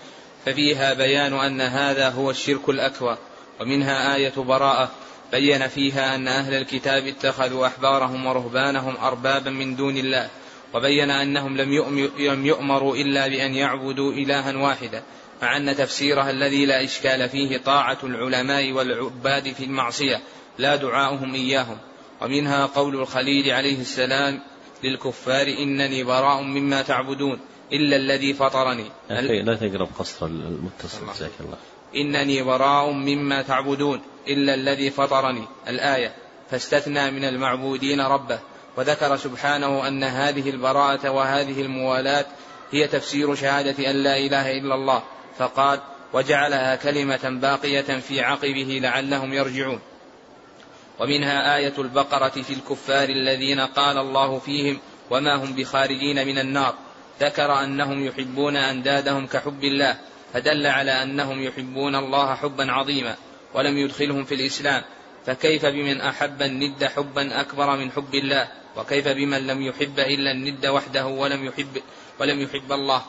[0.47, 3.19] ففيها بيان أن هذا هو الشرك الأكبر.
[3.61, 4.91] ومنها آية براءة
[5.33, 10.29] بين فيها أن أهل الكتاب اتخذوا أحبارهم ورهبانهم أربابا من دون الله.
[10.75, 15.03] وبين أنهم لم يؤمروا إلا بأن يعبدوا إلها واحدا.
[15.43, 20.21] مع أن تفسيرها الذي لا إشكال فيه طاعة العلماء والعباد في المعصية
[20.59, 21.79] لا دعاؤهم إياهم.
[22.23, 24.41] ومنها قول الخليل عليه السلام
[24.85, 27.41] للكفار إنني براء مما تعبدون
[27.73, 28.85] إلا الذي فطرني.
[29.11, 31.57] لا تقرأ بقصر المتصل جزاك الله.
[31.97, 35.45] إنني براء مما تعبدون إلا الذي فطرني.
[35.69, 36.15] الآية
[36.51, 38.41] فاستثنى من المعبودين ربه.
[38.77, 42.27] وذكر سبحانه أن هذه البراءة وهذه الموالاة
[42.71, 45.03] هي تفسير شهادة أن لا إله إلا الله.
[45.39, 45.81] فقال
[46.13, 49.81] وجعلها كلمة باقية في عقبه لعلهم يرجعون.
[51.01, 54.79] ومنها آية البقرة في الكفار الذين قال الله فيهم
[55.11, 56.75] وما هم بخارجين من النار.
[57.21, 59.99] ذكر أنهم يحبون أندادهم كحب الله
[60.33, 63.17] فدل على أنهم يحبون الله حبا عظيما
[63.55, 64.83] ولم يدخلهم في الإسلام.
[65.27, 70.67] فكيف بمن أحب الند حبا أكبر من حب الله؟ وكيف بمن لم يحب إلا الند
[70.67, 71.83] وحده ولم يحب
[72.21, 73.03] ولم يحب الله؟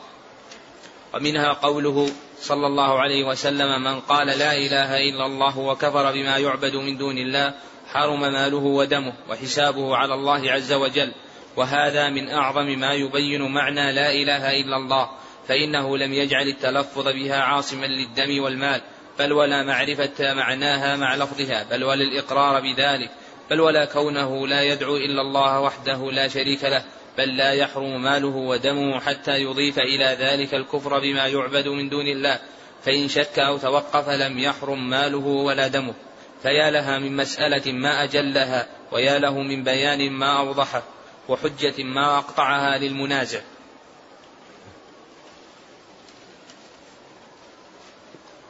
[1.14, 2.08] ومنها قوله
[2.40, 7.18] صلى الله عليه وسلم من قال لا إله إلا الله وكفر بما يعبد من دون
[7.18, 7.54] الله
[7.92, 11.12] حرم ماله ودمه وحسابه على الله عز وجل.
[11.56, 15.10] وهذا من أعظم ما يبين معنى لا إله إلا الله
[15.48, 18.80] فإنه لم يجعل التلفظ بها عاصما للدم والمال
[19.18, 23.10] بل ولا معرفة معناها مع لفظها بل ولا الإقرار بذلك
[23.50, 26.84] بل ولا كونه لا يدعو إلا الله وحده لا شريك له.
[27.18, 32.38] بل لا يحرم ماله ودمه حتى يضيف إلى ذلك الكفر بما يعبد من دون الله.
[32.84, 35.94] فإن شك أو توقف لم يحرم ماله ولا دمه.
[36.42, 40.82] فيا لها من مسألة ما أجلها ويا له من بيان ما أوضحه
[41.28, 43.40] وحجة ما أقطعها للمنازع.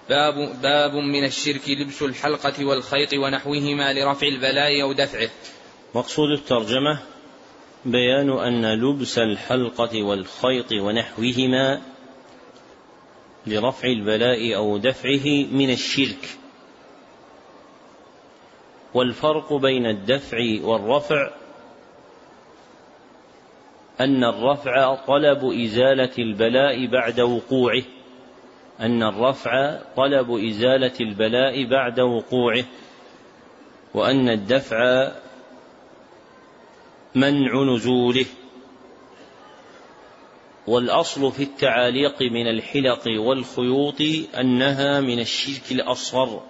[0.09, 5.29] باب باب من الشرك لبس الحلقة والخيط ونحوهما لرفع البلاء أو دفعه.
[5.95, 7.01] مقصود الترجمة
[7.85, 11.81] بيان أن لبس الحلقة والخيط ونحوهما
[13.47, 16.29] لرفع البلاء أو دفعه من الشرك.
[18.95, 21.31] والفرق بين الدفع والرفع
[24.01, 27.83] أن الرفع طلب إزالة البلاء بعد وقوعه.
[28.81, 32.65] أن الرفع طلب إزالة البلاء بعد وقوعه.
[33.95, 35.11] وأن الدفع
[37.15, 38.27] منع نزوله.
[40.67, 44.01] والأصل في التعاليق من الحلق والخيوط
[44.41, 46.43] أنها من الشرك الأصغر.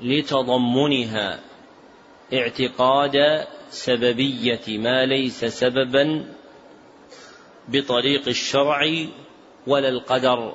[0.00, 1.40] لتضمنها
[2.34, 6.34] اعتقاد سببية ما ليس سببا
[7.68, 9.06] بطريق الشرع
[9.66, 10.54] ولا القدر.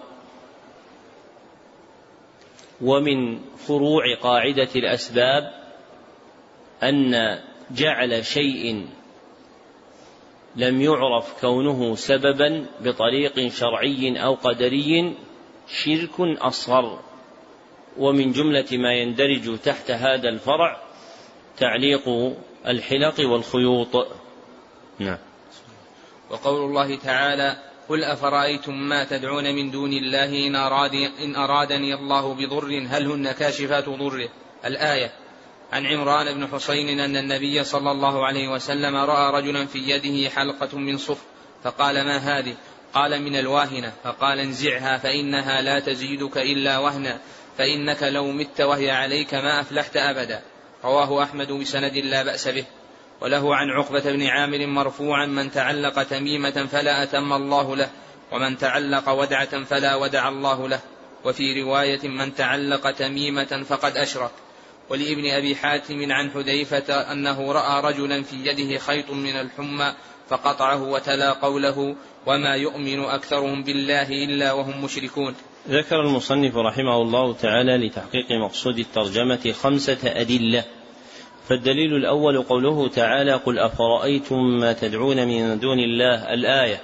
[2.81, 5.63] ومن فروع قاعدة الأسباب
[6.83, 7.39] أن
[7.73, 8.87] جعل شيء
[10.55, 15.15] لم يعرف كونه سببا بطريق شرعي أو قدري
[15.67, 16.99] شرك أصغر.
[17.97, 20.81] ومن جملة ما يندرج تحت هذا الفرع
[21.57, 22.33] تعليق
[22.67, 24.07] الحلق والخيوط.
[24.99, 25.17] نعم.
[26.29, 27.57] وقول الله تعالى
[27.89, 33.31] قل أفرأيتم ما تدعون من دون الله إن, أراد إن أرادني الله بضر هل هن
[33.31, 34.29] كاشفات ضره?
[34.65, 35.11] الآية
[35.73, 40.77] عن عمران بن حسين أن النبي صلى الله عليه وسلم رأى رجلا في يده حلقة
[40.77, 41.25] من صفر
[41.63, 42.55] فقال ما هذه؟
[42.93, 43.93] قال من الواهنة.
[44.03, 47.19] فقال انزعها فإنها لا تزيدك إلا وهنا
[47.57, 50.41] فإنك لو مت وهي عليك ما أفلحت أبدا.
[50.83, 52.65] رواه أحمد بسند لا بأس به.
[53.21, 57.89] وله عن عقبة بن عامر مرفوعا من تعلق تميمة فلا أتم الله له
[58.31, 60.79] ومن تعلق ودعة فلا ودع الله له.
[61.25, 64.31] وفي رواية من تعلق تميمة فقد أشرك.
[64.89, 69.93] ولابن أبي حاتم عن حذيفة أنه رأى رجلا في يده خيط من الحمى
[70.29, 71.95] فقطعه وتلا قوله
[72.25, 75.35] وما يؤمن أكثرهم بالله إلا وهم مشركون.
[75.69, 80.63] ذكر المصنف رحمه الله تعالى لتحقيق مقصود الترجمة خمسة أدلة.
[81.49, 86.81] فالدليل الأول قوله تعالى قل أفرأيتم ما تدعون من دون الله الآية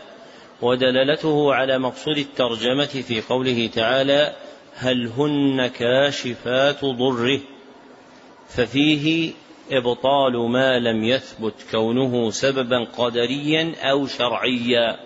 [0.62, 4.36] ودلالته على مقصود الترجمة في قوله تعالى
[4.76, 7.40] هل هن كاشفات ضره
[8.50, 9.34] ففيه
[9.72, 15.00] إبطال ما لم يثبت كونه سببا قدريا أو شرعيا.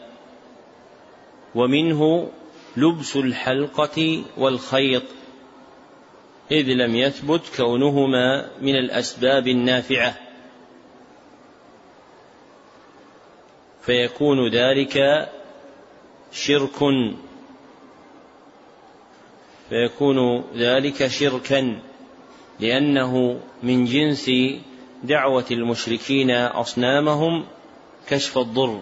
[1.56, 2.30] ومنه
[2.78, 5.04] لبس الحلقة والخيط
[6.52, 10.18] إذ لم يثبت كونهما من الأسباب النافعة.
[13.82, 15.30] فيكون ذلك
[16.32, 16.80] شرك
[19.70, 21.80] فيكون ذلك شركا.
[22.64, 24.32] لأنه من جنس
[25.04, 27.46] دعوة المشركين أصنامهم
[28.08, 28.82] كشف الضر.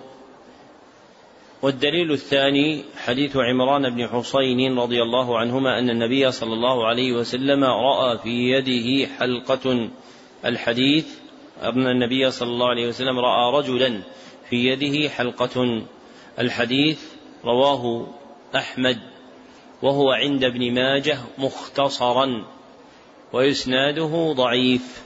[1.61, 7.63] والدليل الثاني حديث عمران بن حصين رضي الله عنهما أن النبي صلى الله عليه وسلم
[7.63, 9.89] رأى في يده حلقة
[10.45, 11.07] الحديث.
[11.61, 14.01] أن النبي صلى الله عليه وسلم رأى رجلا
[14.49, 15.81] في يده حلقة
[16.39, 17.01] الحديث.
[17.45, 18.07] رواه
[18.55, 18.99] أحمد.
[19.81, 22.45] وهو عند ابن ماجه مختصرا.
[23.33, 25.01] وإسناده ضعيف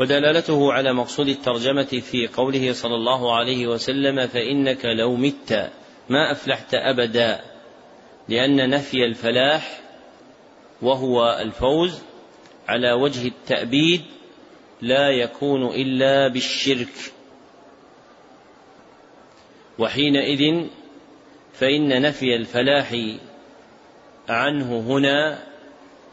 [0.00, 5.70] ودلالته على مقصود الترجمة في قوله صلى الله عليه وسلم فإنك لو مت
[6.08, 7.40] ما أفلحت أبدا
[8.28, 9.80] لأن نفي الفلاح
[10.82, 11.98] وهو الفوز
[12.68, 14.02] على وجه التأبيد
[14.82, 17.12] لا يكون إلا بالشرك.
[19.78, 20.66] وحينئذ
[21.52, 22.96] فإن نفي الفلاح
[24.28, 25.38] عنه هنا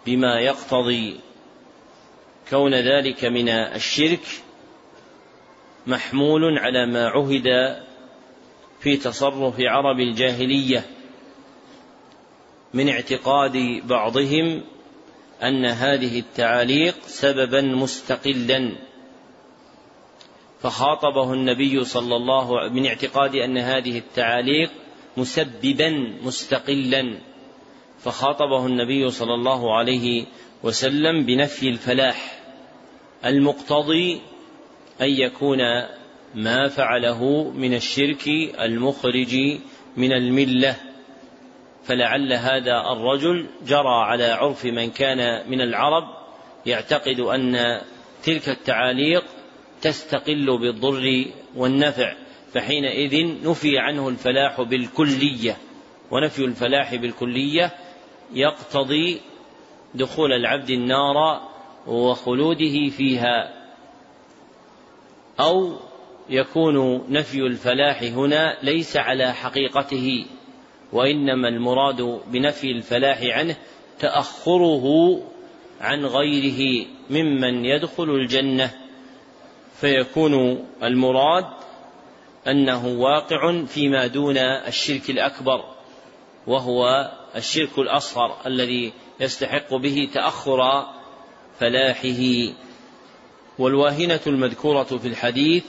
[0.05, 1.19] بما يقتضي
[2.49, 4.27] كون ذلك من الشرك
[5.87, 7.77] محمول على ما عهد
[8.79, 10.85] في تصرف عرب الجاهلية
[12.73, 13.57] من اعتقاد
[13.87, 14.63] بعضهم
[15.43, 18.75] أن هذه التعاليق سببا مستقلا.
[20.61, 24.71] فخاطبه النبي صلى الله من اعتقاد أن هذه التعاليق
[25.17, 27.17] مسببا مستقلا.
[27.99, 30.25] فخاطبه النبي صلى الله عليه
[30.63, 32.34] وسلم بنفي الفلاح.
[33.25, 34.21] المقتضي
[35.01, 35.59] أن يكون
[36.35, 38.27] ما فعله من الشرك
[38.59, 39.35] المخرج
[39.97, 40.75] من الملة
[41.83, 46.03] فلعل هذا الرجل جرى على عرف من كان من العرب
[46.65, 47.81] يعتقد أن
[48.23, 49.23] تلك التعاليق
[49.81, 51.25] تستقل بالضر
[51.55, 52.13] والنفع
[52.53, 55.57] فحينئذ نفي عنه الفلاح بالكلية
[56.11, 57.71] ونفي الفلاح بالكلية
[58.33, 59.21] يقتضي
[59.95, 61.41] دخول العبد النار
[61.87, 63.53] وخلوده فيها
[65.39, 65.75] أو
[66.29, 70.25] يكون نفي الفلاح هنا ليس على حقيقته
[70.93, 73.55] وإنما المراد بنفي الفلاح عنه
[73.99, 75.17] تأخره
[75.81, 78.71] عن غيره ممن يدخل الجنة.
[79.81, 81.45] فيكون المراد
[82.47, 85.63] أنه واقع فيما دون الشرك الأكبر
[86.47, 90.85] وهو الشرك الأصغر الذي يستحق به تأخر
[91.59, 92.53] فلاحه
[93.59, 95.65] والواهنة المذكورة في الحديث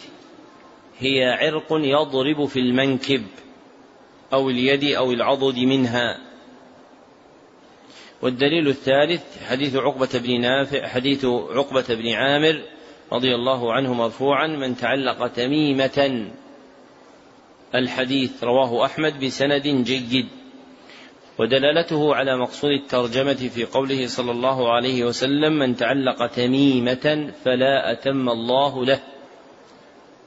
[0.99, 3.23] هي عرق يضرب في المنكب
[4.33, 6.19] أو اليد أو العضد منها.
[8.23, 12.63] والدليل الثالث حديث عقبة بن نافع حديث عقبة بن عامر
[13.13, 16.31] رضي الله عنه مرفوعا من تعلق تميمة.
[17.75, 20.29] الحديث رواه أحمد بسند جيد.
[21.39, 28.29] ودلالته على مقصود الترجمة في قوله صلى الله عليه وسلم من تعلق تميمة فلا أتم
[28.29, 29.01] الله له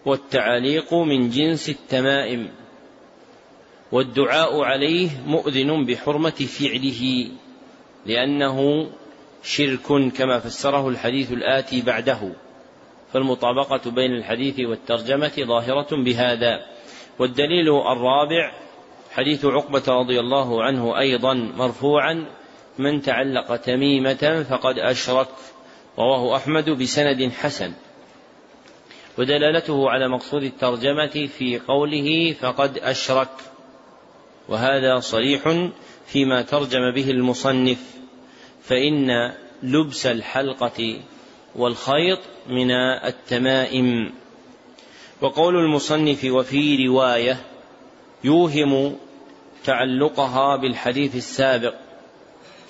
[0.05, 2.49] والتعاليق من جنس التمائم
[3.91, 6.29] والدعاء عليه مؤذن بحرمة
[6.59, 7.31] فعله
[8.05, 8.89] لأنه
[9.43, 12.19] شرك كما فسره الحديث الآتي بعده
[13.13, 16.65] فالمطابقة بين الحديث والترجمة ظاهرة بهذا
[17.19, 18.68] والدليل الرابع
[19.19, 22.25] حديث عقبة رضي الله عنه أيضا مرفوعا
[22.77, 25.27] من تعلق تميمة فقد أشرك
[25.97, 27.73] رواه أحمد بسند حسن.
[29.17, 33.29] ودلالته على مقصود الترجمة في قوله فقد أشرك
[34.49, 35.69] وهذا صريح
[36.05, 37.97] فيما ترجم به المصنف
[38.63, 39.33] فإن
[39.63, 40.99] لبس الحلقة
[41.55, 42.19] والخيط
[42.49, 42.71] من
[43.03, 44.13] التمائم.
[45.21, 47.37] وقول المصنف وفي رواية
[48.23, 48.97] يوهم
[49.69, 51.73] تعلقها بالحديث السابق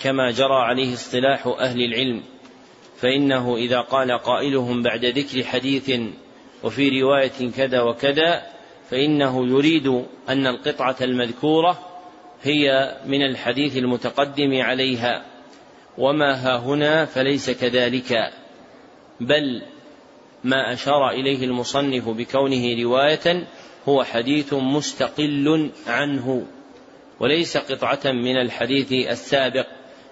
[0.02, 2.24] كما جرى عليه اصطلاح أهل العلم
[2.98, 5.92] فإنه إذا قال قائلهم بعد ذكر حديث
[6.64, 8.44] وفي رواية كذا وكذا
[8.90, 9.88] فإنه يريد
[10.30, 11.80] أن القطعة المذكورة
[12.44, 15.26] هي من الحديث المتقدم عليها
[15.98, 18.32] وما ها هنا فليس كذلك
[19.20, 19.62] بل
[20.44, 23.48] ما أشار إليه المصنف بكونه رواية
[23.90, 26.46] هو حديث مستقل عنه.
[27.20, 29.68] وليس قطعة من الحديث السابق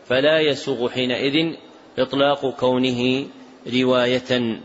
[0.07, 1.55] فلا يسوغ حينئذ
[1.99, 3.27] إطلاق كونه
[3.73, 4.59] رواية.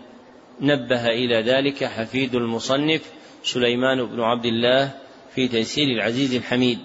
[0.60, 3.12] نبه إلى ذلك حفيد المصنف
[3.44, 4.90] سليمان بن عبد الله
[5.34, 6.78] في تيسير العزيز الحميد.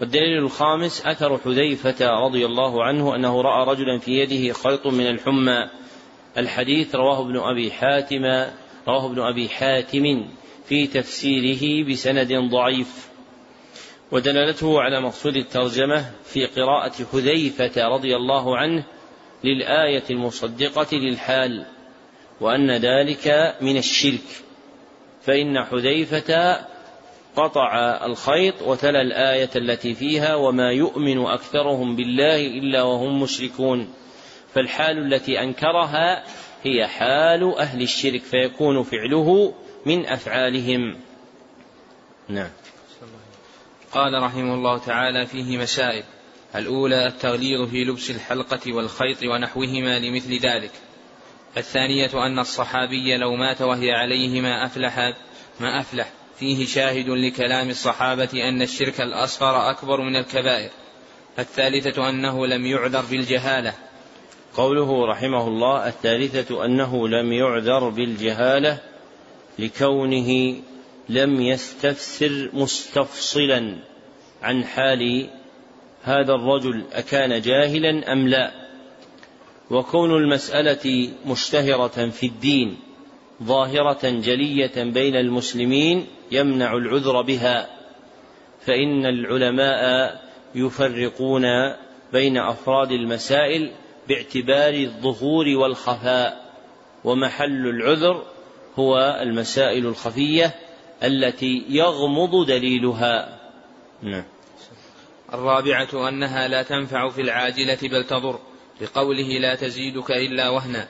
[0.00, 5.70] والدليل الخامس أثر حذيفة رضي الله عنه أنه رأى رجلا في يده خيط من الحمى.
[6.38, 8.24] الحديث رواه ابن أبي حاتم
[8.88, 10.28] رواه ابن أبي حاتم
[10.68, 13.07] في تفسيره بسند ضعيف.
[14.12, 18.84] ودلالته على مقصود الترجمة في قراءة حذيفة رضي الله عنه
[19.44, 21.66] للآية المصدقة للحال
[22.40, 24.44] وأن ذلك من الشرك
[25.22, 26.58] فإن حذيفة
[27.36, 27.76] قطع
[28.06, 33.94] الخيط وتلا الآية التي فيها وما يؤمن أكثرهم بالله إلا وهم مشركون.
[34.54, 36.24] فالحال التي أنكرها
[36.62, 39.54] هي حال أهل الشرك فيكون فعله
[39.86, 40.96] من أفعالهم.
[42.28, 42.50] نعم.
[43.92, 46.04] قال رحمه الله تعالى فيه مسائل.
[46.54, 50.70] الأولى التغليظ في لبس الحلقة والخيط ونحوهما لمثل ذلك.
[51.56, 55.14] الثانية أن الصحابي لو مات وهي عليه ما أفلح
[55.60, 56.10] ما أفلح.
[56.38, 60.70] فيه شاهد لكلام الصحابة أن الشرك الأصغر أكبر من الكبائر.
[61.38, 63.74] الثالثة أنه لم يعذر بالجهالة.
[64.54, 68.78] قوله رحمه الله الثالثة أنه لم يعذر بالجهالة
[69.58, 70.56] لكونه
[71.08, 73.76] لم يستفسر مستفصلا
[74.42, 75.30] عن حال
[76.02, 78.52] هذا الرجل أكان جاهلا أم لا.
[79.70, 82.76] وكون المسألة مشتهرة في الدين
[83.42, 87.68] ظاهرة جلية بين المسلمين يمنع العذر بها
[88.60, 90.20] فإن العلماء
[90.54, 91.44] يفرقون
[92.12, 93.72] بين أفراد المسائل
[94.08, 96.48] باعتبار الظهور والخفاء
[97.04, 98.24] ومحل العذر
[98.76, 100.54] هو المسائل الخفية
[101.02, 103.38] التي يغمض دليلها.
[104.02, 104.24] نعم.
[105.34, 108.38] الرابعة أنها لا تنفع في العاجلة بل تضر.
[108.80, 110.88] بقوله لا تزيدك إلا وهنا.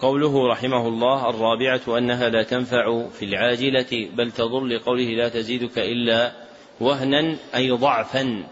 [0.00, 6.32] قوله رحمه الله الرابعة أنها لا تنفع في العاجلة بل تضر لقوله لا تزيدك إلا
[6.80, 8.44] وهنا أي ضعفا.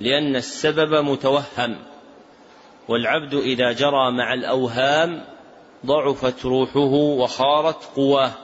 [0.00, 1.76] لأن السبب متوهم
[2.88, 5.24] والعبد إذا جرى مع الأوهام
[5.86, 8.43] ضعفت روحه وخارت قواه.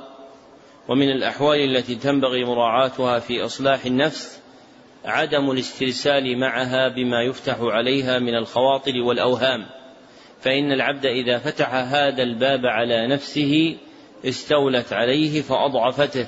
[0.88, 4.40] ومن الأحوال التي تنبغي مراعاتها في إصلاح النفس
[5.04, 9.66] عدم الاسترسال معها بما يفتح عليها من الخواطر والأوهام.
[10.40, 13.76] فإن العبد إذا فتح هذا الباب على نفسه
[14.24, 16.26] استولت عليه فأضعفته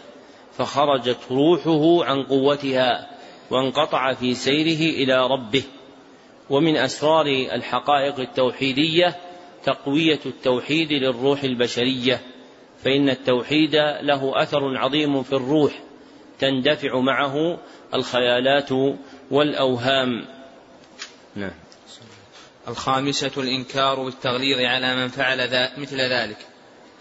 [0.52, 3.10] فخرجت روحه عن قوتها
[3.50, 5.62] وانقطع في سيره إلى ربه.
[6.50, 9.16] ومن أسرار الحقائق التوحيدية
[9.64, 12.20] تقوية التوحيد للروح البشرية.
[12.84, 15.82] فإن التوحيد له أثر عظيم في الروح
[16.38, 17.58] تندفع معه
[17.94, 18.70] الخيالات
[19.30, 20.24] والأوهام.
[21.36, 21.54] نعم.
[22.68, 26.36] الخامسة الإنكار بالتغليظ على من فعل ذا مثل ذلك.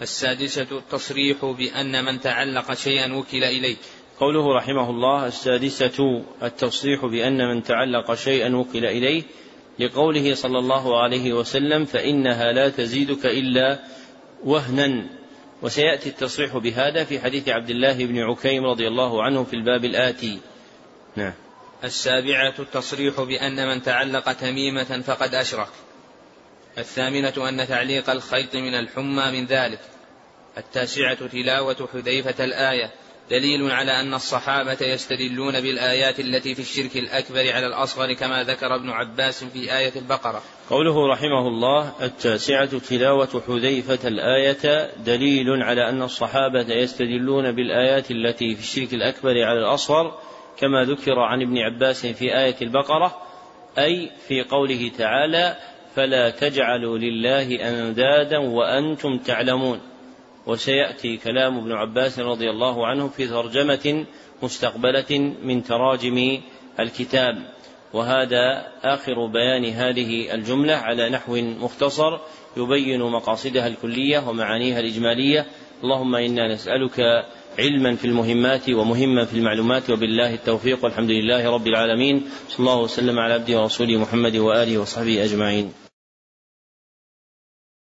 [0.01, 3.75] السادسة التصريح بأن من تعلق شيئا وكل إليه
[4.19, 9.23] قوله رحمه الله السادسة التصريح بأن من تعلق شيئا وكل إليه
[9.79, 13.79] لقوله صلى الله عليه وسلم فإنها لا تزيدك إلا
[14.43, 15.20] وهنا.
[15.61, 20.39] وسيأتي التصريح بهذا في حديث عبد الله بن عكيم رضي الله عنه في الباب الآتي.
[21.15, 21.33] نعم.
[21.83, 25.69] السابعة التصريح بأن من تعلق تميمة فقد أشرك.
[26.77, 29.79] الثامنة أن تعليق الخيط من الحمى من ذلك.
[30.57, 32.91] التاسعة تلاوة حذيفة الآية.
[33.31, 38.89] دليل على أن الصحابة يستدلون بالآيات التي في الشرك الأكبر على الأصغر كما ذكر ابن
[38.89, 40.41] عباس في آية البقرة.
[40.69, 48.61] قوله رحمه الله التاسعة تلاوة حذيفة الآية دليل على أن الصحابة يستدلون بالآيات التي في
[48.61, 50.19] الشرك الأكبر على الأصغر
[50.59, 53.17] كما ذكر عن ابن عباس في آية البقرة
[53.77, 55.55] أي في قوله تعالى
[55.95, 59.90] فلا تجعلوا لله أندادا وأنتم تعلمون
[60.47, 64.05] وسيأتي كلام ابن عباس رضي الله عنه في ترجمة
[64.43, 66.41] مستقبلة من تراجم
[66.79, 67.35] الكتاب.
[67.93, 72.19] وهذا آخر بيان هذه الجملة على نحو مختصر
[72.57, 75.45] يبين مقاصدها الكلية ومعانيها الإجمالية.
[75.83, 77.25] اللهم إنا نسألك
[77.59, 82.23] علما في المهمات ومهما في المعلومات وبالله التوفيق والحمد لله رب العالمين.
[82.49, 85.80] صلى الله وسلم على عبده ورسوله محمد وآله وصحبه أجمعين.